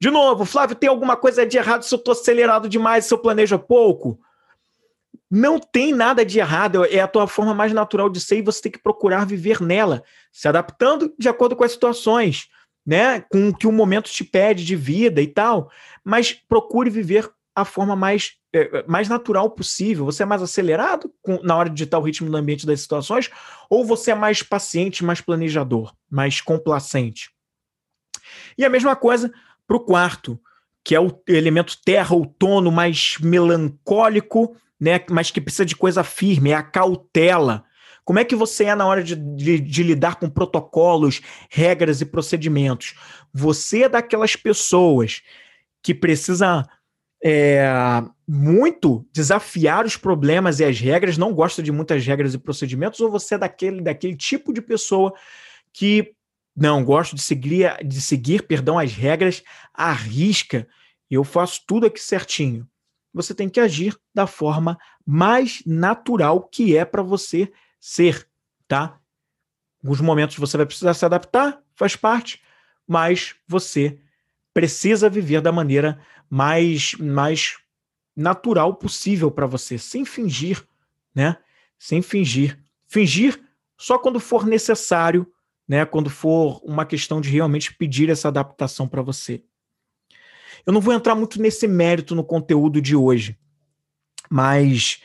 De 0.00 0.10
novo, 0.10 0.46
Flávio, 0.46 0.74
tem 0.74 0.88
alguma 0.88 1.14
coisa 1.14 1.44
de 1.44 1.58
errado 1.58 1.82
se 1.82 1.94
eu 1.94 1.98
estou 1.98 2.12
acelerado 2.12 2.68
demais, 2.68 3.04
se 3.04 3.12
eu 3.12 3.18
planejo 3.18 3.58
pouco? 3.58 4.18
Não 5.30 5.58
tem 5.58 5.92
nada 5.92 6.24
de 6.24 6.38
errado, 6.38 6.84
é 6.86 7.00
a 7.00 7.06
tua 7.06 7.28
forma 7.28 7.52
mais 7.52 7.72
natural 7.72 8.08
de 8.08 8.18
ser 8.18 8.38
e 8.38 8.42
você 8.42 8.62
tem 8.62 8.72
que 8.72 8.82
procurar 8.82 9.26
viver 9.26 9.60
nela, 9.60 10.02
se 10.32 10.48
adaptando 10.48 11.14
de 11.18 11.28
acordo 11.28 11.54
com 11.54 11.64
as 11.64 11.72
situações, 11.72 12.48
né? 12.84 13.20
Com 13.30 13.50
o 13.50 13.54
que 13.54 13.66
o 13.66 13.72
momento 13.72 14.10
te 14.10 14.24
pede 14.24 14.64
de 14.64 14.74
vida 14.74 15.20
e 15.20 15.26
tal. 15.26 15.70
Mas 16.02 16.32
procure 16.32 16.88
viver 16.88 17.30
a 17.54 17.64
forma 17.64 17.94
mais, 17.94 18.32
é, 18.54 18.82
mais 18.88 19.06
natural 19.06 19.50
possível? 19.50 20.06
Você 20.06 20.22
é 20.22 20.26
mais 20.26 20.42
acelerado 20.42 21.12
com, 21.20 21.40
na 21.42 21.56
hora 21.56 21.68
de 21.68 21.76
digitar 21.76 22.00
o 22.00 22.04
ritmo 22.04 22.30
do 22.30 22.36
ambiente 22.36 22.66
das 22.66 22.80
situações? 22.80 23.30
Ou 23.68 23.84
você 23.84 24.12
é 24.12 24.14
mais 24.14 24.42
paciente, 24.42 25.04
mais 25.04 25.20
planejador, 25.20 25.94
mais 26.10 26.40
complacente? 26.40 27.30
E 28.56 28.64
a 28.64 28.70
mesma 28.70 28.96
coisa 28.96 29.32
para 29.70 29.76
o 29.76 29.84
quarto, 29.84 30.40
que 30.84 30.96
é 30.96 31.00
o 31.00 31.12
elemento 31.28 31.78
terra, 31.84 32.16
outono, 32.16 32.72
mais 32.72 33.18
melancólico, 33.20 34.56
né, 34.80 34.98
mas 35.08 35.30
que 35.30 35.40
precisa 35.40 35.64
de 35.64 35.76
coisa 35.76 36.02
firme, 36.02 36.50
é 36.50 36.54
a 36.54 36.62
cautela. 36.62 37.64
Como 38.04 38.18
é 38.18 38.24
que 38.24 38.34
você 38.34 38.64
é 38.64 38.74
na 38.74 38.84
hora 38.84 39.00
de, 39.00 39.14
de, 39.14 39.60
de, 39.60 39.82
lidar 39.84 40.16
com 40.16 40.28
protocolos, 40.28 41.20
regras 41.48 42.00
e 42.00 42.04
procedimentos? 42.04 42.96
Você 43.32 43.84
é 43.84 43.88
daquelas 43.88 44.34
pessoas 44.34 45.22
que 45.80 45.94
precisa 45.94 46.68
é, 47.22 47.70
muito 48.26 49.06
desafiar 49.12 49.86
os 49.86 49.96
problemas 49.96 50.58
e 50.58 50.64
as 50.64 50.80
regras, 50.80 51.16
não 51.16 51.32
gosta 51.32 51.62
de 51.62 51.70
muitas 51.70 52.04
regras 52.04 52.34
e 52.34 52.38
procedimentos, 52.38 52.98
ou 53.00 53.08
você 53.08 53.36
é 53.36 53.38
daquele, 53.38 53.80
daquele 53.80 54.16
tipo 54.16 54.52
de 54.52 54.60
pessoa 54.60 55.14
que 55.72 56.12
não 56.60 56.84
gosto 56.84 57.16
de 57.16 57.22
seguir, 57.22 57.74
de 57.82 58.02
seguir, 58.02 58.46
perdão, 58.46 58.78
as 58.78 58.92
regras 58.92 59.42
à 59.72 59.92
risca. 59.92 60.68
Eu 61.10 61.24
faço 61.24 61.62
tudo 61.66 61.86
aqui 61.86 61.98
certinho. 61.98 62.68
Você 63.14 63.34
tem 63.34 63.48
que 63.48 63.58
agir 63.58 63.98
da 64.14 64.26
forma 64.26 64.78
mais 65.06 65.62
natural 65.64 66.42
que 66.42 66.76
é 66.76 66.84
para 66.84 67.02
você 67.02 67.50
ser, 67.80 68.28
tá? 68.68 69.00
Alguns 69.82 70.02
momentos 70.02 70.36
você 70.36 70.58
vai 70.58 70.66
precisar 70.66 70.92
se 70.92 71.02
adaptar, 71.02 71.62
faz 71.74 71.96
parte, 71.96 72.42
mas 72.86 73.34
você 73.48 73.98
precisa 74.52 75.08
viver 75.08 75.40
da 75.40 75.50
maneira 75.50 75.98
mais, 76.28 76.92
mais 76.96 77.56
natural 78.14 78.74
possível 78.74 79.30
para 79.30 79.46
você, 79.46 79.78
sem 79.78 80.04
fingir, 80.04 80.62
né? 81.14 81.38
Sem 81.78 82.02
fingir. 82.02 82.62
Fingir 82.86 83.40
só 83.78 83.98
quando 83.98 84.20
for 84.20 84.44
necessário, 84.44 85.26
né? 85.70 85.86
Quando 85.86 86.10
for 86.10 86.60
uma 86.64 86.84
questão 86.84 87.20
de 87.20 87.30
realmente 87.30 87.72
pedir 87.72 88.10
essa 88.10 88.26
adaptação 88.26 88.88
para 88.88 89.02
você. 89.02 89.40
Eu 90.66 90.72
não 90.72 90.80
vou 90.80 90.92
entrar 90.92 91.14
muito 91.14 91.40
nesse 91.40 91.68
mérito 91.68 92.12
no 92.12 92.24
conteúdo 92.24 92.82
de 92.82 92.96
hoje, 92.96 93.38
mas 94.28 95.00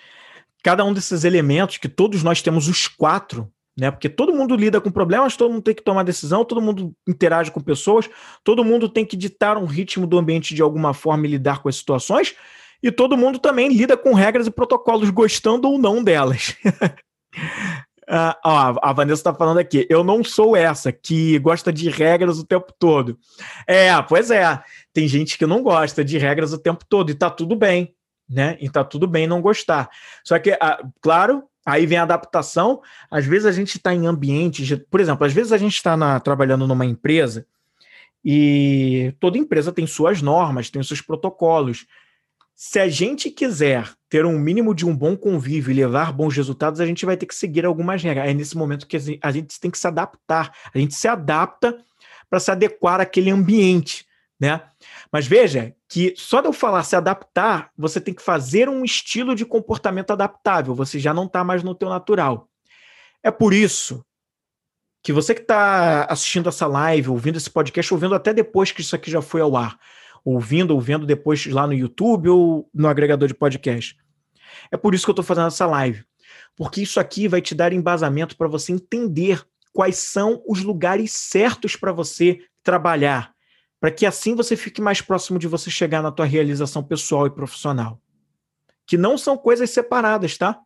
cada 0.64 0.84
um 0.84 0.92
desses 0.92 1.24
elementos, 1.24 1.78
que 1.78 1.88
todos 1.88 2.24
nós 2.24 2.42
temos 2.42 2.68
os 2.68 2.88
quatro, 2.88 3.48
né? 3.78 3.92
Porque 3.92 4.10
todo 4.10 4.34
mundo 4.34 4.56
lida 4.56 4.82
com 4.82 4.90
problemas, 4.90 5.38
todo 5.38 5.52
mundo 5.52 5.62
tem 5.62 5.76
que 5.76 5.84
tomar 5.84 6.02
decisão, 6.02 6.44
todo 6.44 6.60
mundo 6.60 6.96
interage 7.08 7.52
com 7.52 7.62
pessoas, 7.62 8.10
todo 8.44 8.66
mundo 8.66 8.90
tem 8.90 9.06
que 9.06 9.16
ditar 9.16 9.58
um 9.58 9.66
ritmo 9.66 10.08
do 10.08 10.18
ambiente 10.18 10.56
de 10.56 10.64
alguma 10.64 10.96
forma 10.96 11.28
e 11.28 11.30
lidar 11.30 11.62
com 11.62 11.70
as 11.70 11.76
situações, 11.76 12.34
e 12.82 12.92
todo 12.92 13.16
mundo 13.16 13.38
também 13.38 13.70
lida 13.70 13.96
com 13.96 14.16
regras 14.16 14.48
e 14.48 14.52
protocolos, 14.52 15.12
gostando 15.12 15.70
ou 15.70 15.78
não 15.78 16.04
delas. 16.04 16.58
Ah, 18.08 18.38
ó, 18.44 18.76
a 18.82 18.94
Vanessa 18.94 19.22
está 19.22 19.34
falando 19.34 19.58
aqui. 19.58 19.88
Eu 19.90 20.04
não 20.04 20.24
sou 20.24 20.56
essa 20.56 20.92
que 20.92 21.40
gosta 21.40 21.74
de 21.74 21.90
regras 21.90 22.40
o 22.40 22.46
tempo 22.46 22.74
todo. 22.78 23.18
É, 23.68 23.90
pois 24.04 24.30
é. 24.32 24.62
Tem 24.94 25.08
gente 25.08 25.38
que 25.38 25.46
não 25.46 25.64
gosta 25.64 26.04
de 26.04 26.18
regras 26.18 26.54
o 26.54 26.58
tempo 26.58 26.86
todo 26.88 27.10
e 27.10 27.16
tá 27.16 27.30
tudo 27.30 27.56
bem 27.56 27.96
né? 28.30 28.58
E 28.60 28.70
tá 28.70 28.84
tudo 28.84 29.08
bem 29.08 29.28
não 29.28 29.42
gostar. 29.42 29.90
Só 30.24 30.38
que, 30.40 30.52
ah, 30.60 30.84
claro, 31.02 31.44
aí 31.66 31.86
vem 31.86 31.98
a 31.98 32.04
adaptação. 32.04 32.82
Às 33.10 33.26
vezes 33.26 33.46
a 33.46 33.52
gente 33.52 33.78
está 33.78 33.94
em 33.94 34.08
ambientes, 34.08 34.78
por 34.90 35.00
exemplo, 35.00 35.26
às 35.26 35.34
vezes 35.34 35.52
a 35.52 35.58
gente 35.58 35.76
está 35.76 36.20
trabalhando 36.20 36.68
numa 36.68 36.86
empresa 36.86 37.46
e 38.24 39.14
toda 39.20 39.38
empresa 39.38 39.72
tem 39.72 39.86
suas 39.86 40.22
normas, 40.22 40.70
tem 40.70 40.82
seus 40.82 41.02
protocolos. 41.02 41.86
Se 42.56 42.80
a 42.80 42.88
gente 42.88 43.30
quiser 43.30 43.92
ter 44.10 44.26
um 44.26 44.40
mínimo 44.40 44.74
de 44.74 44.86
um 44.86 44.96
bom 44.96 45.16
convívio 45.18 45.72
e 45.72 45.76
levar 45.76 46.14
bons 46.14 46.36
resultados, 46.36 46.80
a 46.80 46.86
gente 46.86 47.06
vai 47.06 47.18
ter 47.18 47.26
que 47.26 47.36
seguir 47.36 47.66
algumas 47.66 48.02
regras. 48.02 48.30
É 48.30 48.34
nesse 48.34 48.56
momento 48.56 48.88
que 48.88 48.98
a 49.22 49.32
gente 49.32 49.60
tem 49.60 49.70
que 49.70 49.78
se 49.78 49.88
adaptar. 49.88 50.56
A 50.74 50.78
gente 50.78 50.96
se 50.96 51.08
adapta 51.08 51.78
para 52.30 52.40
se 52.40 52.50
adequar 52.50 53.02
àquele 53.02 53.30
ambiente 53.30 54.06
né? 54.40 54.62
Mas 55.12 55.28
veja 55.28 55.74
que 55.88 56.14
só 56.18 56.42
de 56.42 56.48
eu 56.48 56.54
falar 56.54 56.84
se 56.84 56.96
adaptar, 56.96 57.72
você 57.78 58.02
tem 58.02 58.14
que 58.14 58.22
fazer 58.22 58.68
um 58.68 58.84
estilo 58.84 59.36
de 59.36 59.46
comportamento 59.46 60.12
adaptável, 60.12 60.76
você 60.76 61.00
já 61.00 61.14
não 61.14 61.26
está 61.26 61.44
mais 61.44 61.64
no 61.64 61.76
teu 61.76 61.90
natural. 61.90 62.50
É 63.24 63.32
por 63.32 63.54
isso 63.54 64.06
que 65.02 65.14
você 65.14 65.34
que 65.34 65.42
está 65.42 66.06
assistindo 66.06 66.50
essa 66.50 66.68
live, 66.68 67.10
ouvindo 67.10 67.38
esse 67.38 67.50
podcast, 67.50 67.94
ouvindo 67.94 68.16
até 68.16 68.34
depois 68.34 68.72
que 68.72 68.82
isso 68.82 68.96
aqui 68.96 69.10
já 69.10 69.22
foi 69.22 69.42
ao 69.42 69.56
ar, 69.56 69.80
ouvindo 70.26 70.72
ou 70.72 70.82
vendo 70.82 71.06
depois 71.06 71.46
lá 71.46 71.68
no 71.68 71.74
YouTube 71.74 72.30
ou 72.30 72.70
no 72.74 72.88
agregador 72.88 73.28
de 73.28 73.36
podcast. 73.36 73.96
É 74.72 74.76
por 74.76 74.96
isso 74.96 75.06
que 75.06 75.12
eu 75.12 75.14
estou 75.14 75.24
fazendo 75.24 75.48
essa 75.48 75.68
live, 75.68 76.04
porque 76.56 76.82
isso 76.82 77.00
aqui 77.00 77.28
vai 77.28 77.42
te 77.42 77.54
dar 77.54 77.72
embasamento 77.72 78.36
para 78.36 78.48
você 78.48 78.72
entender 78.72 79.46
quais 79.72 79.98
são 79.98 80.42
os 80.48 80.64
lugares 80.64 81.12
certos 81.12 81.76
para 81.76 81.92
você 81.92 82.40
trabalhar, 82.64 83.34
para 83.80 83.92
que 83.92 84.06
assim 84.06 84.34
você 84.34 84.56
fique 84.56 84.82
mais 84.82 85.00
próximo 85.00 85.38
de 85.38 85.48
você 85.48 85.70
chegar 85.70 86.02
na 86.02 86.12
tua 86.12 86.26
realização 86.26 86.84
pessoal 86.84 87.28
e 87.28 87.30
profissional. 87.30 88.02
Que 88.88 88.98
não 88.98 89.18
são 89.18 89.38
coisas 89.38 89.70
separadas, 89.70 90.38
tá? 90.38 90.60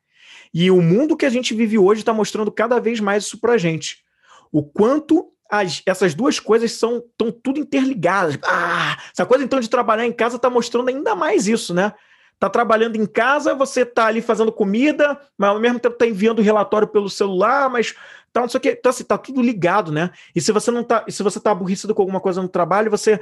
E 0.53 0.71
o 0.71 0.81
mundo 0.81 1.17
que 1.17 1.25
a 1.25 1.29
gente 1.29 1.53
vive 1.53 1.77
hoje 1.77 2.01
está 2.01 2.13
mostrando 2.13 2.51
cada 2.51 2.79
vez 2.79 2.99
mais 2.99 3.25
isso 3.25 3.39
para 3.39 3.57
gente. 3.57 4.03
O 4.51 4.63
quanto 4.63 5.33
as, 5.49 5.81
essas 5.85 6.13
duas 6.13 6.39
coisas 6.39 6.71
são 6.73 6.97
estão 6.97 7.31
tudo 7.31 7.59
interligadas. 7.59 8.37
Ah, 8.43 8.97
essa 9.11 9.25
coisa 9.25 9.43
então 9.43 9.59
de 9.59 9.69
trabalhar 9.69 10.05
em 10.05 10.11
casa 10.11 10.35
está 10.35 10.49
mostrando 10.49 10.89
ainda 10.89 11.15
mais 11.15 11.47
isso, 11.47 11.73
né? 11.73 11.93
Tá 12.37 12.49
trabalhando 12.49 12.95
em 12.95 13.05
casa, 13.05 13.53
você 13.53 13.85
tá 13.85 14.05
ali 14.05 14.21
fazendo 14.21 14.51
comida, 14.51 15.19
mas 15.37 15.49
ao 15.49 15.59
mesmo 15.59 15.79
tempo 15.79 15.97
tá 15.97 16.05
enviando 16.05 16.41
relatório 16.41 16.87
pelo 16.87 17.09
celular, 17.09 17.69
mas 17.69 17.95
tá, 18.31 18.41
não 18.41 18.47
sei 18.47 18.59
o 18.59 18.61
que. 18.61 18.69
Então, 18.69 18.91
assim, 18.91 19.03
tá 19.03 19.17
tudo 19.17 19.41
ligado, 19.41 19.91
né? 19.91 20.11
E 20.33 20.39
se 20.39 20.51
você 20.51 20.71
não 20.71 20.83
tá, 20.83 21.03
se 21.09 21.21
você 21.21 21.39
tá 21.39 21.51
aborrecido 21.51 21.93
com 21.93 22.01
alguma 22.01 22.21
coisa 22.21 22.41
no 22.41 22.47
trabalho, 22.47 22.91
você. 22.91 23.19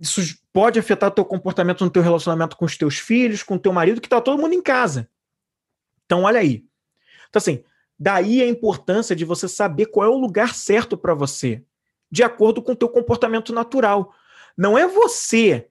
Isso 0.00 0.20
pode 0.52 0.78
afetar 0.78 1.10
teu 1.10 1.24
comportamento 1.24 1.84
no 1.84 1.90
teu 1.90 2.00
relacionamento 2.00 2.56
com 2.56 2.64
os 2.64 2.76
teus 2.76 2.98
filhos, 2.98 3.42
com 3.42 3.56
o 3.56 3.58
teu 3.58 3.72
marido, 3.72 4.00
que 4.00 4.08
tá 4.08 4.20
todo 4.20 4.40
mundo 4.40 4.54
em 4.54 4.62
casa. 4.62 5.08
Então, 6.06 6.22
olha 6.22 6.38
aí. 6.38 6.64
Então, 7.28 7.40
assim, 7.40 7.64
daí 7.98 8.42
a 8.42 8.48
importância 8.48 9.16
de 9.16 9.24
você 9.24 9.48
saber 9.48 9.86
qual 9.86 10.06
é 10.06 10.10
o 10.10 10.18
lugar 10.18 10.54
certo 10.54 10.96
para 10.96 11.14
você, 11.14 11.64
de 12.10 12.22
acordo 12.22 12.62
com 12.62 12.72
o 12.72 12.76
teu 12.76 12.88
comportamento 12.88 13.52
natural. 13.52 14.14
Não 14.56 14.78
é 14.78 14.86
você 14.86 15.68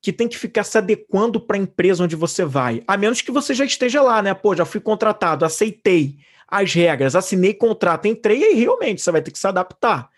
que 0.00 0.12
tem 0.12 0.28
que 0.28 0.36
ficar 0.36 0.64
se 0.64 0.76
adequando 0.76 1.40
para 1.40 1.56
a 1.56 1.60
empresa 1.60 2.04
onde 2.04 2.14
você 2.14 2.44
vai, 2.44 2.82
a 2.86 2.96
menos 2.96 3.22
que 3.22 3.32
você 3.32 3.54
já 3.54 3.64
esteja 3.64 4.02
lá, 4.02 4.20
né? 4.20 4.34
Pô, 4.34 4.54
já 4.54 4.64
fui 4.64 4.80
contratado, 4.80 5.44
aceitei 5.44 6.18
as 6.46 6.72
regras, 6.74 7.16
assinei 7.16 7.54
contrato, 7.54 8.06
entrei 8.06 8.52
e 8.52 8.54
realmente 8.54 9.00
você 9.00 9.10
vai 9.10 9.22
ter 9.22 9.30
que 9.30 9.38
se 9.38 9.46
adaptar. 9.46 10.10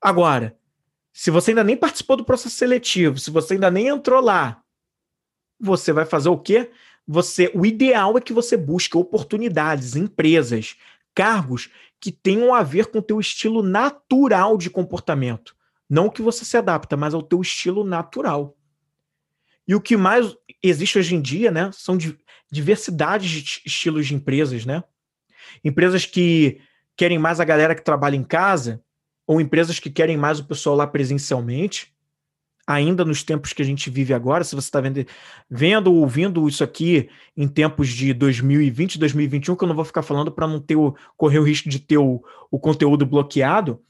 Agora, 0.00 0.56
se 1.12 1.30
você 1.30 1.50
ainda 1.50 1.64
nem 1.64 1.76
participou 1.76 2.16
do 2.16 2.24
processo 2.24 2.56
seletivo, 2.56 3.18
se 3.18 3.30
você 3.30 3.54
ainda 3.54 3.70
nem 3.70 3.88
entrou 3.88 4.20
lá, 4.20 4.62
você 5.58 5.92
vai 5.92 6.04
fazer 6.04 6.28
o 6.28 6.38
quê? 6.38 6.70
Você, 7.06 7.50
o 7.54 7.66
ideal 7.66 8.16
é 8.16 8.20
que 8.20 8.32
você 8.32 8.56
busque 8.56 8.96
oportunidades, 8.96 9.94
empresas, 9.94 10.76
cargos 11.14 11.70
que 12.00 12.10
tenham 12.10 12.54
a 12.54 12.62
ver 12.62 12.86
com 12.86 12.98
o 12.98 13.02
teu 13.02 13.20
estilo 13.20 13.62
natural 13.62 14.56
de 14.56 14.70
comportamento. 14.70 15.54
Não 15.88 16.10
que 16.10 16.22
você 16.22 16.44
se 16.44 16.56
adapta, 16.56 16.96
mas 16.96 17.14
ao 17.14 17.22
teu 17.22 17.40
estilo 17.40 17.84
natural. 17.84 18.56
E 19.66 19.74
o 19.74 19.80
que 19.80 19.96
mais 19.96 20.34
existe 20.62 20.98
hoje 20.98 21.14
em 21.14 21.20
dia, 21.20 21.50
né, 21.50 21.70
são 21.72 21.96
diversidades 22.50 23.30
de 23.30 23.62
estilos 23.64 24.06
de 24.06 24.14
empresas, 24.14 24.66
né? 24.66 24.82
Empresas 25.62 26.04
que 26.04 26.60
querem 26.96 27.18
mais 27.18 27.40
a 27.40 27.44
galera 27.44 27.74
que 27.74 27.84
trabalha 27.84 28.16
em 28.16 28.24
casa, 28.24 28.82
ou 29.26 29.40
empresas 29.40 29.78
que 29.78 29.90
querem 29.90 30.16
mais 30.16 30.38
o 30.38 30.44
pessoal 30.44 30.76
lá 30.76 30.86
presencialmente, 30.86 31.93
ainda 32.66 33.04
nos 33.04 33.22
tempos 33.22 33.52
que 33.52 33.62
a 33.62 33.64
gente 33.64 33.90
vive 33.90 34.14
agora, 34.14 34.44
se 34.44 34.54
você 34.54 34.66
está 34.66 34.80
vendo, 34.80 35.04
vendo 35.48 35.92
ou 35.92 35.98
ouvindo 35.98 36.48
isso 36.48 36.64
aqui 36.64 37.10
em 37.36 37.46
tempos 37.46 37.88
de 37.88 38.12
2020, 38.14 38.98
2021, 38.98 39.56
que 39.56 39.64
eu 39.64 39.68
não 39.68 39.74
vou 39.74 39.84
ficar 39.84 40.02
falando 40.02 40.32
para 40.32 40.46
não 40.46 40.60
ter 40.60 40.76
o, 40.76 40.94
correr 41.16 41.38
o 41.38 41.42
risco 41.42 41.68
de 41.68 41.78
ter 41.78 41.98
o, 41.98 42.22
o 42.50 42.58
conteúdo 42.58 43.04
bloqueado, 43.04 43.82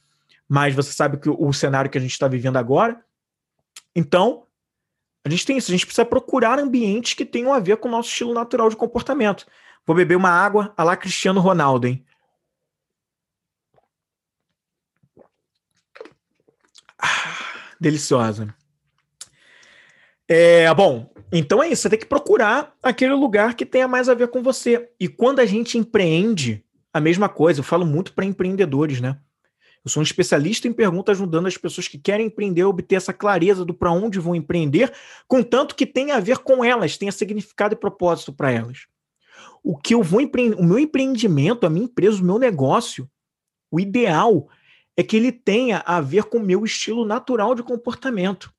mas 0.49 0.75
você 0.75 0.93
sabe 0.93 1.19
que 1.19 1.29
o, 1.29 1.37
o 1.39 1.53
cenário 1.53 1.91
que 1.91 1.99
a 1.99 2.01
gente 2.01 2.13
está 2.13 2.29
vivendo 2.29 2.57
agora. 2.57 3.03
Então, 3.95 4.45
a 5.25 5.31
gente 5.31 5.47
tem 5.47 5.57
isso, 5.57 5.71
a 5.71 5.75
gente 5.75 5.87
precisa 5.87 6.05
procurar 6.05 6.59
ambientes 6.59 7.15
que 7.15 7.25
tenham 7.25 7.53
a 7.53 7.61
ver 7.61 7.77
com 7.79 7.89
o 7.89 7.91
nosso 7.91 8.09
estilo 8.09 8.35
natural 8.35 8.69
de 8.69 8.77
comportamento. 8.77 9.47
Vou 9.87 9.95
beber 9.97 10.17
uma 10.17 10.31
água 10.31 10.73
a 10.77 10.83
lá 10.83 10.97
Cristiano 10.97 11.41
Ronaldo, 11.41 11.87
hein? 11.87 12.05
Ah, 16.99 17.77
deliciosa. 17.81 18.55
É, 20.29 20.73
bom, 20.75 21.11
então 21.33 21.63
é 21.63 21.69
isso. 21.69 21.83
Você 21.83 21.91
tem 21.91 21.99
que 21.99 22.07
procurar 22.07 22.75
aquele 22.83 23.15
lugar 23.15 23.55
que 23.55 23.67
tenha 23.67 23.89
mais 23.89 24.09
a 24.09 24.15
ver 24.15 24.29
com 24.29 24.43
você. 24.43 24.91
E 24.99 25.09
quando 25.09 25.41
a 25.41 25.47
gente 25.47 25.77
empreende, 25.79 26.65
a 26.95 27.01
mesma 27.01 27.29
coisa. 27.29 27.59
Eu 27.59 27.65
falo 27.65 27.85
muito 27.85 28.15
para 28.15 28.25
empreendedores, 28.25 29.01
né? 29.01 29.19
Eu 29.85 29.91
sou 29.91 30.01
um 30.01 30.05
especialista 30.05 30.69
em 30.69 30.73
perguntas 30.73 31.19
ajudando 31.19 31.47
as 31.47 31.59
pessoas 31.59 31.89
que 31.89 31.99
querem 31.99 32.27
empreender 32.27 32.63
a 32.63 32.69
obter 32.69 32.95
essa 32.95 33.13
clareza 33.13 33.65
do 33.65 33.75
para 33.75 33.93
onde 33.93 34.19
vão 34.19 34.35
empreender, 34.35 34.91
contanto 35.29 35.75
que 35.75 35.85
tenha 35.85 36.17
a 36.17 36.21
ver 36.21 36.39
com 36.39 36.65
elas, 36.65 36.97
tenha 36.97 37.13
significado 37.13 37.75
e 37.75 37.77
propósito 37.77 38.33
para 38.33 38.51
elas. 38.51 38.87
O 39.63 39.77
que 39.77 39.93
eu 39.93 40.03
vou 40.03 40.23
empreender, 40.23 40.57
o 40.57 40.65
meu 40.65 40.79
empreendimento, 40.79 41.67
a 41.67 41.71
minha 41.71 41.85
empresa, 41.85 42.23
o 42.23 42.25
meu 42.25 42.39
negócio, 42.39 43.11
o 43.71 43.79
ideal 43.79 44.49
é 44.97 45.03
que 45.03 45.17
ele 45.17 45.33
tenha 45.33 45.83
a 45.85 46.01
ver 46.01 46.25
com 46.25 46.39
o 46.39 46.43
meu 46.43 46.65
estilo 46.65 47.05
natural 47.05 47.55
de 47.55 47.63
comportamento 47.63 48.54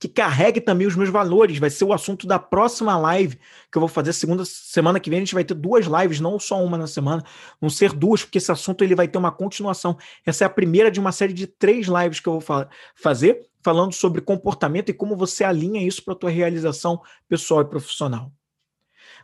que 0.00 0.08
carregue 0.08 0.62
também 0.62 0.86
os 0.86 0.96
meus 0.96 1.10
valores. 1.10 1.58
Vai 1.58 1.68
ser 1.68 1.84
o 1.84 1.92
assunto 1.92 2.26
da 2.26 2.38
próxima 2.38 2.96
live 2.96 3.38
que 3.70 3.76
eu 3.76 3.80
vou 3.80 3.88
fazer 3.88 4.14
segunda 4.14 4.46
semana 4.46 4.98
que 4.98 5.10
vem. 5.10 5.18
A 5.18 5.20
gente 5.20 5.34
vai 5.34 5.44
ter 5.44 5.52
duas 5.52 5.84
lives, 5.84 6.18
não 6.18 6.40
só 6.40 6.64
uma 6.64 6.78
na 6.78 6.86
semana, 6.86 7.22
vão 7.60 7.68
ser 7.68 7.92
duas, 7.92 8.24
porque 8.24 8.38
esse 8.38 8.50
assunto 8.50 8.82
ele 8.82 8.94
vai 8.94 9.06
ter 9.06 9.18
uma 9.18 9.30
continuação. 9.30 9.98
Essa 10.24 10.44
é 10.44 10.46
a 10.46 10.50
primeira 10.50 10.90
de 10.90 10.98
uma 10.98 11.12
série 11.12 11.34
de 11.34 11.46
três 11.46 11.86
lives 11.86 12.18
que 12.18 12.28
eu 12.28 12.32
vou 12.32 12.40
fa 12.40 12.66
fazer 12.94 13.46
falando 13.62 13.92
sobre 13.92 14.22
comportamento 14.22 14.88
e 14.88 14.94
como 14.94 15.14
você 15.14 15.44
alinha 15.44 15.86
isso 15.86 16.02
para 16.02 16.14
a 16.14 16.16
tua 16.16 16.30
realização 16.30 17.02
pessoal 17.28 17.60
e 17.60 17.66
profissional. 17.66 18.32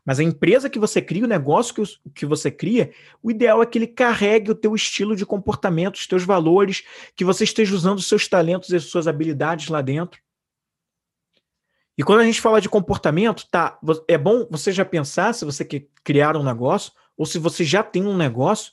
Mas 0.05 0.21
a 0.21 0.23
empresa 0.23 0.69
que 0.69 0.79
você 0.79 1.01
cria, 1.01 1.25
o 1.25 1.29
negócio 1.29 1.75
que, 1.75 1.83
que 2.15 2.27
você 2.27 2.51
cria, 2.51 2.93
o 3.23 3.31
ideal 3.31 3.63
é 3.63 3.67
que 3.67 3.79
ele 3.79 3.87
carregue 3.87 4.51
o 4.51 4.55
teu 4.55 4.75
estilo 4.75 5.17
de 5.17 5.25
comportamento, 5.25 5.97
os 5.97 6.07
teus 6.07 6.23
valores, 6.23 6.85
que 7.17 7.25
você 7.25 7.45
esteja 7.45 7.75
usando 7.75 7.99
os 7.99 8.07
seus 8.07 8.29
talentos 8.29 8.69
e 8.69 8.77
as 8.77 8.85
suas 8.85 9.09
habilidades 9.09 9.69
lá 9.69 9.81
dentro. 9.81 10.21
E 11.99 12.03
quando 12.03 12.21
a 12.21 12.25
gente 12.25 12.41
fala 12.41 12.61
de 12.61 12.69
comportamento, 12.69 13.47
tá, 13.51 13.79
é 14.07 14.19
bom 14.19 14.47
você 14.51 14.71
já 14.71 14.85
pensar 14.85 15.33
se 15.33 15.45
você 15.45 15.65
quer 15.65 15.87
criar 16.05 16.37
um 16.37 16.43
negócio 16.43 16.93
ou 17.17 17.25
se 17.25 17.39
você 17.39 17.65
já 17.65 17.83
tem 17.83 18.05
um 18.05 18.17
negócio. 18.17 18.73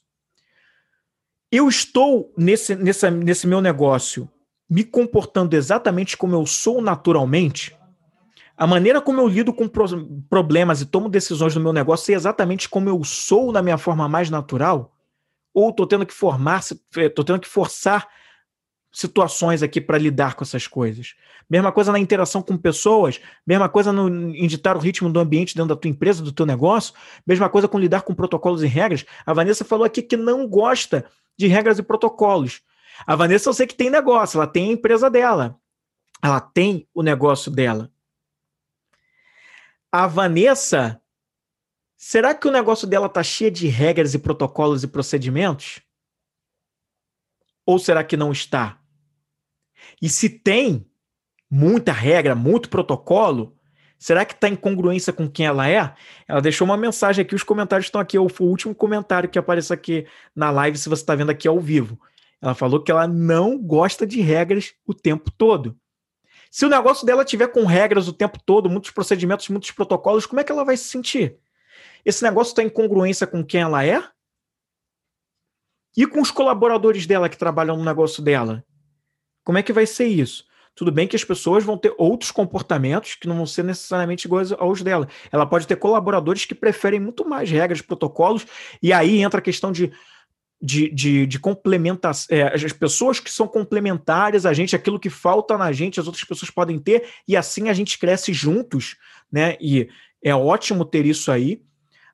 Eu 1.50 1.70
estou 1.70 2.34
nesse, 2.38 2.76
nesse, 2.76 3.10
nesse 3.10 3.48
meu 3.48 3.62
negócio 3.62 4.30
me 4.70 4.84
comportando 4.84 5.56
exatamente 5.56 6.18
como 6.18 6.36
eu 6.36 6.46
sou 6.46 6.82
naturalmente. 6.82 7.78
A 8.58 8.68
maneira 8.68 9.02
como 9.02 9.22
eu 9.22 9.28
lido 9.28 9.54
com 9.54 9.68
pro 9.68 9.86
problemas 10.30 10.82
e 10.82 10.86
tomo 10.86 11.08
decisões 11.08 11.56
no 11.56 11.62
meu 11.62 11.74
negócio 11.74 12.12
é 12.12 12.16
exatamente 12.16 12.68
como 12.68 12.90
eu 12.90 13.04
sou 13.04 13.52
na 13.52 13.62
minha 13.62 13.78
forma 13.78 14.10
mais 14.10 14.30
natural? 14.30 14.96
Ou 15.54 15.70
estou 15.70 15.88
tendo 15.88 16.06
que 16.06 16.14
formar, 16.14 16.60
estou 16.60 17.24
tendo 17.24 17.40
que 17.40 17.48
forçar 17.48 18.08
situações 18.94 19.64
aqui 19.64 19.82
para 19.82 19.98
lidar 19.98 20.36
com 20.36 20.44
essas 20.44 20.68
coisas. 20.68 21.16
Mesma 21.50 21.72
coisa 21.72 21.92
na 21.92 21.98
interação 21.98 22.44
com 22.44 22.56
pessoas, 22.56 23.20
mesma 23.46 23.68
coisa 23.68 23.92
no, 23.92 24.08
em 24.36 24.48
ditar 24.48 24.78
o 24.78 24.80
ritmo 24.80 25.10
do 25.10 25.20
ambiente 25.20 25.56
dentro 25.56 25.70
da 25.70 25.76
tua 25.76 25.90
empresa, 25.90 26.22
do 26.22 26.32
teu 26.32 26.46
negócio, 26.46 26.94
mesma 27.26 27.50
coisa 27.50 27.68
com 27.68 27.80
lidar 27.80 28.04
com 28.04 28.14
protocolos 28.14 28.62
e 28.62 28.68
regras. 28.68 29.04
A 29.26 29.34
Vanessa 29.34 29.66
falou 29.66 29.84
aqui 29.84 30.04
que 30.04 30.16
não 30.16 30.48
gosta 30.48 31.06
de 31.36 31.48
regras 31.48 31.80
e 31.80 31.84
protocolos. 31.84 32.62
A 33.08 33.16
Vanessa 33.16 33.50
eu 33.50 33.54
sei 33.54 33.66
que 33.66 33.74
tem 33.74 33.90
negócio, 33.90 34.38
ela 34.38 34.46
tem 34.46 34.70
a 34.70 34.74
empresa 34.74 35.10
dela. 35.10 35.60
Ela 36.22 36.40
tem 36.40 36.88
o 36.94 37.02
negócio 37.02 37.52
dela. 37.52 37.92
A 39.92 40.06
Vanessa, 40.06 41.02
será 41.98 42.36
que 42.36 42.48
o 42.48 42.52
negócio 42.52 42.88
dela 42.88 43.10
tá 43.10 43.24
cheio 43.24 43.52
de 43.52 43.68
regras 43.68 44.14
e 44.14 44.20
protocolos 44.20 44.84
e 44.84 44.88
procedimentos? 44.88 45.82
Ou 47.66 47.80
será 47.80 48.04
que 48.04 48.16
não 48.16 48.32
está? 48.32 48.83
E 50.04 50.10
se 50.10 50.28
tem 50.28 50.86
muita 51.50 51.94
regra, 51.94 52.36
muito 52.36 52.68
protocolo, 52.68 53.58
será 53.98 54.26
que 54.26 54.34
está 54.34 54.50
em 54.50 54.56
congruência 54.56 55.14
com 55.14 55.30
quem 55.30 55.46
ela 55.46 55.70
é? 55.70 55.96
Ela 56.28 56.42
deixou 56.42 56.66
uma 56.66 56.76
mensagem 56.76 57.24
aqui, 57.24 57.34
os 57.34 57.42
comentários 57.42 57.86
estão 57.86 58.02
aqui, 58.02 58.20
o 58.20 58.28
último 58.42 58.76
comentário 58.76 59.30
que 59.30 59.40
aparece 59.40 59.72
aqui 59.72 60.06
na 60.36 60.52
live, 60.52 60.78
se 60.78 60.90
você 60.90 61.02
está 61.02 61.16
vendo 61.16 61.30
aqui 61.30 61.48
ao 61.48 61.58
vivo. 61.58 61.98
Ela 62.42 62.54
falou 62.54 62.84
que 62.84 62.92
ela 62.92 63.08
não 63.08 63.58
gosta 63.58 64.06
de 64.06 64.20
regras 64.20 64.74
o 64.86 64.94
tempo 64.94 65.32
todo. 65.32 65.80
Se 66.52 66.66
o 66.66 66.70
negócio 66.70 67.06
dela 67.06 67.24
tiver 67.24 67.48
com 67.48 67.64
regras 67.64 68.10
o 68.10 68.14
tempo 68.14 68.38
todo, 68.46 68.70
muitos 68.70 68.92
procedimentos, 68.92 69.48
muitos 69.48 69.72
protocolos, 69.72 70.26
como 70.26 70.42
é 70.42 70.44
que 70.44 70.52
ela 70.52 70.66
vai 70.66 70.76
se 70.76 70.84
sentir? 70.84 71.38
Esse 72.04 72.24
negócio 72.24 72.52
está 72.52 72.62
em 72.62 72.70
congruência 72.70 73.26
com 73.26 73.42
quem 73.42 73.62
ela 73.62 73.86
é? 73.86 74.04
E 75.96 76.06
com 76.06 76.20
os 76.20 76.30
colaboradores 76.30 77.08
dela 77.08 77.30
que 77.30 77.38
trabalham 77.38 77.78
no 77.78 77.86
negócio 77.86 78.22
dela? 78.22 78.66
Como 79.44 79.58
é 79.58 79.64
que 79.64 79.74
vai 79.74 79.86
ser 79.86 80.06
isso? 80.06 80.46
Tudo 80.76 80.92
bem 80.92 81.08
que 81.08 81.16
as 81.16 81.24
pessoas 81.24 81.64
vão 81.64 81.78
ter 81.78 81.94
outros 81.98 82.32
comportamentos 82.32 83.16
que 83.16 83.28
não 83.28 83.36
vão 83.38 83.46
ser 83.46 83.64
necessariamente 83.64 84.26
iguais 84.26 84.52
aos 84.52 84.82
dela. 84.82 85.08
Ela 85.32 85.46
pode 85.46 85.68
ter 85.68 85.76
colaboradores 85.76 86.46
que 86.46 86.56
preferem 86.56 87.00
muito 87.00 87.28
mais 87.28 87.50
regras, 87.50 87.82
protocolos, 87.82 88.46
e 88.82 88.92
aí 88.92 89.22
entra 89.22 89.40
a 89.40 89.44
questão 89.44 89.72
de, 89.72 89.92
de, 90.60 90.90
de, 90.90 91.28
de. 91.28 91.40
É, 92.30 92.56
as 92.56 92.74
pessoas 92.74 93.20
que 93.20 93.30
são 93.30 93.48
complementares 93.48 94.48
a 94.48 94.54
gente, 94.54 94.76
aquilo 94.76 95.00
que 95.00 95.12
falta 95.12 95.58
na 95.60 95.72
gente, 95.72 96.00
as 96.00 96.08
outras 96.08 96.24
pessoas 96.24 96.50
podem 96.50 96.80
ter, 96.80 97.08
e 97.28 97.38
assim 97.38 97.70
a 97.70 97.74
gente 97.74 98.00
cresce 98.00 98.34
juntos, 98.34 98.96
né? 99.32 99.56
E 99.62 99.88
é 100.24 100.34
ótimo 100.34 100.86
ter 100.86 101.06
isso 101.06 101.32
aí 101.32 101.62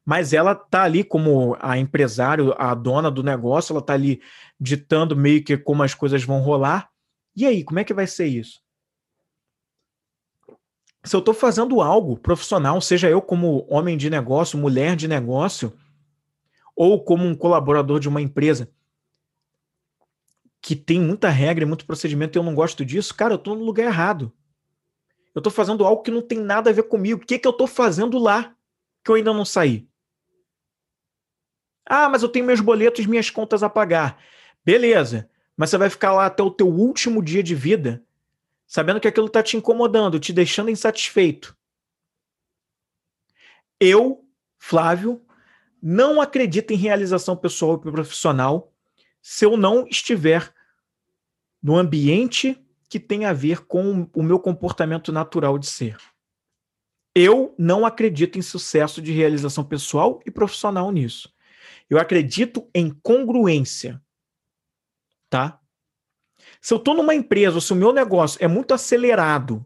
mas 0.06 0.34
ela 0.34 0.56
tá 0.56 0.82
ali 0.82 1.04
como 1.04 1.56
a 1.60 1.78
empresário, 1.78 2.56
a 2.58 2.74
dona 2.74 3.12
do 3.12 3.22
negócio, 3.22 3.74
ela 3.74 3.82
tá 3.82 3.94
ali 3.94 4.20
ditando 4.60 5.16
meio 5.16 5.44
que 5.44 5.56
como 5.56 5.84
as 5.84 5.94
coisas 5.94 6.24
vão 6.24 6.40
rolar. 6.40 6.90
E 7.36 7.46
aí, 7.46 7.64
como 7.64 7.80
é 7.80 7.84
que 7.84 7.94
vai 7.94 8.08
ser 8.08 8.28
isso? 8.28 8.62
Se 11.04 11.16
eu 11.16 11.20
estou 11.20 11.34
fazendo 11.34 11.82
algo 11.82 12.18
profissional, 12.18 12.82
seja 12.82 13.10
eu 13.10 13.22
como 13.22 13.66
homem 13.70 13.98
de 13.98 14.10
negócio, 14.10 14.60
mulher 14.60 14.96
de 14.96 15.08
negócio, 15.08 15.74
ou 16.76 17.04
como 17.04 17.26
um 17.26 17.36
colaborador 17.36 18.00
de 18.00 18.10
uma 18.10 18.22
empresa 18.22 18.70
que 20.62 20.76
tem 20.76 21.00
muita 21.00 21.30
regra 21.30 21.64
e 21.64 21.68
muito 21.68 21.86
procedimento 21.86 22.38
e 22.38 22.40
eu 22.40 22.44
não 22.44 22.54
gosto 22.54 22.84
disso, 22.84 23.16
cara, 23.16 23.34
eu 23.34 23.38
estou 23.38 23.56
no 23.56 23.64
lugar 23.64 23.86
errado. 23.86 24.32
Eu 25.34 25.40
estou 25.40 25.52
fazendo 25.52 25.86
algo 25.86 26.02
que 26.02 26.12
não 26.12 26.22
tem 26.22 26.40
nada 26.40 26.70
a 26.70 26.74
ver 26.74 26.84
comigo. 26.84 27.24
O 27.24 27.26
que, 27.26 27.40
que 27.40 27.48
eu 27.48 27.52
estou 27.52 27.68
fazendo 27.68 28.18
lá 28.18 28.54
que 29.04 29.10
eu 29.10 29.16
ainda 29.16 29.34
não 29.34 29.46
saí? 29.46 29.88
Ah, 31.86 32.10
mas 32.10 32.24
eu 32.24 32.30
tenho 32.30 32.46
meus 32.46 32.60
boletos, 32.60 33.06
minhas 33.06 33.30
contas 33.30 33.64
a 33.64 33.70
pagar. 33.70 34.22
Beleza 34.66 35.30
mas 35.60 35.72
você 35.72 35.78
vai 35.78 35.90
ficar 35.90 36.14
lá 36.14 36.28
até 36.28 36.42
o 36.42 36.50
teu 36.50 36.70
último 36.70 37.22
dia 37.22 37.44
de 37.44 37.54
vida, 37.54 38.02
sabendo 38.66 38.98
que 38.98 39.10
aquilo 39.10 39.28
está 39.28 39.44
te 39.44 39.58
incomodando, 39.58 40.18
te 40.18 40.32
deixando 40.32 40.70
insatisfeito. 40.70 41.54
Eu, 43.78 44.26
Flávio, 44.58 45.22
não 45.82 46.22
acredito 46.22 46.72
em 46.72 46.78
realização 46.78 47.36
pessoal 47.36 47.76
e 47.76 47.92
profissional 47.92 48.72
se 49.22 49.44
eu 49.44 49.58
não 49.58 49.86
estiver 49.86 50.50
no 51.62 51.76
ambiente 51.76 52.58
que 52.88 52.98
tem 52.98 53.26
a 53.26 53.34
ver 53.34 53.66
com 53.66 54.10
o 54.14 54.24
meu 54.24 54.40
comportamento 54.40 55.12
natural 55.12 55.60
de 55.60 55.68
ser. 55.68 55.98
Eu 57.14 57.54
não 57.58 57.86
acredito 57.86 58.40
em 58.40 58.42
sucesso 58.42 59.02
de 59.02 59.12
realização 59.12 59.66
pessoal 59.66 60.22
e 60.26 60.32
profissional 60.32 60.90
nisso. 60.90 61.30
Eu 61.90 62.00
acredito 62.00 62.66
em 62.74 62.92
congruência 62.92 64.02
tá? 65.30 65.60
Se 66.62 66.74
eu 66.74 66.78
estou 66.78 66.94
numa 66.94 67.14
empresa, 67.14 67.62
se 67.62 67.72
o 67.72 67.76
meu 67.76 67.94
negócio 67.94 68.44
é 68.44 68.48
muito 68.48 68.74
acelerado 68.74 69.66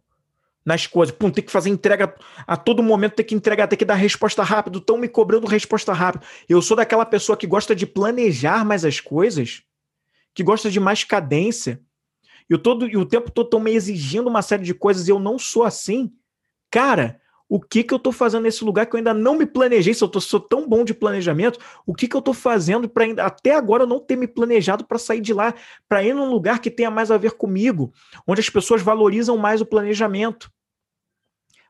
nas 0.66 0.88
coisas, 0.88 1.14
pum, 1.16 1.30
tem 1.30 1.44
que 1.44 1.52
fazer 1.52 1.70
entrega 1.70 2.16
a 2.48 2.56
todo 2.56 2.82
momento, 2.82 3.16
tem 3.16 3.26
que 3.26 3.36
entregar, 3.36 3.68
tem 3.68 3.78
que 3.78 3.86
dar 3.86 3.96
resposta 3.96 4.44
rápido, 4.44 4.80
estão 4.80 4.98
me 4.98 5.08
cobrando 5.08 5.48
resposta 5.48 5.92
rápida. 5.92 6.26
Eu 6.48 6.62
sou 6.62 6.78
daquela 6.78 7.06
pessoa 7.06 7.38
que 7.38 7.48
gosta 7.48 7.76
de 7.76 7.86
planejar 7.86 8.64
mais 8.64 8.86
as 8.86 9.00
coisas, 9.00 9.64
que 10.34 10.44
gosta 10.44 10.70
de 10.70 10.80
mais 10.80 11.04
cadência. 11.04 11.82
E, 12.50 12.58
todo, 12.58 12.88
e 12.88 12.98
o 12.98 13.06
tempo 13.06 13.32
todo 13.32 13.48
estão 13.48 13.60
me 13.60 13.72
exigindo 13.72 14.28
uma 14.28 14.42
série 14.42 14.64
de 14.64 14.74
coisas 14.74 15.08
e 15.08 15.12
eu 15.12 15.20
não 15.20 15.38
sou 15.40 15.64
assim. 15.64 16.14
Cara, 16.70 17.20
o 17.54 17.60
que, 17.60 17.84
que 17.84 17.94
eu 17.94 17.98
estou 17.98 18.12
fazendo 18.12 18.42
nesse 18.42 18.66
lugar 18.66 18.88
que 18.88 18.96
eu 18.96 18.98
ainda 18.98 19.14
não 19.14 19.38
me 19.38 19.46
planejei, 19.46 19.94
se 19.94 20.04
eu 20.04 20.08
tô, 20.08 20.20
sou 20.20 20.40
tão 20.40 20.68
bom 20.68 20.84
de 20.84 20.92
planejamento, 20.92 21.60
o 21.86 21.94
que, 21.94 22.08
que 22.08 22.16
eu 22.16 22.20
estou 22.20 22.34
fazendo 22.34 22.90
para 22.90 23.06
até 23.24 23.54
agora 23.54 23.86
não 23.86 24.00
ter 24.00 24.16
me 24.16 24.28
planejado 24.28 24.84
para 24.84 24.98
sair 24.98 25.22
de 25.22 25.36
lá, 25.36 25.54
para 25.88 26.04
ir 26.04 26.16
num 26.16 26.32
lugar 26.32 26.58
que 26.58 26.72
tenha 26.72 26.90
mais 26.90 27.12
a 27.12 27.18
ver 27.18 27.34
comigo, 27.34 27.94
onde 28.26 28.42
as 28.42 28.50
pessoas 28.50 28.82
valorizam 28.82 29.38
mais 29.38 29.62
o 29.62 29.68
planejamento, 29.68 30.52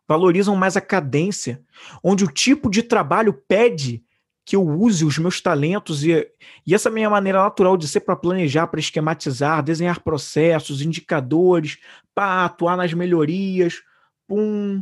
valorizam 0.07 0.55
mais 0.55 0.77
a 0.77 0.81
cadência, 0.81 1.61
onde 2.01 2.23
o 2.23 2.31
tipo 2.31 2.69
de 2.69 2.81
trabalho 2.81 3.33
pede 3.45 4.01
que 4.45 4.55
eu 4.55 4.65
use 4.65 5.03
os 5.03 5.17
meus 5.17 5.41
talentos 5.41 6.05
e, 6.05 6.25
e 6.65 6.73
essa 6.73 6.89
minha 6.89 7.09
maneira 7.09 7.43
natural 7.43 7.75
de 7.75 7.89
ser 7.89 7.99
para 7.99 8.15
planejar, 8.15 8.67
para 8.67 8.79
esquematizar, 8.79 9.61
desenhar 9.61 9.99
processos, 9.99 10.81
indicadores, 10.81 11.77
para 12.15 12.45
atuar 12.45 12.77
nas 12.77 12.93
melhorias, 12.93 13.81
pum, 14.25 14.81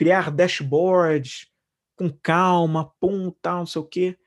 criar 0.00 0.30
dashboards 0.30 1.46
com 1.94 2.08
calma, 2.08 2.90
pum, 2.98 3.30
tal, 3.42 3.58
não 3.58 3.66
sei 3.66 3.82
o 3.82 3.84
quê. 3.84 4.18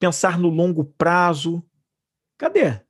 Pensar 0.00 0.36
no 0.36 0.48
longo 0.48 0.84
prazo. 0.84 1.64
Cadê? 2.36 2.80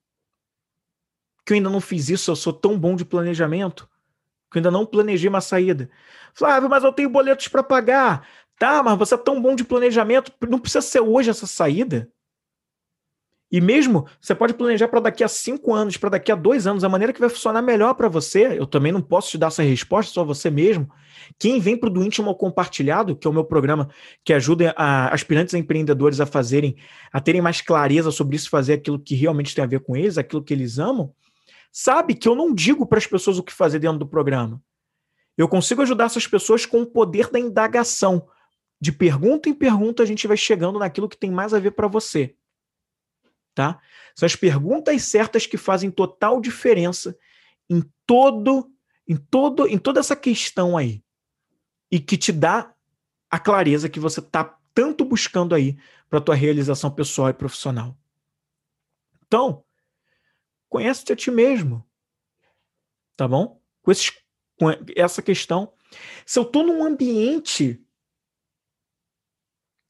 Que 1.44 1.52
eu 1.52 1.56
ainda 1.56 1.68
não 1.68 1.78
fiz 1.78 2.08
isso, 2.08 2.30
eu 2.30 2.36
sou 2.36 2.54
tão 2.54 2.78
bom 2.78 2.96
de 2.96 3.04
planejamento, 3.04 3.86
que 4.50 4.56
eu 4.56 4.60
ainda 4.60 4.70
não 4.70 4.86
planejei 4.86 5.28
uma 5.28 5.42
saída. 5.42 5.90
Flávio, 6.32 6.70
mas 6.70 6.84
eu 6.84 6.92
tenho 6.94 7.10
boletos 7.10 7.48
para 7.48 7.62
pagar. 7.62 8.26
Tá, 8.58 8.82
mas 8.82 8.98
você 8.98 9.14
é 9.14 9.18
tão 9.18 9.38
bom 9.38 9.54
de 9.54 9.62
planejamento, 9.62 10.32
não 10.48 10.58
precisa 10.58 10.80
ser 10.80 11.00
hoje 11.00 11.28
essa 11.28 11.46
saída. 11.46 12.10
E 13.52 13.60
mesmo 13.60 14.06
você 14.20 14.32
pode 14.32 14.54
planejar 14.54 14.86
para 14.86 15.00
daqui 15.00 15.24
a 15.24 15.28
cinco 15.28 15.74
anos, 15.74 15.96
para 15.96 16.10
daqui 16.10 16.30
a 16.30 16.36
dois 16.36 16.68
anos, 16.68 16.84
a 16.84 16.88
maneira 16.88 17.12
que 17.12 17.18
vai 17.18 17.28
funcionar 17.28 17.60
melhor 17.60 17.94
para 17.94 18.08
você. 18.08 18.56
Eu 18.56 18.66
também 18.66 18.92
não 18.92 19.02
posso 19.02 19.30
te 19.30 19.38
dar 19.38 19.48
essa 19.48 19.62
resposta, 19.62 20.12
só 20.12 20.24
você 20.24 20.48
mesmo. 20.50 20.88
Quem 21.36 21.58
vem 21.58 21.76
para 21.76 21.88
o 21.88 21.92
do 21.92 22.04
íntimo 22.04 22.28
ao 22.28 22.36
compartilhado, 22.36 23.16
que 23.16 23.26
é 23.26 23.30
o 23.30 23.32
meu 23.32 23.44
programa 23.44 23.90
que 24.24 24.32
ajuda 24.32 24.72
a, 24.76 25.12
aspirantes 25.12 25.54
a 25.54 25.58
empreendedores 25.58 26.20
a 26.20 26.26
fazerem, 26.26 26.76
a 27.12 27.20
terem 27.20 27.40
mais 27.40 27.60
clareza 27.60 28.12
sobre 28.12 28.36
isso, 28.36 28.48
fazer 28.48 28.74
aquilo 28.74 29.00
que 29.00 29.16
realmente 29.16 29.54
tem 29.54 29.64
a 29.64 29.66
ver 29.66 29.80
com 29.80 29.96
eles, 29.96 30.16
aquilo 30.16 30.44
que 30.44 30.54
eles 30.54 30.78
amam, 30.78 31.12
sabe 31.72 32.14
que 32.14 32.28
eu 32.28 32.36
não 32.36 32.54
digo 32.54 32.86
para 32.86 32.98
as 32.98 33.06
pessoas 33.06 33.36
o 33.36 33.42
que 33.42 33.52
fazer 33.52 33.80
dentro 33.80 33.98
do 33.98 34.06
programa. 34.06 34.62
Eu 35.36 35.48
consigo 35.48 35.82
ajudar 35.82 36.04
essas 36.04 36.26
pessoas 36.26 36.66
com 36.66 36.82
o 36.82 36.86
poder 36.86 37.30
da 37.30 37.38
indagação. 37.38 38.28
De 38.80 38.92
pergunta 38.92 39.48
em 39.48 39.54
pergunta, 39.54 40.02
a 40.02 40.06
gente 40.06 40.26
vai 40.26 40.36
chegando 40.36 40.78
naquilo 40.78 41.08
que 41.08 41.16
tem 41.16 41.30
mais 41.30 41.52
a 41.52 41.58
ver 41.58 41.72
para 41.72 41.88
você 41.88 42.34
tá? 43.54 43.80
São 44.14 44.26
as 44.26 44.36
perguntas 44.36 45.02
certas 45.02 45.46
que 45.46 45.56
fazem 45.56 45.90
total 45.90 46.40
diferença 46.40 47.16
em 47.68 47.82
todo, 48.06 48.70
em 49.06 49.16
todo, 49.16 49.66
em 49.66 49.78
toda 49.78 50.00
essa 50.00 50.16
questão 50.16 50.76
aí 50.76 51.02
e 51.90 51.98
que 51.98 52.16
te 52.16 52.32
dá 52.32 52.74
a 53.30 53.38
clareza 53.38 53.88
que 53.88 54.00
você 54.00 54.20
está 54.20 54.58
tanto 54.74 55.04
buscando 55.04 55.54
aí 55.54 55.78
para 56.08 56.20
tua 56.20 56.34
realização 56.34 56.90
pessoal 56.90 57.30
e 57.30 57.34
profissional. 57.34 57.96
Então, 59.26 59.64
conhece-te 60.68 61.12
a 61.12 61.16
ti 61.16 61.30
mesmo, 61.30 61.86
tá 63.16 63.28
bom? 63.28 63.60
Com, 63.82 63.92
esses, 63.92 64.12
com 64.58 64.66
essa 64.96 65.22
questão, 65.22 65.72
se 66.26 66.38
eu 66.38 66.42
estou 66.42 66.64
num 66.64 66.84
ambiente 66.84 67.84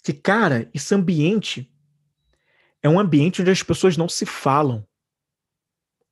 que, 0.02 0.12
cara, 0.12 0.70
esse 0.74 0.94
ambiente 0.94 1.70
é 2.82 2.88
um 2.88 2.98
ambiente 2.98 3.42
onde 3.42 3.50
as 3.50 3.62
pessoas 3.62 3.96
não 3.96 4.08
se 4.08 4.24
falam. 4.24 4.86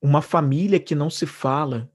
Uma 0.00 0.22
família 0.22 0.78
que 0.78 0.94
não 0.94 1.10
se 1.10 1.26
fala. 1.26 1.90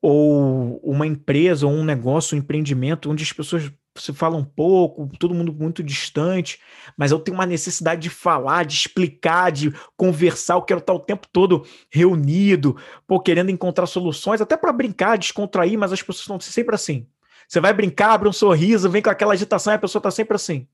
Ou 0.00 0.78
uma 0.78 1.06
empresa, 1.06 1.66
ou 1.66 1.72
um 1.72 1.84
negócio, 1.84 2.36
um 2.36 2.38
empreendimento, 2.38 3.10
onde 3.10 3.24
as 3.24 3.32
pessoas 3.32 3.72
se 4.00 4.12
falam 4.12 4.44
pouco, 4.44 5.10
todo 5.18 5.34
mundo 5.34 5.52
muito 5.52 5.82
distante, 5.82 6.60
mas 6.96 7.10
eu 7.10 7.18
tenho 7.18 7.36
uma 7.36 7.46
necessidade 7.46 8.00
de 8.00 8.10
falar, 8.10 8.64
de 8.64 8.74
explicar, 8.74 9.50
de 9.50 9.72
conversar, 9.96 10.54
eu 10.54 10.62
quero 10.62 10.80
estar 10.80 10.92
o 10.92 11.00
tempo 11.00 11.26
todo 11.32 11.66
reunido, 11.90 12.76
pô, 13.06 13.20
querendo 13.20 13.50
encontrar 13.50 13.86
soluções, 13.86 14.40
até 14.40 14.56
para 14.56 14.72
brincar, 14.72 15.18
descontrair, 15.18 15.78
mas 15.78 15.92
as 15.92 16.00
pessoas 16.00 16.20
estão 16.20 16.40
sempre 16.40 16.74
assim. 16.74 17.06
Você 17.48 17.60
vai 17.60 17.72
brincar, 17.72 18.12
abre 18.12 18.28
um 18.28 18.32
sorriso, 18.32 18.90
vem 18.90 19.02
com 19.02 19.10
aquela 19.10 19.32
agitação 19.32 19.72
e 19.72 19.76
a 19.76 19.78
pessoa 19.78 20.00
está 20.00 20.10
sempre 20.10 20.36
assim. 20.36 20.68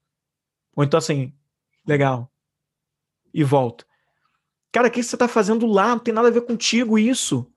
Ou 0.77 0.83
então 0.83 0.99
assim, 0.99 1.33
Legal. 1.87 2.31
E 3.33 3.43
volta. 3.45 3.85
Cara, 4.73 4.89
o 4.89 4.91
que 4.91 5.03
você 5.03 5.15
está 5.15 5.29
fazendo 5.29 5.67
lá? 5.67 5.89
Não 5.89 5.99
tem 5.99 6.13
nada 6.13 6.29
a 6.29 6.31
ver 6.31 6.43
contigo 6.43 6.99
isso. 6.99 7.51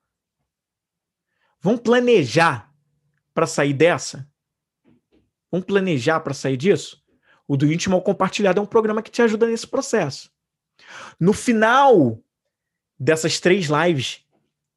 Vamos 1.60 1.82
planejar 1.82 2.72
para 3.34 3.48
sair 3.48 3.74
dessa? 3.74 4.30
Vamos 5.52 5.66
planejar 5.66 6.20
para 6.20 6.34
sair 6.34 6.58
disso? 6.58 7.04
O 7.48 7.56
do 7.56 7.72
íntimo 7.72 7.96
ao 7.96 8.02
compartilhado 8.02 8.60
é 8.60 8.64
um 8.64 8.68
programa 8.68 9.02
que 9.02 9.10
te 9.10 9.22
ajuda 9.22 9.48
nesse 9.48 9.66
processo. 9.66 10.30
No 11.20 11.34
final 11.34 12.22
dessas 13.00 13.40
três 13.40 13.68
lives, 13.68 14.26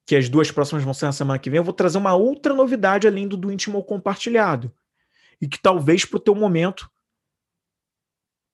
que 0.07 0.17
as 0.17 0.29
duas 0.29 0.51
próximas 0.51 0.85
vão 0.85 0.95
ser 0.95 1.07
na 1.07 1.13
semana 1.13 1.39
que 1.39 1.51
vem, 1.51 1.59
eu 1.59 1.65
vou 1.65 1.75
trazer 1.75 1.99
uma 1.99 2.15
outra 2.15 2.55
novidade 2.55 3.07
além 3.07 3.29
do 3.29 3.37
do 3.37 3.53
íntimo 3.53 3.77
ao 3.77 3.85
compartilhado. 3.85 4.73
E 5.41 5.49
que 5.49 5.61
talvez 5.61 6.05
para 6.05 6.17
o 6.17 6.21
teu 6.21 6.35
momento 6.35 6.91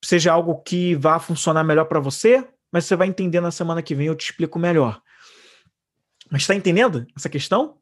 seja 0.05 0.33
algo 0.33 0.63
que 0.63 0.95
vá 0.95 1.19
funcionar 1.19 1.65
melhor 1.65 1.87
para 1.87 2.01
você, 2.01 2.47
mas 2.71 2.85
você 2.85 2.97
vai 2.97 3.09
entender 3.09 3.41
na 3.41 3.51
semana 3.51 3.83
que 3.83 3.95
vem, 3.95 4.07
eu 4.07 4.15
te 4.15 4.31
explico 4.31 4.59
melhor. 4.59 5.03
Mas 6.31 6.43
está 6.43 6.55
entendendo 6.55 7.07
essa 7.17 7.29
questão? 7.29 7.79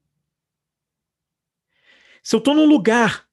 Se 2.22 2.34
eu 2.34 2.38
estou 2.38 2.54
num 2.54 2.66
lugar 2.66 3.26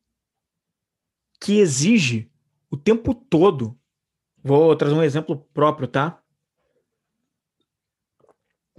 que 1.40 1.60
exige 1.60 2.30
o 2.70 2.78
tempo 2.78 3.14
todo, 3.14 3.78
vou 4.44 4.76
trazer 4.76 4.94
um 4.94 5.04
exemplo 5.04 5.38
próprio, 5.54 5.88
tá? 5.88 6.22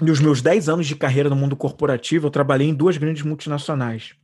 Nos 0.00 0.20
meus 0.20 0.40
10 0.40 0.68
anos 0.68 0.86
de 0.86 0.96
carreira 0.96 1.28
no 1.28 1.36
mundo 1.36 1.56
corporativo, 1.56 2.26
eu 2.26 2.30
trabalhei 2.30 2.68
em 2.68 2.74
duas 2.74 2.96
grandes 2.96 3.22
multinacionais. 3.22 4.14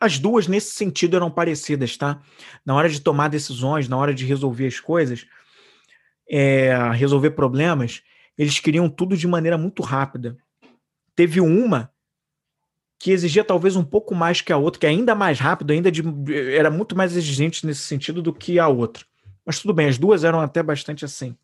As 0.00 0.18
duas, 0.18 0.48
nesse 0.48 0.72
sentido, 0.72 1.14
eram 1.14 1.30
parecidas, 1.30 1.96
tá? 1.96 2.22
Na 2.64 2.74
hora 2.74 2.88
de 2.88 3.00
tomar 3.00 3.28
decisões, 3.28 3.86
na 3.86 3.98
hora 3.98 4.14
de 4.14 4.24
resolver 4.24 4.66
as 4.66 4.80
coisas, 4.80 5.26
é, 6.28 6.72
resolver 6.94 7.32
problemas, 7.32 8.02
eles 8.38 8.58
queriam 8.58 8.88
tudo 8.88 9.16
de 9.16 9.28
maneira 9.28 9.58
muito 9.58 9.82
rápida. 9.82 10.38
Teve 11.14 11.40
uma 11.40 11.92
que 12.98 13.10
exigia 13.10 13.42
talvez 13.42 13.76
um 13.76 13.84
pouco 13.84 14.14
mais 14.14 14.40
que 14.40 14.52
a 14.52 14.56
outra, 14.56 14.80
que 14.80 14.86
é 14.86 14.90
ainda 14.90 15.14
mais 15.14 15.38
rápido, 15.38 15.72
ainda 15.72 15.90
de, 15.90 16.02
era 16.54 16.70
muito 16.70 16.96
mais 16.96 17.16
exigente 17.16 17.66
nesse 17.66 17.80
sentido 17.80 18.22
do 18.22 18.32
que 18.32 18.58
a 18.58 18.68
outra. 18.68 19.04
Mas 19.44 19.58
tudo 19.58 19.74
bem, 19.74 19.88
as 19.88 19.98
duas 19.98 20.22
eram 20.22 20.40
até 20.40 20.62
bastante 20.62 21.04
assim. 21.04 21.36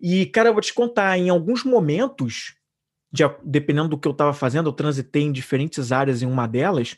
E, 0.00 0.26
cara, 0.26 0.50
eu 0.50 0.52
vou 0.52 0.60
te 0.60 0.74
contar, 0.74 1.18
em 1.18 1.30
alguns 1.30 1.64
momentos, 1.64 2.54
de, 3.12 3.22
dependendo 3.44 3.90
do 3.90 3.98
que 3.98 4.08
eu 4.08 4.12
estava 4.12 4.32
fazendo, 4.32 4.68
eu 4.68 4.72
transitei 4.72 5.22
em 5.22 5.32
diferentes 5.32 5.92
áreas 5.92 6.22
em 6.22 6.26
uma 6.26 6.46
delas. 6.46 6.96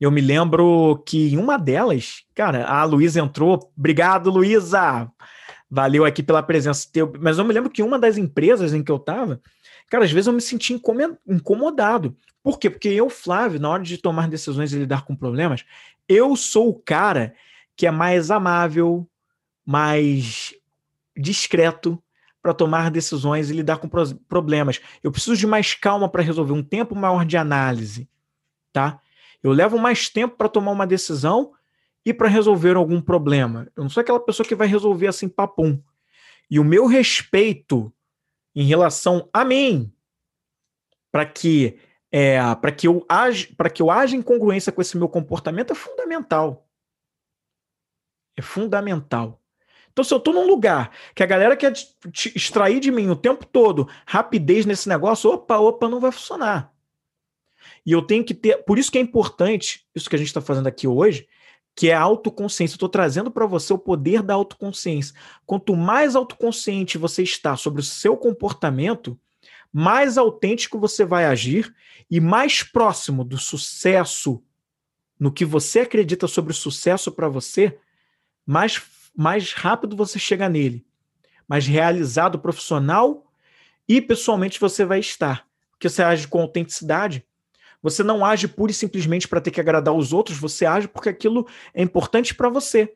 Eu 0.00 0.10
me 0.10 0.20
lembro 0.20 1.02
que 1.06 1.32
em 1.32 1.38
uma 1.38 1.56
delas, 1.56 2.22
cara, 2.34 2.66
a 2.66 2.84
Luísa 2.84 3.20
entrou. 3.20 3.72
Obrigado, 3.76 4.30
Luísa! 4.30 5.10
Valeu 5.70 6.04
aqui 6.04 6.22
pela 6.22 6.42
presença. 6.42 6.86
Mas 7.20 7.38
eu 7.38 7.44
me 7.44 7.52
lembro 7.52 7.70
que 7.70 7.82
uma 7.82 7.98
das 7.98 8.16
empresas 8.16 8.72
em 8.72 8.82
que 8.82 8.92
eu 8.92 8.96
estava, 8.96 9.40
cara, 9.90 10.04
às 10.04 10.12
vezes 10.12 10.26
eu 10.26 10.32
me 10.32 10.40
senti 10.40 10.72
incomodado. 10.72 12.16
Por 12.42 12.58
quê? 12.58 12.70
Porque 12.70 12.88
eu, 12.88 13.10
Flávio, 13.10 13.60
na 13.60 13.68
hora 13.68 13.82
de 13.82 13.98
tomar 13.98 14.28
decisões 14.28 14.72
e 14.72 14.78
lidar 14.78 15.04
com 15.04 15.16
problemas, 15.16 15.64
eu 16.08 16.36
sou 16.36 16.68
o 16.68 16.74
cara 16.74 17.34
que 17.76 17.86
é 17.86 17.90
mais 17.90 18.30
amável, 18.30 19.06
mais 19.66 20.54
discreto, 21.16 22.02
para 22.48 22.54
tomar 22.54 22.90
decisões 22.90 23.50
e 23.50 23.52
lidar 23.52 23.76
com 23.76 23.90
problemas. 24.26 24.80
Eu 25.02 25.12
preciso 25.12 25.36
de 25.36 25.46
mais 25.46 25.74
calma 25.74 26.08
para 26.08 26.22
resolver, 26.22 26.54
um 26.54 26.62
tempo 26.62 26.96
maior 26.96 27.26
de 27.26 27.36
análise, 27.36 28.08
tá? 28.72 29.02
Eu 29.42 29.52
levo 29.52 29.76
mais 29.76 30.08
tempo 30.08 30.34
para 30.34 30.48
tomar 30.48 30.70
uma 30.70 30.86
decisão 30.86 31.52
e 32.06 32.14
para 32.14 32.26
resolver 32.26 32.74
algum 32.74 33.02
problema. 33.02 33.68
Eu 33.76 33.82
não 33.82 33.90
sou 33.90 34.00
aquela 34.00 34.18
pessoa 34.18 34.48
que 34.48 34.54
vai 34.54 34.66
resolver 34.66 35.08
assim 35.08 35.28
papum. 35.28 35.78
E 36.50 36.58
o 36.58 36.64
meu 36.64 36.86
respeito 36.86 37.92
em 38.54 38.64
relação 38.64 39.28
a 39.30 39.44
mim, 39.44 39.92
para 41.12 41.26
que 41.26 41.78
é, 42.10 42.38
para 42.54 42.72
que 42.72 42.88
eu 42.88 43.04
age, 43.06 43.54
para 43.56 43.68
que 43.68 43.82
eu 43.82 43.90
haja 43.90 44.16
em 44.16 44.22
congruência 44.22 44.72
com 44.72 44.80
esse 44.80 44.96
meu 44.96 45.10
comportamento 45.10 45.70
é 45.70 45.76
fundamental. 45.76 46.66
É 48.38 48.40
fundamental. 48.40 49.38
Então, 49.92 50.04
se 50.04 50.12
eu 50.12 50.18
estou 50.18 50.32
num 50.32 50.46
lugar 50.46 50.90
que 51.14 51.22
a 51.22 51.26
galera 51.26 51.56
quer 51.56 51.72
extrair 52.34 52.80
de 52.80 52.90
mim 52.90 53.08
o 53.08 53.16
tempo 53.16 53.44
todo 53.44 53.88
rapidez 54.06 54.64
nesse 54.64 54.88
negócio, 54.88 55.30
opa, 55.30 55.58
opa, 55.58 55.88
não 55.88 56.00
vai 56.00 56.12
funcionar. 56.12 56.72
E 57.84 57.92
eu 57.92 58.02
tenho 58.02 58.24
que 58.24 58.34
ter. 58.34 58.64
Por 58.64 58.78
isso 58.78 58.90
que 58.90 58.98
é 58.98 59.00
importante 59.00 59.86
isso 59.94 60.08
que 60.08 60.16
a 60.16 60.18
gente 60.18 60.28
está 60.28 60.40
fazendo 60.40 60.66
aqui 60.66 60.86
hoje, 60.86 61.26
que 61.74 61.90
é 61.90 61.94
a 61.94 62.00
autoconsciência. 62.00 62.74
Estou 62.74 62.88
trazendo 62.88 63.30
para 63.30 63.46
você 63.46 63.72
o 63.72 63.78
poder 63.78 64.22
da 64.22 64.34
autoconsciência. 64.34 65.14
Quanto 65.46 65.76
mais 65.76 66.14
autoconsciente 66.14 66.98
você 66.98 67.22
está 67.22 67.56
sobre 67.56 67.80
o 67.80 67.84
seu 67.84 68.16
comportamento, 68.16 69.18
mais 69.72 70.18
autêntico 70.18 70.78
você 70.78 71.04
vai 71.04 71.24
agir 71.24 71.74
e 72.10 72.20
mais 72.20 72.62
próximo 72.62 73.24
do 73.24 73.38
sucesso 73.38 74.42
no 75.18 75.32
que 75.32 75.44
você 75.44 75.80
acredita 75.80 76.26
sobre 76.26 76.52
o 76.52 76.56
sucesso 76.56 77.10
para 77.10 77.28
você, 77.28 77.78
mais 78.46 78.76
mais 79.18 79.52
rápido 79.52 79.96
você 79.96 80.16
chega 80.16 80.48
nele, 80.48 80.86
mais 81.48 81.66
realizado 81.66 82.38
profissional 82.38 83.26
e 83.88 84.00
pessoalmente 84.00 84.60
você 84.60 84.84
vai 84.84 85.00
estar. 85.00 85.44
Porque 85.72 85.88
você 85.88 86.04
age 86.04 86.28
com 86.28 86.40
autenticidade. 86.40 87.24
Você 87.82 88.04
não 88.04 88.24
age 88.24 88.46
pura 88.46 88.70
e 88.70 88.74
simplesmente 88.74 89.26
para 89.26 89.40
ter 89.40 89.50
que 89.50 89.60
agradar 89.60 89.92
os 89.92 90.12
outros, 90.12 90.38
você 90.38 90.64
age 90.66 90.86
porque 90.86 91.08
aquilo 91.08 91.48
é 91.74 91.82
importante 91.82 92.32
para 92.32 92.48
você. 92.48 92.94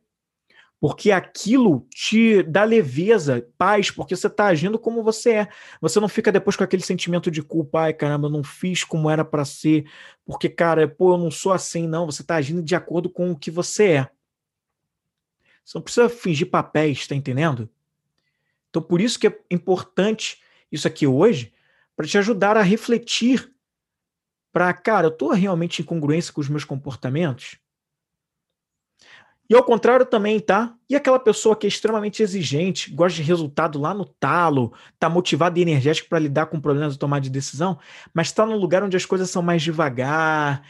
Porque 0.81 1.11
aquilo 1.11 1.89
te 1.91 2.45
dá 2.45 2.63
leveza, 2.63 3.45
paz, 3.59 3.91
porque 3.91 4.15
você 4.15 4.29
está 4.29 4.47
agindo 4.47 4.79
como 4.79 5.03
você 5.03 5.31
é. 5.33 5.49
Você 5.81 5.99
não 5.99 6.09
fica 6.09 6.31
depois 6.31 6.55
com 6.55 6.63
aquele 6.63 6.85
sentimento 6.85 7.33
de 7.33 7.43
culpa, 7.43 7.83
ai 7.83 7.95
caramba, 7.95 8.29
eu 8.29 8.33
não 8.33 8.45
fiz 8.45 8.85
como 8.85 9.11
era 9.11 9.25
para 9.25 9.45
ser, 9.45 9.91
porque, 10.25 10.49
cara, 10.49 10.87
pô, 10.87 11.15
eu 11.15 11.19
não 11.19 11.33
sou 11.33 11.53
assim, 11.53 11.89
não. 11.89 12.07
Você 12.07 12.23
está 12.23 12.37
agindo 12.37 12.63
de 12.63 12.77
acordo 12.77 13.11
com 13.11 13.33
o 13.33 13.37
que 13.37 13.51
você 13.51 13.85
é. 13.91 14.11
Você 15.65 15.79
não 15.79 15.83
precisa 15.83 16.09
fingir 16.09 16.51
papéis, 16.51 17.07
tá 17.07 17.15
entendendo? 17.15 17.69
Então, 18.71 18.83
por 18.83 19.01
isso 19.01 19.19
que 19.19 19.27
é 19.27 19.39
importante 19.51 20.43
isso 20.71 20.89
aqui 20.89 21.07
hoje, 21.07 21.53
para 21.95 22.07
te 22.07 22.17
ajudar 22.17 22.57
a 22.57 22.63
refletir 22.63 23.53
para, 24.53 24.73
cara, 24.73 25.07
eu 25.07 25.13
estou 25.13 25.31
realmente 25.33 25.81
em 25.81 25.85
congruência 25.85 26.33
com 26.33 26.41
os 26.41 26.49
meus 26.49 26.65
comportamentos? 26.65 27.59
E 29.49 29.55
ao 29.55 29.63
contrário 29.63 30.07
também, 30.07 30.41
tá? 30.41 30.75
E 30.89 30.97
aquela 30.97 31.19
pessoa 31.19 31.55
que 31.55 31.67
é 31.67 31.69
extremamente 31.69 32.23
exigente, 32.23 32.91
gosta 32.91 33.17
de 33.17 33.23
resultado 33.23 33.79
lá 33.79 33.93
no 33.93 34.07
talo, 34.07 34.73
tá 34.99 35.11
motivado 35.11 35.59
e 35.59 35.63
energético 35.63 36.09
para 36.09 36.19
lidar 36.19 36.47
com 36.47 36.61
problemas 36.61 36.95
de 36.95 36.99
tomar 36.99 37.21
de 37.21 37.29
decisão, 37.29 37.79
mas 38.15 38.29
está 38.29 38.47
num 38.47 38.57
lugar 38.57 38.83
onde 38.83 38.97
as 38.97 39.05
coisas 39.05 39.29
são 39.29 39.43
mais 39.43 39.61
devagar, 39.63 40.63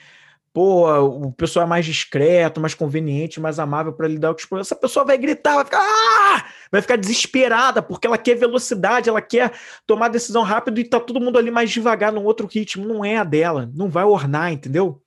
pô, 0.52 0.86
o 1.00 1.32
pessoal 1.32 1.64
é 1.64 1.68
mais 1.68 1.86
discreto, 1.86 2.60
mais 2.60 2.74
conveniente, 2.74 3.40
mais 3.40 3.58
amável 3.58 3.92
para 3.92 4.06
lidar 4.06 4.32
com 4.32 4.38
os 4.38 4.44
problemas. 4.44 4.66
Essa 4.66 4.76
pessoa 4.76 5.04
vai 5.04 5.16
gritar, 5.16 5.54
vai 5.54 5.64
ficar, 5.64 5.80
ah! 5.80 6.44
vai 6.70 6.82
ficar 6.82 6.96
desesperada, 6.96 7.82
porque 7.82 8.06
ela 8.06 8.18
quer 8.18 8.34
velocidade, 8.34 9.08
ela 9.08 9.22
quer 9.22 9.52
tomar 9.86 10.08
decisão 10.08 10.42
rápido 10.42 10.78
e 10.78 10.84
tá 10.84 11.00
todo 11.00 11.20
mundo 11.20 11.38
ali 11.38 11.50
mais 11.50 11.70
devagar 11.70 12.12
num 12.12 12.24
outro 12.24 12.46
ritmo. 12.46 12.86
Não 12.86 13.04
é 13.04 13.16
a 13.16 13.24
dela, 13.24 13.70
não 13.74 13.88
vai 13.88 14.04
ornar, 14.04 14.52
entendeu? 14.52 15.02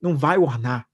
Não 0.00 0.16
vai 0.16 0.36
ornar. 0.36 0.86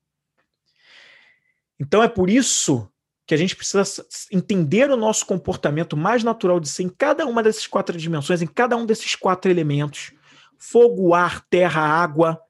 Então 1.78 2.02
é 2.02 2.08
por 2.08 2.30
isso 2.30 2.88
que 3.26 3.34
a 3.34 3.36
gente 3.36 3.56
precisa 3.56 3.84
entender 4.30 4.88
o 4.88 4.96
nosso 4.96 5.26
comportamento 5.26 5.96
mais 5.96 6.22
natural 6.22 6.60
de 6.60 6.68
ser 6.68 6.84
em 6.84 6.88
cada 6.88 7.26
uma 7.26 7.42
dessas 7.42 7.66
quatro 7.66 7.98
dimensões, 7.98 8.40
em 8.40 8.46
cada 8.46 8.76
um 8.76 8.86
desses 8.86 9.16
quatro 9.16 9.50
elementos: 9.50 10.12
fogo, 10.56 11.12
ar, 11.12 11.44
terra, 11.50 11.82
água 11.82 12.40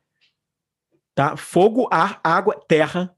tá? 1.16 1.34
Fogo, 1.34 1.88
ar, 1.90 2.20
água, 2.22 2.54
terra, 2.68 3.12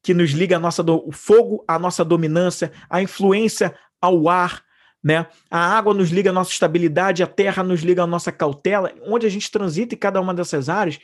que 0.00 0.14
nos 0.14 0.30
liga 0.30 0.56
a 0.56 0.58
nossa 0.60 0.84
do... 0.84 1.06
o 1.06 1.10
fogo, 1.10 1.64
a 1.66 1.78
nossa 1.80 2.04
dominância, 2.04 2.70
a 2.88 3.02
influência 3.02 3.74
ao 4.00 4.28
ar, 4.28 4.64
né? 5.02 5.26
A 5.50 5.76
água 5.76 5.92
nos 5.92 6.10
liga 6.10 6.30
a 6.30 6.32
nossa 6.32 6.52
estabilidade, 6.52 7.24
a 7.24 7.26
terra 7.26 7.64
nos 7.64 7.80
liga 7.80 8.04
a 8.04 8.06
nossa 8.06 8.30
cautela, 8.30 8.94
onde 9.04 9.26
a 9.26 9.28
gente 9.28 9.50
transita 9.50 9.96
em 9.96 9.98
cada 9.98 10.20
uma 10.20 10.32
dessas 10.32 10.68
áreas, 10.68 11.00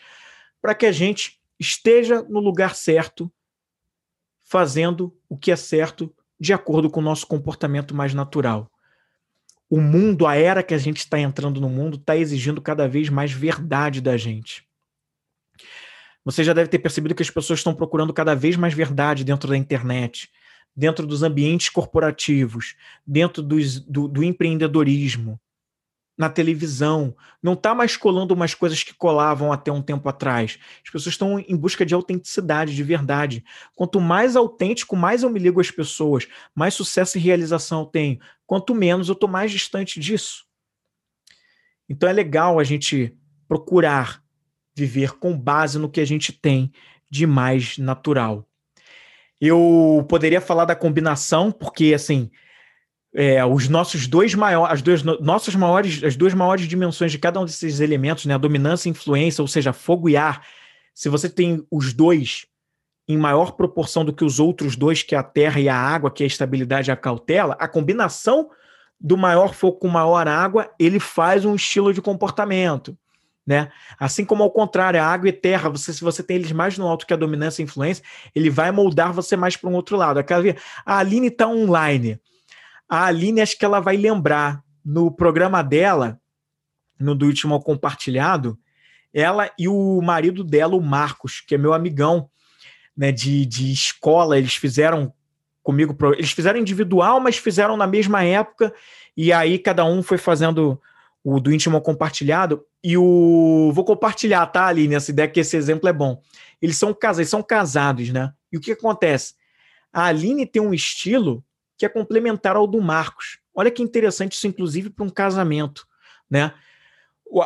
para 0.63 0.73
que 0.73 0.87
a 0.87 0.93
gente 0.93 1.41
esteja 1.59 2.23
no 2.23 2.39
lugar 2.39 2.77
certo, 2.77 3.31
fazendo 4.45 5.13
o 5.29 5.37
que 5.37 5.51
é 5.51 5.57
certo 5.57 6.15
de 6.39 6.53
acordo 6.53 6.89
com 6.89 7.01
o 7.01 7.03
nosso 7.03 7.27
comportamento 7.27 7.93
mais 7.93 8.15
natural. 8.15 8.71
O 9.69 9.81
mundo, 9.81 10.29
a 10.29 10.37
era 10.37 10.63
que 10.63 10.75
a 10.75 10.79
gente 10.79 10.99
está 10.99 11.19
entrando 11.19 11.61
no 11.61 11.69
mundo, 11.69 11.97
está 11.97 12.17
exigindo 12.17 12.63
cada 12.63 12.87
vez 12.87 13.09
mais 13.09 13.33
verdade 13.33 14.01
da 14.01 14.17
gente. 14.17 14.65
Você 16.27 16.43
já 16.43 16.53
deve 16.53 16.69
ter 16.69 16.81
percebido 16.81 17.15
que 17.15 17.23
as 17.23 17.31
pessoas 17.31 17.61
estão 17.61 17.73
procurando 17.73 18.13
cada 18.13 18.35
vez 18.35 18.57
mais 18.57 18.75
verdade 18.75 19.23
dentro 19.23 19.49
da 19.49 19.57
internet, 19.57 20.29
dentro 20.75 21.07
dos 21.07 21.23
ambientes 21.23 21.69
corporativos, 21.69 22.75
dentro 23.07 23.41
dos, 23.41 23.79
do, 23.79 24.09
do 24.09 24.25
empreendedorismo, 24.25 25.41
na 26.19 26.29
televisão. 26.29 27.15
Não 27.41 27.53
está 27.53 27.77
mais 27.77 27.97
colando 27.97 28.35
umas 28.35 28.55
coisas 28.55 28.83
que 28.83 28.93
colavam 28.93 29.53
até 29.53 29.71
um 29.71 29.81
tempo 29.81 30.09
atrás. 30.09 30.59
As 30.85 30.91
pessoas 30.91 31.15
estão 31.15 31.39
em 31.39 31.57
busca 31.57 31.87
de 31.87 31.95
autenticidade, 31.95 32.75
de 32.75 32.83
verdade. 32.83 33.45
Quanto 33.77 34.01
mais 34.01 34.35
autêntico, 34.35 34.97
mais 34.97 35.23
eu 35.23 35.31
me 35.31 35.39
ligo 35.39 35.61
às 35.61 35.71
pessoas, 35.71 36.27
mais 36.53 36.75
sucesso 36.75 37.19
e 37.19 37.21
realização 37.21 37.83
eu 37.83 37.87
tenho. 37.87 38.19
Quanto 38.45 38.75
menos, 38.75 39.09
eu 39.09 39.13
estou 39.13 39.29
mais 39.29 39.53
distante 39.53 40.01
disso. 40.01 40.45
Então 41.89 42.09
é 42.09 42.13
legal 42.13 42.59
a 42.59 42.65
gente 42.65 43.17
procurar 43.47 44.26
viver 44.77 45.13
com 45.13 45.37
base 45.37 45.79
no 45.79 45.89
que 45.89 46.01
a 46.01 46.05
gente 46.05 46.33
tem 46.33 46.71
de 47.11 47.27
mais 47.27 47.79
natural. 47.79 48.47
Eu 49.41 50.05
poderia 50.09 50.41
falar 50.41 50.67
da 50.67 50.77
combinação, 50.77 51.51
porque 51.51 51.95
assim, 51.95 52.31
é, 53.15 53.45
os 53.45 53.69
nossos 53.69 54.07
dois 54.07 54.35
maiores, 54.35 54.75
as 54.75 54.83
duas 54.83 55.03
nossas 55.03 55.55
maiores, 55.55 56.05
as 56.05 56.17
duas 56.17 56.35
maiores 56.35 56.69
dimensões 56.69 57.11
de 57.11 57.19
cada 57.19 57.41
um 57.41 57.45
desses 57.47 57.81
elementos, 57.81 58.27
né, 58.27 58.35
a 58.35 58.39
dominância 58.39 58.89
e 58.89 58.93
influência, 58.93 59.41
ou 59.41 59.49
seja, 59.49 59.73
fogo 59.73 60.09
e 60.09 60.17
ar. 60.17 60.47
Se 60.95 61.09
você 61.09 61.29
tem 61.29 61.67
os 61.71 61.93
dois 61.93 62.47
em 63.09 63.17
maior 63.17 63.53
proporção 63.53 64.05
do 64.05 64.13
que 64.13 64.25
os 64.25 64.41
outros 64.41 64.77
dois, 64.77 65.03
que 65.03 65.15
é 65.15 65.19
a 65.19 65.23
terra 65.23 65.61
e 65.61 65.69
a 65.69 65.77
água, 65.77 66.11
que 66.11 66.23
é 66.23 66.27
a 66.27 66.27
estabilidade 66.27 66.91
e 66.91 66.93
a 66.93 66.97
cautela, 66.97 67.57
a 67.59 67.69
combinação 67.69 68.51
do 68.99 69.17
maior 69.17 69.55
fogo 69.55 69.79
com 69.79 69.89
maior 69.89 70.27
água, 70.27 70.71
ele 70.79 70.99
faz 70.99 71.45
um 71.45 71.55
estilo 71.55 71.93
de 71.95 72.03
comportamento. 72.03 72.97
Né? 73.47 73.71
Assim 73.99 74.25
como 74.25 74.43
ao 74.43 74.51
contrário, 74.51 75.01
a 75.01 75.07
água 75.07 75.29
e 75.29 75.33
terra, 75.33 75.69
você, 75.69 75.93
se 75.93 76.01
você 76.01 76.23
tem 76.23 76.37
eles 76.37 76.51
mais 76.51 76.77
no 76.77 76.89
alto 76.89 77.07
que 77.07 77.15
a 77.15 77.17
dominância 77.17 77.63
e 77.63 77.65
influência, 77.65 78.05
ele 78.35 78.51
vai 78.51 78.73
moldar 78.73 79.13
você 79.13 79.37
mais 79.37 79.57
para 79.57 79.71
um 79.71 79.75
outro 79.75 79.97
lado. 79.97 80.19
Aquela, 80.19 80.43
a 80.85 80.99
Aline 80.99 81.29
está 81.29 81.47
online. 81.47 82.21
A 82.89 83.05
Aline, 83.05 83.41
acho 83.41 83.57
que 83.57 83.65
ela 83.65 83.79
vai 83.79 83.97
lembrar 83.97 84.63
no 84.85 85.13
programa 85.13 85.63
dela, 85.63 86.21
no 86.99 87.15
do 87.15 87.27
último 87.27 87.61
compartilhado, 87.61 88.59
ela 89.13 89.51
e 89.59 89.69
o 89.69 90.01
marido 90.03 90.45
dela, 90.45 90.77
o 90.77 90.83
Marcos, 90.83 91.41
que 91.41 91.55
é 91.55 91.59
meu 91.59 91.73
amigão 91.73 92.29
né, 92.97 93.13
de, 93.13 93.47
de 93.47 93.73
escola, 93.73 94.39
eles 94.39 94.57
fizeram 94.57 95.13
comigo, 95.63 95.97
eles 96.15 96.33
fizeram 96.33 96.59
individual, 96.59 97.21
mas 97.21 97.37
fizeram 97.37 97.77
na 97.77 97.87
mesma 97.87 98.25
época, 98.25 98.73
e 99.17 99.33
aí 99.33 99.59
cada 99.59 99.85
um 99.85 100.03
foi 100.03 100.19
fazendo 100.19 100.81
o 101.29 101.41
do 101.41 101.53
íntimo 101.53 101.81
compartilhado, 101.81 102.65
e 102.85 102.97
o. 102.97 103.73
Vou 103.75 103.85
compartilhar, 103.85 104.47
tá, 104.47 104.67
Aline, 104.67 104.95
essa 104.95 105.11
ideia 105.11 105.27
que 105.27 105.41
esse 105.41 105.57
exemplo 105.57 105.89
é 105.89 105.93
bom. 105.93 106.23
Eles 106.63 106.77
são 106.77 106.95
casados, 106.95 107.19
eles 107.19 107.31
são 107.31 107.43
casados, 107.43 108.11
né? 108.11 108.33
E 108.53 108.57
o 108.57 108.61
que 108.61 108.71
acontece? 108.71 109.35
A 109.93 110.05
Aline 110.05 110.47
tem 110.47 110.63
um 110.63 110.73
estilo 110.73 111.45
que 111.77 111.85
é 111.85 111.89
complementar 111.89 112.55
ao 112.55 112.65
do 112.65 112.81
Marcos. 112.81 113.41
Olha 113.53 113.73
que 113.73 113.83
interessante 113.83 114.35
isso, 114.35 114.47
inclusive, 114.47 114.89
para 114.89 115.05
um 115.05 115.11
casamento, 115.11 115.85
né? 116.31 116.55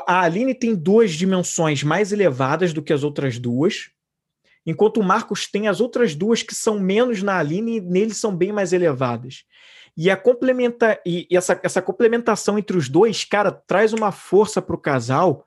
A 0.06 0.20
Aline 0.20 0.54
tem 0.54 0.74
duas 0.74 1.12
dimensões 1.12 1.82
mais 1.82 2.12
elevadas 2.12 2.74
do 2.74 2.82
que 2.82 2.92
as 2.92 3.02
outras 3.02 3.38
duas, 3.38 3.90
enquanto 4.66 5.00
o 5.00 5.02
Marcos 5.02 5.46
tem 5.46 5.68
as 5.68 5.80
outras 5.80 6.14
duas 6.14 6.42
que 6.42 6.54
são 6.54 6.78
menos 6.78 7.22
na 7.22 7.38
Aline 7.38 7.78
e 7.78 7.80
nele 7.80 8.12
são 8.12 8.36
bem 8.36 8.52
mais 8.52 8.74
elevadas. 8.74 9.44
E 10.02 10.08
a 10.10 10.16
complementa 10.16 10.98
e 11.04 11.28
essa, 11.30 11.60
essa 11.62 11.82
complementação 11.82 12.58
entre 12.58 12.74
os 12.74 12.88
dois, 12.88 13.22
cara, 13.22 13.52
traz 13.52 13.92
uma 13.92 14.10
força 14.10 14.62
para 14.62 14.74
o 14.74 14.78
casal 14.78 15.46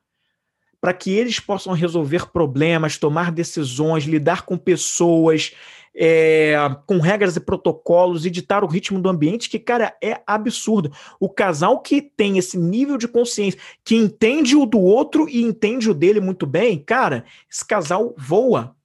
para 0.80 0.93
que 0.93 1.10
eles 1.10 1.39
possam 1.39 1.74
resolver 1.74 2.32
problemas, 2.32 2.99
tomar 2.99 3.32
decisões, 3.32 4.04
lidar 4.04 4.43
com 4.43 4.56
pessoas, 4.56 5.56
é, 5.95 6.56
com 6.86 6.99
regras 6.99 7.36
e 7.36 7.39
protocolos 7.39 8.28
e 8.28 8.30
ditar 8.30 8.64
o 8.64 8.68
ritmo 8.68 9.01
do 9.01 9.10
ambiente, 9.10 9.49
que, 9.49 9.58
cara, 9.58 9.97
é 10.04 10.22
absurdo. 10.28 10.91
O 11.20 11.28
casal 11.28 11.82
que 11.82 11.99
tem 11.99 12.38
esse 12.38 12.56
nível 12.56 12.99
de 12.99 13.08
consciência, 13.08 13.60
que 13.84 13.95
entende 13.95 14.56
o 14.56 14.68
do 14.68 14.80
outro 14.80 15.28
e 15.28 15.41
entende 15.41 15.89
o 15.89 15.95
dele 15.95 16.22
muito 16.22 16.45
bem, 16.45 16.78
cara, 16.78 17.26
esse 17.51 17.66
casal 17.66 18.14
voa. 18.16 18.76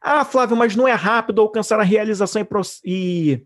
Ah, 0.00 0.24
Flávio, 0.24 0.56
mas 0.56 0.74
não 0.74 0.88
é 0.88 0.94
rápido 0.94 1.40
alcançar 1.40 1.78
a 1.78 1.84
realização 1.84 2.42
e, 2.42 2.46
e 2.84 3.44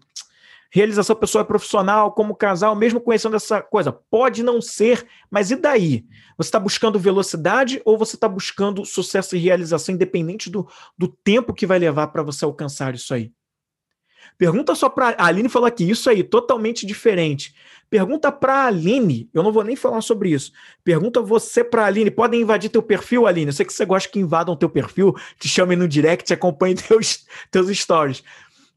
realização 0.77 1.17
pessoal 1.17 1.43
e 1.43 1.47
profissional, 1.47 2.13
como 2.13 2.37
casal, 2.37 2.77
mesmo 2.77 3.01
conhecendo 3.01 3.35
essa 3.35 3.63
coisa. 3.63 3.91
Pode 4.11 4.43
não 4.43 4.61
ser, 4.61 5.07
mas 5.31 5.51
e 5.51 5.57
daí? 5.57 6.05
Você 6.37 6.49
está 6.49 6.61
buscando 6.61 6.99
velocidade 6.99 7.81
ou 7.83 7.97
você 7.97 8.15
está 8.15 8.29
buscando 8.29 8.85
sucesso 8.85 9.35
e 9.35 9.39
realização, 9.39 9.95
independente 9.95 10.51
do, 10.51 10.69
do 10.97 11.09
tempo 11.09 11.55
que 11.55 11.67
vai 11.67 11.79
levar 11.79 12.09
para 12.09 12.23
você 12.23 12.45
alcançar 12.45 12.95
isso 12.95 13.15
aí? 13.15 13.33
Pergunta 14.37 14.75
só 14.75 14.91
para 14.91 15.11
a 15.17 15.25
Aline 15.25 15.49
falou 15.49 15.67
aqui, 15.67 15.89
isso 15.89 16.11
aí, 16.11 16.23
totalmente 16.23 16.85
diferente. 16.85 17.55
Pergunta 17.89 18.31
para 18.31 18.65
a 18.65 18.67
Aline, 18.67 19.31
eu 19.33 19.43
não 19.43 19.53
vou 19.53 19.65
nem 19.65 19.77
falar 19.77 20.03
sobre 20.03 20.29
isso. 20.31 20.53
Pergunta 20.85 21.23
você 21.23 21.65
para 21.65 21.85
a 21.85 21.87
Aline, 21.87 22.11
podem 22.11 22.43
invadir 22.43 22.69
teu 22.69 22.83
perfil, 22.83 23.27
Aline? 23.27 23.47
Eu 23.47 23.53
sei 23.55 23.65
que 23.65 23.73
você 23.73 23.87
gosta 23.87 24.11
que 24.11 24.19
invadam 24.19 24.55
teu 24.55 24.69
perfil, 24.69 25.15
te 25.39 25.49
chamem 25.49 25.79
no 25.79 25.89
direct, 25.89 26.31
acompanhem 26.35 26.77
teus, 26.77 27.25
teus 27.51 27.69
stories 27.79 28.23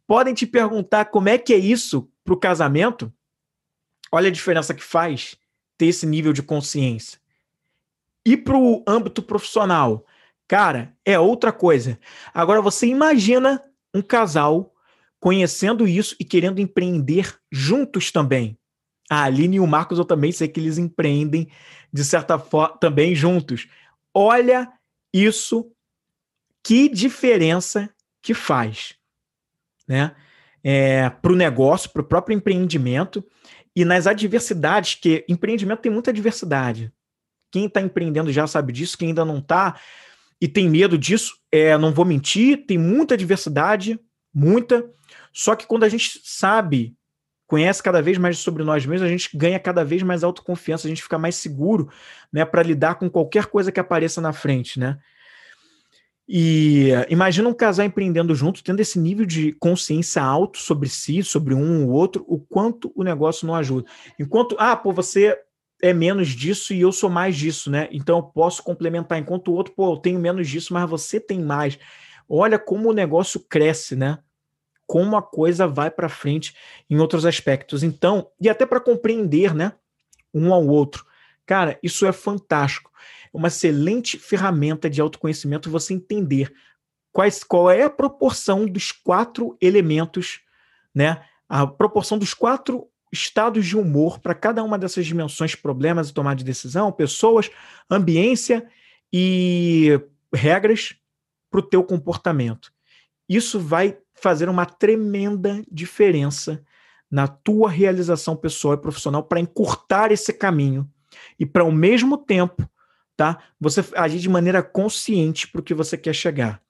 podem 0.09 0.33
te 0.33 0.47
perguntar 0.47 1.05
como 1.05 1.29
é 1.29 1.37
que 1.37 1.53
é 1.53 1.57
isso 1.57 2.11
para 2.23 2.33
o 2.33 2.39
casamento. 2.39 3.13
Olha 4.11 4.29
a 4.29 4.31
diferença 4.31 4.73
que 4.73 4.83
faz 4.83 5.37
ter 5.77 5.85
esse 5.85 6.07
nível 6.07 6.33
de 6.33 6.41
consciência. 6.41 7.19
E 8.25 8.35
para 8.35 8.57
o 8.57 8.83
âmbito 8.87 9.21
profissional, 9.21 10.03
cara, 10.47 10.97
é 11.05 11.19
outra 11.19 11.51
coisa. 11.51 11.99
Agora 12.33 12.59
você 12.59 12.87
imagina 12.87 13.63
um 13.93 14.01
casal 14.01 14.73
conhecendo 15.19 15.87
isso 15.87 16.15
e 16.19 16.25
querendo 16.25 16.59
empreender 16.59 17.39
juntos 17.51 18.11
também. 18.11 18.57
A 19.11 19.25
Aline 19.25 19.57
e 19.57 19.59
o 19.59 19.67
Marcos, 19.67 19.99
eu 19.99 20.05
também 20.05 20.31
sei 20.31 20.47
que 20.47 20.59
eles 20.59 20.79
empreendem 20.79 21.51
de 21.93 22.03
certa 22.03 22.39
forma 22.39 22.75
também 22.79 23.13
juntos. 23.13 23.67
Olha 24.11 24.73
isso, 25.13 25.71
que 26.63 26.89
diferença 26.89 27.87
que 28.23 28.33
faz 28.33 28.98
né? 29.89 30.15
É, 30.63 31.09
para 31.09 31.33
o 31.33 31.35
negócio, 31.35 31.89
para 31.89 32.01
o 32.01 32.05
próprio 32.05 32.35
empreendimento 32.35 33.25
e 33.75 33.83
nas 33.83 34.05
adversidades, 34.05 34.95
que 34.95 35.25
empreendimento 35.27 35.81
tem 35.81 35.91
muita 35.91 36.13
diversidade. 36.13 36.93
Quem 37.51 37.65
está 37.65 37.81
empreendendo 37.81 38.31
já 38.31 38.45
sabe 38.45 38.71
disso, 38.71 38.97
quem 38.97 39.09
ainda 39.09 39.25
não 39.25 39.39
está 39.39 39.79
e 40.39 40.47
tem 40.47 40.69
medo 40.69 40.97
disso, 40.97 41.37
é, 41.51 41.77
não 41.77 41.91
vou 41.91 42.05
mentir, 42.05 42.65
tem 42.65 42.77
muita 42.77 43.17
diversidade, 43.17 43.99
muita. 44.33 44.89
Só 45.33 45.55
que 45.55 45.67
quando 45.67 45.83
a 45.83 45.89
gente 45.89 46.21
sabe, 46.23 46.95
conhece 47.45 47.83
cada 47.83 48.01
vez 48.01 48.17
mais 48.17 48.37
sobre 48.37 48.63
nós 48.63 48.85
mesmos, 48.85 49.07
a 49.07 49.11
gente 49.11 49.35
ganha 49.35 49.59
cada 49.59 49.83
vez 49.83 50.01
mais 50.03 50.23
autoconfiança, 50.23 50.87
a 50.87 50.89
gente 50.89 51.03
fica 51.03 51.17
mais 51.17 51.35
seguro, 51.35 51.89
né, 52.31 52.45
para 52.45 52.63
lidar 52.63 52.95
com 52.95 53.09
qualquer 53.09 53.47
coisa 53.47 53.71
que 53.71 53.79
apareça 53.79 54.21
na 54.21 54.31
frente, 54.31 54.79
né? 54.79 54.97
E 56.31 56.89
imagina 57.09 57.49
um 57.49 57.53
casal 57.55 57.87
empreendendo 57.87 58.35
junto, 58.35 58.63
tendo 58.63 58.79
esse 58.79 58.99
nível 58.99 59.25
de 59.25 59.51
consciência 59.53 60.21
alto 60.21 60.59
sobre 60.59 60.87
si, 60.87 61.23
sobre 61.23 61.55
um 61.55 61.87
ou 61.87 61.89
outro, 61.89 62.23
o 62.27 62.39
quanto 62.39 62.91
o 62.95 63.03
negócio 63.03 63.47
não 63.47 63.55
ajuda. 63.55 63.89
Enquanto, 64.19 64.55
ah, 64.59 64.77
pô, 64.77 64.93
você 64.93 65.35
é 65.81 65.91
menos 65.91 66.27
disso 66.27 66.71
e 66.71 66.81
eu 66.81 66.91
sou 66.91 67.09
mais 67.09 67.35
disso, 67.35 67.71
né? 67.71 67.89
Então 67.91 68.17
eu 68.17 68.23
posso 68.23 68.61
complementar. 68.61 69.17
Enquanto 69.17 69.47
o 69.47 69.55
outro, 69.55 69.73
pô, 69.73 69.93
eu 69.93 69.97
tenho 69.97 70.19
menos 70.19 70.47
disso, 70.47 70.71
mas 70.71 70.87
você 70.87 71.19
tem 71.19 71.41
mais. 71.41 71.79
Olha 72.29 72.59
como 72.59 72.91
o 72.91 72.93
negócio 72.93 73.39
cresce, 73.39 73.95
né? 73.95 74.19
Como 74.85 75.17
a 75.17 75.23
coisa 75.23 75.65
vai 75.67 75.89
para 75.89 76.09
frente 76.09 76.55
em 76.87 76.99
outros 76.99 77.25
aspectos. 77.25 77.81
Então, 77.81 78.27
e 78.39 78.47
até 78.47 78.67
para 78.67 78.79
compreender, 78.79 79.55
né? 79.55 79.73
Um 80.31 80.53
ao 80.53 80.63
outro. 80.67 81.03
Cara, 81.43 81.79
isso 81.81 82.05
é 82.05 82.11
fantástico. 82.11 82.91
Uma 83.33 83.47
excelente 83.47 84.17
ferramenta 84.17 84.89
de 84.89 84.99
autoconhecimento 85.01 85.69
você 85.69 85.93
entender 85.93 86.53
quais, 87.11 87.43
qual 87.43 87.69
é 87.69 87.83
a 87.83 87.89
proporção 87.89 88.65
dos 88.65 88.91
quatro 88.91 89.57
elementos, 89.61 90.41
né? 90.93 91.23
A 91.47 91.65
proporção 91.65 92.17
dos 92.17 92.33
quatro 92.33 92.87
estados 93.11 93.65
de 93.65 93.77
humor 93.77 94.19
para 94.19 94.35
cada 94.35 94.63
uma 94.63 94.77
dessas 94.77 95.05
dimensões, 95.05 95.55
problemas 95.55 96.09
e 96.09 96.13
tomada 96.13 96.35
de 96.35 96.43
decisão, 96.43 96.91
pessoas, 96.91 97.49
ambiência 97.89 98.67
e 99.11 99.99
regras 100.33 100.95
para 101.49 101.59
o 101.59 101.63
teu 101.63 101.83
comportamento. 101.83 102.71
Isso 103.27 103.59
vai 103.59 103.97
fazer 104.13 104.49
uma 104.49 104.65
tremenda 104.65 105.63
diferença 105.71 106.63
na 107.09 107.27
tua 107.27 107.69
realização 107.69 108.35
pessoal 108.35 108.75
e 108.75 108.81
profissional 108.81 109.23
para 109.23 109.39
encurtar 109.39 110.11
esse 110.11 110.31
caminho 110.31 110.87
e 111.39 111.45
para 111.45 111.63
ao 111.63 111.71
mesmo 111.71 112.17
tempo 112.17 112.68
tá? 113.19 113.37
Você 113.59 113.83
agir 113.97 114.17
de 114.19 114.29
maneira 114.29 114.63
consciente 114.63 115.45
para 115.45 115.59
o 115.59 115.63
que 115.63 115.73
você 115.73 115.97
quer 115.97 116.15
chegar. 116.15 116.61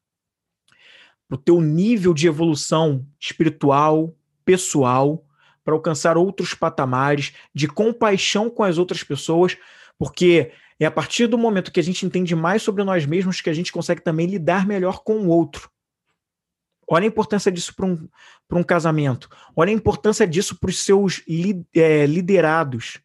Para 1.27 1.35
o 1.35 1.37
teu 1.37 1.61
nível 1.61 2.11
de 2.11 2.25
evolução 2.25 3.05
espiritual, 3.19 4.17
pessoal, 4.43 5.23
para 5.63 5.75
alcançar 5.75 6.17
outros 6.17 6.55
patamares 6.55 7.33
de 7.53 7.67
compaixão 7.67 8.49
com 8.49 8.63
as 8.63 8.79
outras 8.79 9.03
pessoas, 9.03 9.55
porque 9.95 10.51
é 10.79 10.87
a 10.87 10.91
partir 10.91 11.27
do 11.27 11.37
momento 11.37 11.71
que 11.71 11.79
a 11.79 11.83
gente 11.83 12.03
entende 12.03 12.35
mais 12.35 12.63
sobre 12.63 12.83
nós 12.83 13.05
mesmos 13.05 13.41
que 13.41 13.49
a 13.51 13.53
gente 13.53 13.71
consegue 13.71 14.01
também 14.01 14.25
lidar 14.25 14.65
melhor 14.65 15.03
com 15.03 15.19
o 15.19 15.27
outro. 15.27 15.69
Olha 16.89 17.03
a 17.03 17.07
importância 17.07 17.51
disso 17.51 17.75
para 17.75 17.85
um, 17.85 18.09
um 18.53 18.63
casamento. 18.63 19.29
Olha 19.55 19.69
a 19.69 19.75
importância 19.75 20.25
disso 20.25 20.59
para 20.59 20.71
os 20.71 20.83
seus 20.83 21.21
li, 21.27 21.63
é, 21.75 22.07
liderados 22.07 22.99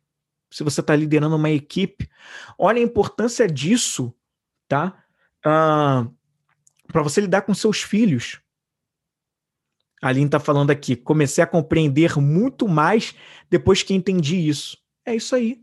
se 0.54 0.62
você 0.62 0.80
está 0.80 0.94
liderando 0.94 1.34
uma 1.34 1.50
equipe. 1.50 2.08
Olha 2.56 2.78
a 2.78 2.82
importância 2.82 3.48
disso, 3.48 4.14
tá? 4.68 5.04
Ah, 5.44 6.06
para 6.86 7.02
você 7.02 7.20
lidar 7.20 7.42
com 7.42 7.52
seus 7.52 7.82
filhos. 7.82 8.40
A 10.00 10.08
Aline 10.08 10.26
está 10.26 10.38
falando 10.38 10.70
aqui, 10.70 10.94
comecei 10.94 11.42
a 11.42 11.46
compreender 11.46 12.16
muito 12.20 12.68
mais 12.68 13.16
depois 13.50 13.82
que 13.82 13.94
entendi 13.94 14.48
isso. 14.48 14.78
É 15.04 15.16
isso 15.16 15.34
aí. 15.34 15.60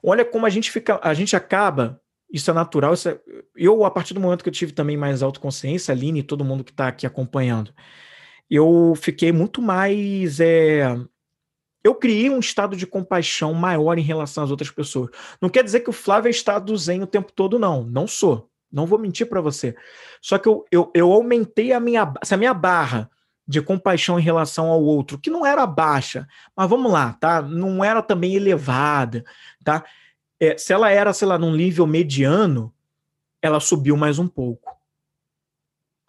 Olha 0.00 0.24
como 0.24 0.46
a 0.46 0.50
gente 0.50 0.70
fica, 0.70 1.00
a 1.02 1.12
gente 1.12 1.34
acaba, 1.34 2.00
isso 2.32 2.48
é 2.52 2.54
natural, 2.54 2.94
isso 2.94 3.08
é, 3.08 3.20
eu, 3.56 3.84
a 3.84 3.90
partir 3.90 4.14
do 4.14 4.20
momento 4.20 4.44
que 4.44 4.48
eu 4.48 4.54
tive 4.54 4.70
também 4.70 4.96
mais 4.96 5.24
autoconsciência, 5.24 5.90
Aline 5.90 6.20
e 6.20 6.22
todo 6.22 6.44
mundo 6.44 6.62
que 6.62 6.70
está 6.70 6.86
aqui 6.86 7.04
acompanhando, 7.04 7.74
eu 8.48 8.94
fiquei 8.96 9.32
muito 9.32 9.60
mais 9.60 10.38
é, 10.38 10.84
eu 11.84 11.94
criei 11.94 12.30
um 12.30 12.40
estado 12.40 12.74
de 12.74 12.86
compaixão 12.86 13.52
maior 13.52 13.98
em 13.98 14.02
relação 14.02 14.42
às 14.42 14.50
outras 14.50 14.70
pessoas. 14.70 15.10
Não 15.40 15.50
quer 15.50 15.62
dizer 15.62 15.80
que 15.80 15.90
o 15.90 15.92
Flávio 15.92 16.28
é 16.28 16.30
estado 16.30 16.74
zen 16.78 17.02
o 17.02 17.06
tempo 17.06 17.30
todo, 17.30 17.58
não. 17.58 17.84
Não 17.84 18.06
sou. 18.06 18.48
Não 18.72 18.86
vou 18.86 18.98
mentir 18.98 19.28
para 19.28 19.42
você. 19.42 19.76
Só 20.20 20.38
que 20.38 20.48
eu, 20.48 20.64
eu, 20.72 20.90
eu 20.94 21.12
aumentei 21.12 21.72
a 21.72 21.78
minha, 21.78 22.12
a 22.28 22.36
minha 22.38 22.54
barra 22.54 23.10
de 23.46 23.60
compaixão 23.60 24.18
em 24.18 24.22
relação 24.22 24.70
ao 24.70 24.82
outro, 24.82 25.18
que 25.18 25.28
não 25.28 25.44
era 25.44 25.66
baixa, 25.66 26.26
mas 26.56 26.68
vamos 26.68 26.90
lá, 26.90 27.12
tá? 27.12 27.42
Não 27.42 27.84
era 27.84 28.02
também 28.02 28.34
elevada, 28.34 29.22
tá? 29.62 29.84
É, 30.40 30.56
se 30.56 30.72
ela 30.72 30.90
era, 30.90 31.12
sei 31.12 31.28
lá, 31.28 31.38
num 31.38 31.54
nível 31.54 31.86
mediano, 31.86 32.74
ela 33.42 33.60
subiu 33.60 33.94
mais 33.96 34.18
um 34.18 34.26
pouco. 34.26 34.74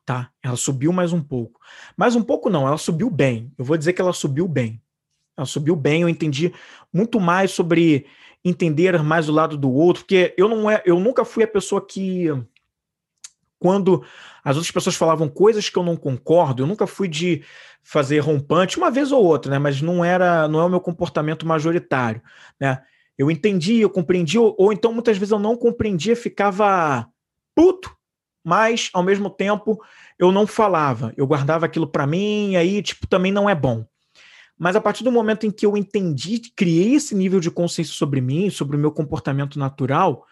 Tá? 0.06 0.32
Ela 0.42 0.56
subiu 0.56 0.94
mais 0.94 1.12
um 1.12 1.22
pouco. 1.22 1.60
Mais 1.98 2.16
um 2.16 2.24
pouco 2.24 2.50
não, 2.50 2.66
ela 2.66 2.78
subiu 2.78 3.10
bem. 3.10 3.52
Eu 3.58 3.66
vou 3.66 3.76
dizer 3.76 3.92
que 3.92 4.02
ela 4.02 4.14
subiu 4.14 4.48
bem. 4.48 4.82
Ela 5.38 5.46
subiu 5.46 5.76
bem, 5.76 6.02
eu 6.02 6.10
entendi 6.10 6.54
muito 6.94 7.20
mais 7.20 7.52
sobre 7.52 8.06
entender 8.44 9.02
mais 9.02 9.28
o 9.28 9.34
lado 9.34 9.58
do 9.58 9.72
outro, 9.72 10.04
porque 10.04 10.34
eu 10.38 10.48
não 10.48 10.70
é, 10.70 10.82
eu 10.86 11.00
nunca 11.00 11.26
fui 11.26 11.44
a 11.44 11.48
pessoa 11.48 11.86
que 11.86 12.28
quando 13.60 14.04
as 14.44 14.56
outras 14.56 14.72
pessoas 14.72 14.96
falavam 14.96 15.28
coisas 15.28 15.70
que 15.70 15.78
eu 15.78 15.84
não 15.84 15.96
concordo, 15.96 16.62
eu 16.62 16.68
nunca 16.68 16.86
fui 16.86 17.08
de 17.08 17.44
fazer 17.84 18.20
rompante 18.20 18.78
uma 18.78 18.92
vez 18.92 19.12
ou 19.12 19.24
outra, 19.24 19.52
né, 19.52 19.60
mas 19.60 19.82
não 19.82 20.06
era, 20.06 20.48
não 20.48 20.60
é 20.60 20.66
o 20.66 20.70
meu 20.70 20.80
comportamento 20.80 21.46
majoritário, 21.46 22.22
né? 22.60 22.82
Eu 23.18 23.32
entendi, 23.32 23.80
eu 23.80 23.90
compreendi, 23.90 24.38
ou, 24.38 24.54
ou 24.60 24.74
então 24.74 24.94
muitas 24.94 25.18
vezes 25.18 25.32
eu 25.32 25.40
não 25.40 25.56
compreendia, 25.56 26.16
ficava 26.16 27.08
puto, 27.56 27.96
mas 28.44 28.90
ao 28.94 29.02
mesmo 29.02 29.30
tempo 29.30 29.82
eu 30.20 30.32
não 30.32 30.46
falava, 30.46 31.14
eu 31.16 31.26
guardava 31.26 31.66
aquilo 31.66 31.88
para 31.88 32.06
mim, 32.06 32.56
aí 32.56 32.82
tipo 32.84 33.08
também 33.08 33.32
não 33.32 33.50
é 33.50 33.56
bom. 33.56 33.86
Mas 34.58 34.76
a 34.76 34.82
partir 34.82 35.04
do 35.04 35.12
momento 35.12 35.46
em 35.46 35.52
que 35.52 35.66
eu 35.66 35.76
entendi, 35.76 36.40
criei 36.56 36.96
esse 36.96 37.14
nível 37.14 37.40
de 37.40 37.52
consciência 37.52 37.94
sobre 37.94 38.22
mim, 38.22 38.50
sobre 38.50 38.78
o 38.78 38.80
meu 38.80 38.92
comportamento 38.92 39.60
natural, 39.60 40.26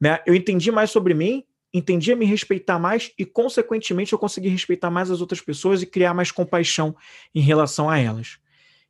né, 0.00 0.20
eu 0.26 0.34
entendi 0.34 0.70
mais 0.70 0.90
sobre 0.90 1.14
mim, 1.14 1.44
entendi 1.72 2.12
a 2.12 2.16
me 2.16 2.26
respeitar 2.26 2.78
mais 2.78 3.12
e, 3.18 3.24
consequentemente, 3.24 4.12
eu 4.12 4.18
consegui 4.18 4.48
respeitar 4.48 4.90
mais 4.90 5.10
as 5.10 5.20
outras 5.20 5.40
pessoas 5.40 5.80
e 5.80 5.86
criar 5.86 6.12
mais 6.12 6.30
compaixão 6.30 6.94
em 7.34 7.40
relação 7.40 7.88
a 7.88 7.98
elas. 7.98 8.38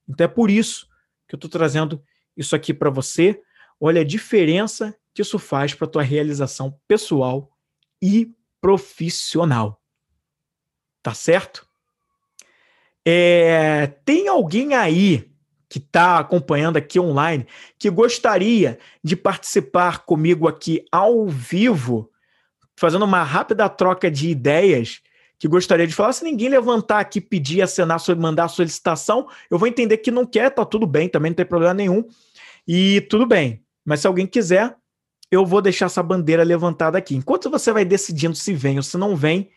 Então 0.09 0.25
é 0.25 0.29
por 0.29 0.51
isso 0.51 0.89
que 1.29 1.35
eu 1.35 1.37
estou 1.37 1.51
trazendo 1.51 2.03
isso 2.37 2.57
aqui 2.57 2.75
para 2.75 2.91
você. 2.91 3.41
Olha 3.81 4.01
a 4.01 4.05
diferença 4.05 4.97
que 5.15 5.23
isso 5.23 5.39
faz 5.39 5.75
para 5.75 5.87
a 5.87 5.91
tua 5.91 6.03
realização 6.03 6.77
pessoal 6.89 7.51
e 8.01 8.35
profissional. 8.61 9.81
Tá 11.03 11.15
certo? 11.15 11.67
É, 13.05 13.89
tem 14.05 14.29
alguém 14.29 14.75
aí 14.75 15.31
que 15.69 15.79
está 15.79 16.19
acompanhando 16.19 16.77
aqui 16.77 17.01
online 17.01 17.47
que 17.79 17.89
gostaria 17.89 18.79
de 19.03 19.17
participar 19.17 20.05
comigo 20.05 20.47
aqui 20.47 20.85
ao 20.93 21.27
vivo, 21.27 22.11
fazendo 22.77 23.05
uma 23.05 23.23
rápida 23.23 23.69
troca 23.69 24.11
de 24.11 24.29
ideias, 24.29 25.01
que 25.39 25.49
gostaria 25.49 25.87
de 25.87 25.95
falar. 25.95 26.13
Se 26.13 26.25
ninguém 26.25 26.49
levantar 26.49 27.01
aqui, 27.01 27.21
pedir, 27.21 27.63
acenar, 27.63 27.99
mandar 28.17 28.49
solicitação, 28.49 29.27
eu 29.51 29.59
vou 29.59 29.67
entender 29.67 29.97
que 29.97 30.11
não 30.11 30.27
quer, 30.27 30.51
tá 30.51 30.65
tudo 30.65 30.87
bem, 30.87 31.09
também 31.09 31.31
não 31.31 31.37
tem 31.37 31.47
problema 31.47 31.75
nenhum. 31.75 32.05
E 32.69 33.01
tudo 33.03 33.27
bem. 33.27 33.65
Mas 33.85 34.01
se 34.01 34.07
alguém 34.07 34.27
quiser, 34.27 34.77
eu 35.33 35.47
vou 35.47 35.63
deixar 35.63 35.87
essa 35.87 36.03
bandeira 36.03 36.45
levantada 36.45 36.99
aqui. 36.99 37.17
Enquanto 37.17 37.49
você 37.49 37.73
vai 37.73 37.87
decidindo 37.87 38.37
se 38.37 38.53
vem 38.53 38.77
ou 38.77 38.83
se 38.83 38.99
não 38.99 39.17
vem, 39.17 39.49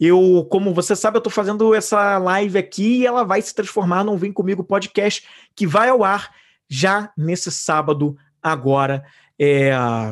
eu, 0.00 0.44
como 0.50 0.74
você 0.74 0.96
sabe, 0.96 1.18
eu 1.18 1.20
estou 1.20 1.32
fazendo 1.32 1.72
essa 1.72 2.18
live 2.18 2.58
aqui 2.58 2.98
e 2.98 3.06
ela 3.06 3.22
vai 3.22 3.40
se 3.40 3.54
transformar 3.54 4.02
num 4.02 4.16
Vem 4.16 4.32
Comigo 4.32 4.64
podcast 4.64 5.24
que 5.54 5.68
vai 5.68 5.88
ao 5.88 6.02
ar 6.02 6.34
já 6.68 7.12
nesse 7.16 7.48
sábado 7.52 8.16
agora. 8.42 9.04
É, 9.38 9.70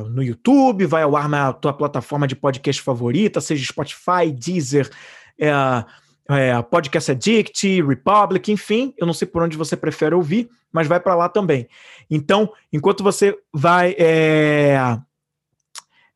no 0.08 0.22
YouTube, 0.22 0.86
vai 0.86 1.02
ao 1.02 1.16
ar 1.16 1.28
na 1.28 1.52
tua 1.52 1.72
plataforma 1.72 2.28
de 2.28 2.36
podcast 2.36 2.80
favorita, 2.80 3.40
seja 3.40 3.66
Spotify, 3.66 4.30
Deezer, 4.32 4.88
é, 5.36 5.50
é, 6.30 6.62
Podcast 6.62 7.10
Addict, 7.10 7.82
Republic, 7.82 8.52
enfim, 8.52 8.94
eu 8.96 9.06
não 9.06 9.12
sei 9.12 9.26
por 9.26 9.42
onde 9.42 9.56
você 9.56 9.76
prefere 9.76 10.14
ouvir, 10.14 10.48
mas 10.72 10.86
vai 10.86 11.00
para 11.00 11.14
lá 11.16 11.28
também. 11.28 11.66
Então, 12.08 12.52
enquanto 12.72 13.02
você 13.02 13.36
vai 13.52 13.96
é, 13.98 14.98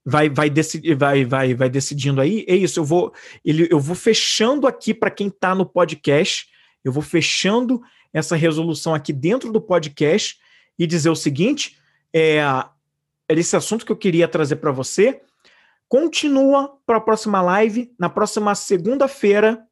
vai 0.05 0.28
vai, 0.28 0.50
decidir, 0.50 0.94
vai 0.94 1.24
vai 1.24 1.55
vai 1.55 1.70
decidindo 1.70 2.20
aí. 2.20 2.44
É 2.48 2.55
isso, 2.55 2.80
eu 2.80 2.84
vou 2.84 3.12
ele, 3.44 3.68
eu 3.70 3.78
vou 3.78 3.94
fechando 3.94 4.66
aqui 4.66 4.92
para 4.92 5.11
quem 5.11 5.28
está 5.28 5.55
no 5.55 5.66
podcast, 5.66 6.48
eu 6.84 6.92
vou 6.92 7.03
fechando 7.03 7.80
essa 8.12 8.36
resolução 8.36 8.94
aqui 8.94 9.12
dentro 9.12 9.53
do 9.53 9.61
podcast 9.61 10.38
e 10.78 10.86
dizer 10.86 11.11
o 11.11 11.16
seguinte, 11.16 11.78
é, 12.12 12.42
esse 13.28 13.57
assunto 13.57 13.86
que 13.86 13.92
eu 13.92 13.96
queria 13.96 14.28
trazer 14.28 14.57
para 14.57 14.70
você. 14.70 15.20
Continua 15.88 16.78
para 16.86 16.96
a 16.96 17.00
próxima 17.00 17.42
live, 17.42 17.92
na 17.98 18.09
próxima 18.09 18.55
segunda-feira, 18.55 19.62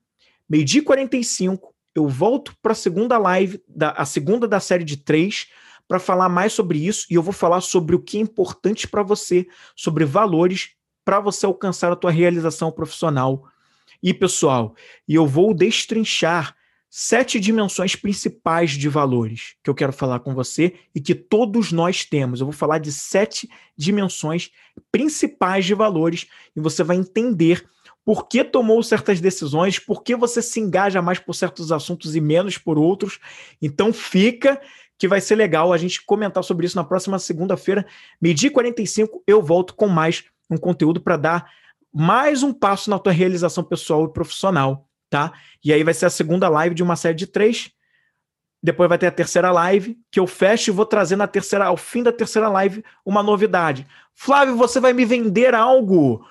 meio-dia 0.48 0.82
45, 0.82 1.74
eu 1.94 2.06
volto 2.06 2.54
para 2.60 2.72
a 2.72 2.74
segunda 2.74 3.16
live, 3.16 3.62
da, 3.66 3.92
a 3.92 4.04
segunda 4.04 4.46
da 4.46 4.60
série 4.60 4.84
de 4.84 4.98
três, 4.98 5.48
para 5.90 5.98
falar 5.98 6.28
mais 6.28 6.52
sobre 6.52 6.86
isso 6.86 7.04
e 7.10 7.16
eu 7.16 7.22
vou 7.22 7.32
falar 7.32 7.60
sobre 7.60 7.96
o 7.96 7.98
que 7.98 8.16
é 8.16 8.20
importante 8.20 8.86
para 8.86 9.02
você, 9.02 9.48
sobre 9.74 10.04
valores 10.04 10.70
para 11.04 11.18
você 11.18 11.44
alcançar 11.44 11.90
a 11.90 11.96
tua 11.96 12.12
realização 12.12 12.70
profissional 12.70 13.48
e 14.00 14.14
pessoal. 14.14 14.76
E 15.08 15.16
eu 15.16 15.26
vou 15.26 15.52
destrinchar 15.52 16.54
sete 16.88 17.40
dimensões 17.40 17.96
principais 17.96 18.70
de 18.70 18.88
valores 18.88 19.56
que 19.64 19.68
eu 19.68 19.74
quero 19.74 19.92
falar 19.92 20.20
com 20.20 20.32
você 20.32 20.74
e 20.94 21.00
que 21.00 21.12
todos 21.12 21.72
nós 21.72 22.04
temos. 22.04 22.38
Eu 22.38 22.46
vou 22.46 22.54
falar 22.54 22.78
de 22.78 22.92
sete 22.92 23.50
dimensões 23.76 24.52
principais 24.92 25.64
de 25.64 25.74
valores 25.74 26.28
e 26.54 26.60
você 26.60 26.84
vai 26.84 26.98
entender 26.98 27.68
por 28.04 28.28
que 28.28 28.42
tomou 28.42 28.82
certas 28.82 29.20
decisões, 29.20 29.78
por 29.78 30.02
que 30.02 30.16
você 30.16 30.40
se 30.40 30.58
engaja 30.58 31.02
mais 31.02 31.18
por 31.18 31.34
certos 31.34 31.70
assuntos 31.70 32.16
e 32.16 32.20
menos 32.20 32.56
por 32.56 32.78
outros. 32.78 33.18
Então 33.60 33.92
fica 33.92 34.60
que 35.00 35.08
vai 35.08 35.20
ser 35.20 35.34
legal 35.34 35.72
a 35.72 35.76
gente 35.76 36.04
comentar 36.04 36.44
sobre 36.44 36.66
isso 36.66 36.76
na 36.76 36.84
próxima 36.84 37.18
segunda-feira, 37.18 37.84
meio-dia 38.20 38.52
45, 38.52 39.24
eu 39.26 39.42
volto 39.42 39.74
com 39.74 39.88
mais 39.88 40.22
um 40.48 40.56
conteúdo 40.56 41.00
para 41.00 41.16
dar 41.16 41.50
mais 41.92 42.44
um 42.44 42.52
passo 42.52 42.88
na 42.88 43.00
tua 43.00 43.12
realização 43.12 43.64
pessoal 43.64 44.04
e 44.04 44.12
profissional 44.12 44.86
tá? 45.10 45.32
E 45.62 45.72
aí 45.72 45.82
vai 45.82 45.92
ser 45.92 46.06
a 46.06 46.10
segunda 46.10 46.48
live 46.48 46.74
de 46.74 46.82
uma 46.82 46.96
série 46.96 47.16
de 47.16 47.26
três. 47.26 47.70
Depois 48.62 48.88
vai 48.88 48.96
ter 48.96 49.08
a 49.08 49.10
terceira 49.10 49.50
live, 49.50 49.98
que 50.10 50.20
eu 50.20 50.26
fecho 50.26 50.70
e 50.70 50.72
vou 50.72 50.86
trazer 50.86 51.16
na 51.16 51.26
terceira, 51.26 51.66
ao 51.66 51.76
fim 51.76 52.02
da 52.02 52.12
terceira 52.12 52.48
live, 52.48 52.84
uma 53.04 53.22
novidade. 53.22 53.86
Flávio, 54.14 54.56
você 54.56 54.78
vai 54.78 54.92
me 54.92 55.04
vender 55.04 55.54
algo? 55.54 56.24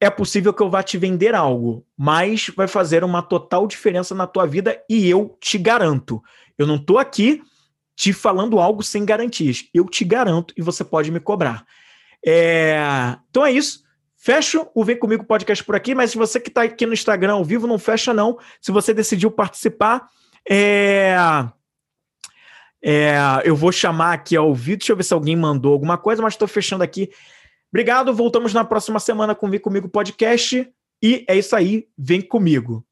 É 0.00 0.08
possível 0.08 0.54
que 0.54 0.62
eu 0.62 0.70
vá 0.70 0.82
te 0.82 0.96
vender 0.96 1.34
algo, 1.34 1.84
mas 1.96 2.50
vai 2.54 2.68
fazer 2.68 3.02
uma 3.02 3.20
total 3.20 3.66
diferença 3.66 4.14
na 4.14 4.26
tua 4.26 4.46
vida 4.46 4.80
e 4.88 5.08
eu 5.08 5.36
te 5.40 5.58
garanto. 5.58 6.22
Eu 6.56 6.66
não 6.66 6.76
estou 6.76 6.98
aqui 6.98 7.42
te 7.98 8.12
falando 8.12 8.60
algo 8.60 8.80
sem 8.80 9.04
garantias. 9.04 9.64
Eu 9.74 9.84
te 9.84 10.04
garanto 10.04 10.54
e 10.56 10.62
você 10.62 10.84
pode 10.84 11.10
me 11.10 11.18
cobrar. 11.18 11.66
É... 12.24 12.78
Então 13.28 13.44
é 13.44 13.50
isso. 13.50 13.82
Fecho 14.16 14.68
o 14.72 14.84
Vem 14.84 14.96
Comigo 14.96 15.24
podcast 15.24 15.64
por 15.64 15.74
aqui, 15.74 15.96
mas 15.96 16.12
se 16.12 16.16
você 16.16 16.38
que 16.38 16.48
está 16.48 16.62
aqui 16.62 16.86
no 16.86 16.92
Instagram 16.92 17.32
ao 17.32 17.44
vivo, 17.44 17.66
não 17.66 17.76
fecha 17.76 18.14
não. 18.14 18.38
Se 18.60 18.70
você 18.70 18.94
decidiu 18.94 19.32
participar, 19.32 20.08
é... 20.48 21.16
É, 22.80 23.18
eu 23.44 23.56
vou 23.56 23.72
chamar 23.72 24.12
aqui 24.12 24.36
ao 24.36 24.54
vivo, 24.54 24.78
deixa 24.78 24.92
eu 24.92 24.96
ver 24.96 25.02
se 25.02 25.12
alguém 25.12 25.34
mandou 25.34 25.72
alguma 25.72 25.98
coisa, 25.98 26.22
mas 26.22 26.34
estou 26.34 26.46
fechando 26.46 26.84
aqui. 26.84 27.10
Obrigado, 27.72 28.14
voltamos 28.14 28.54
na 28.54 28.64
próxima 28.64 29.00
semana 29.00 29.34
com 29.34 29.50
Vem 29.50 29.58
Comigo 29.58 29.88
Podcast. 29.88 30.72
E 31.02 31.24
é 31.28 31.36
isso 31.36 31.56
aí, 31.56 31.88
vem 31.98 32.20
comigo. 32.20 32.86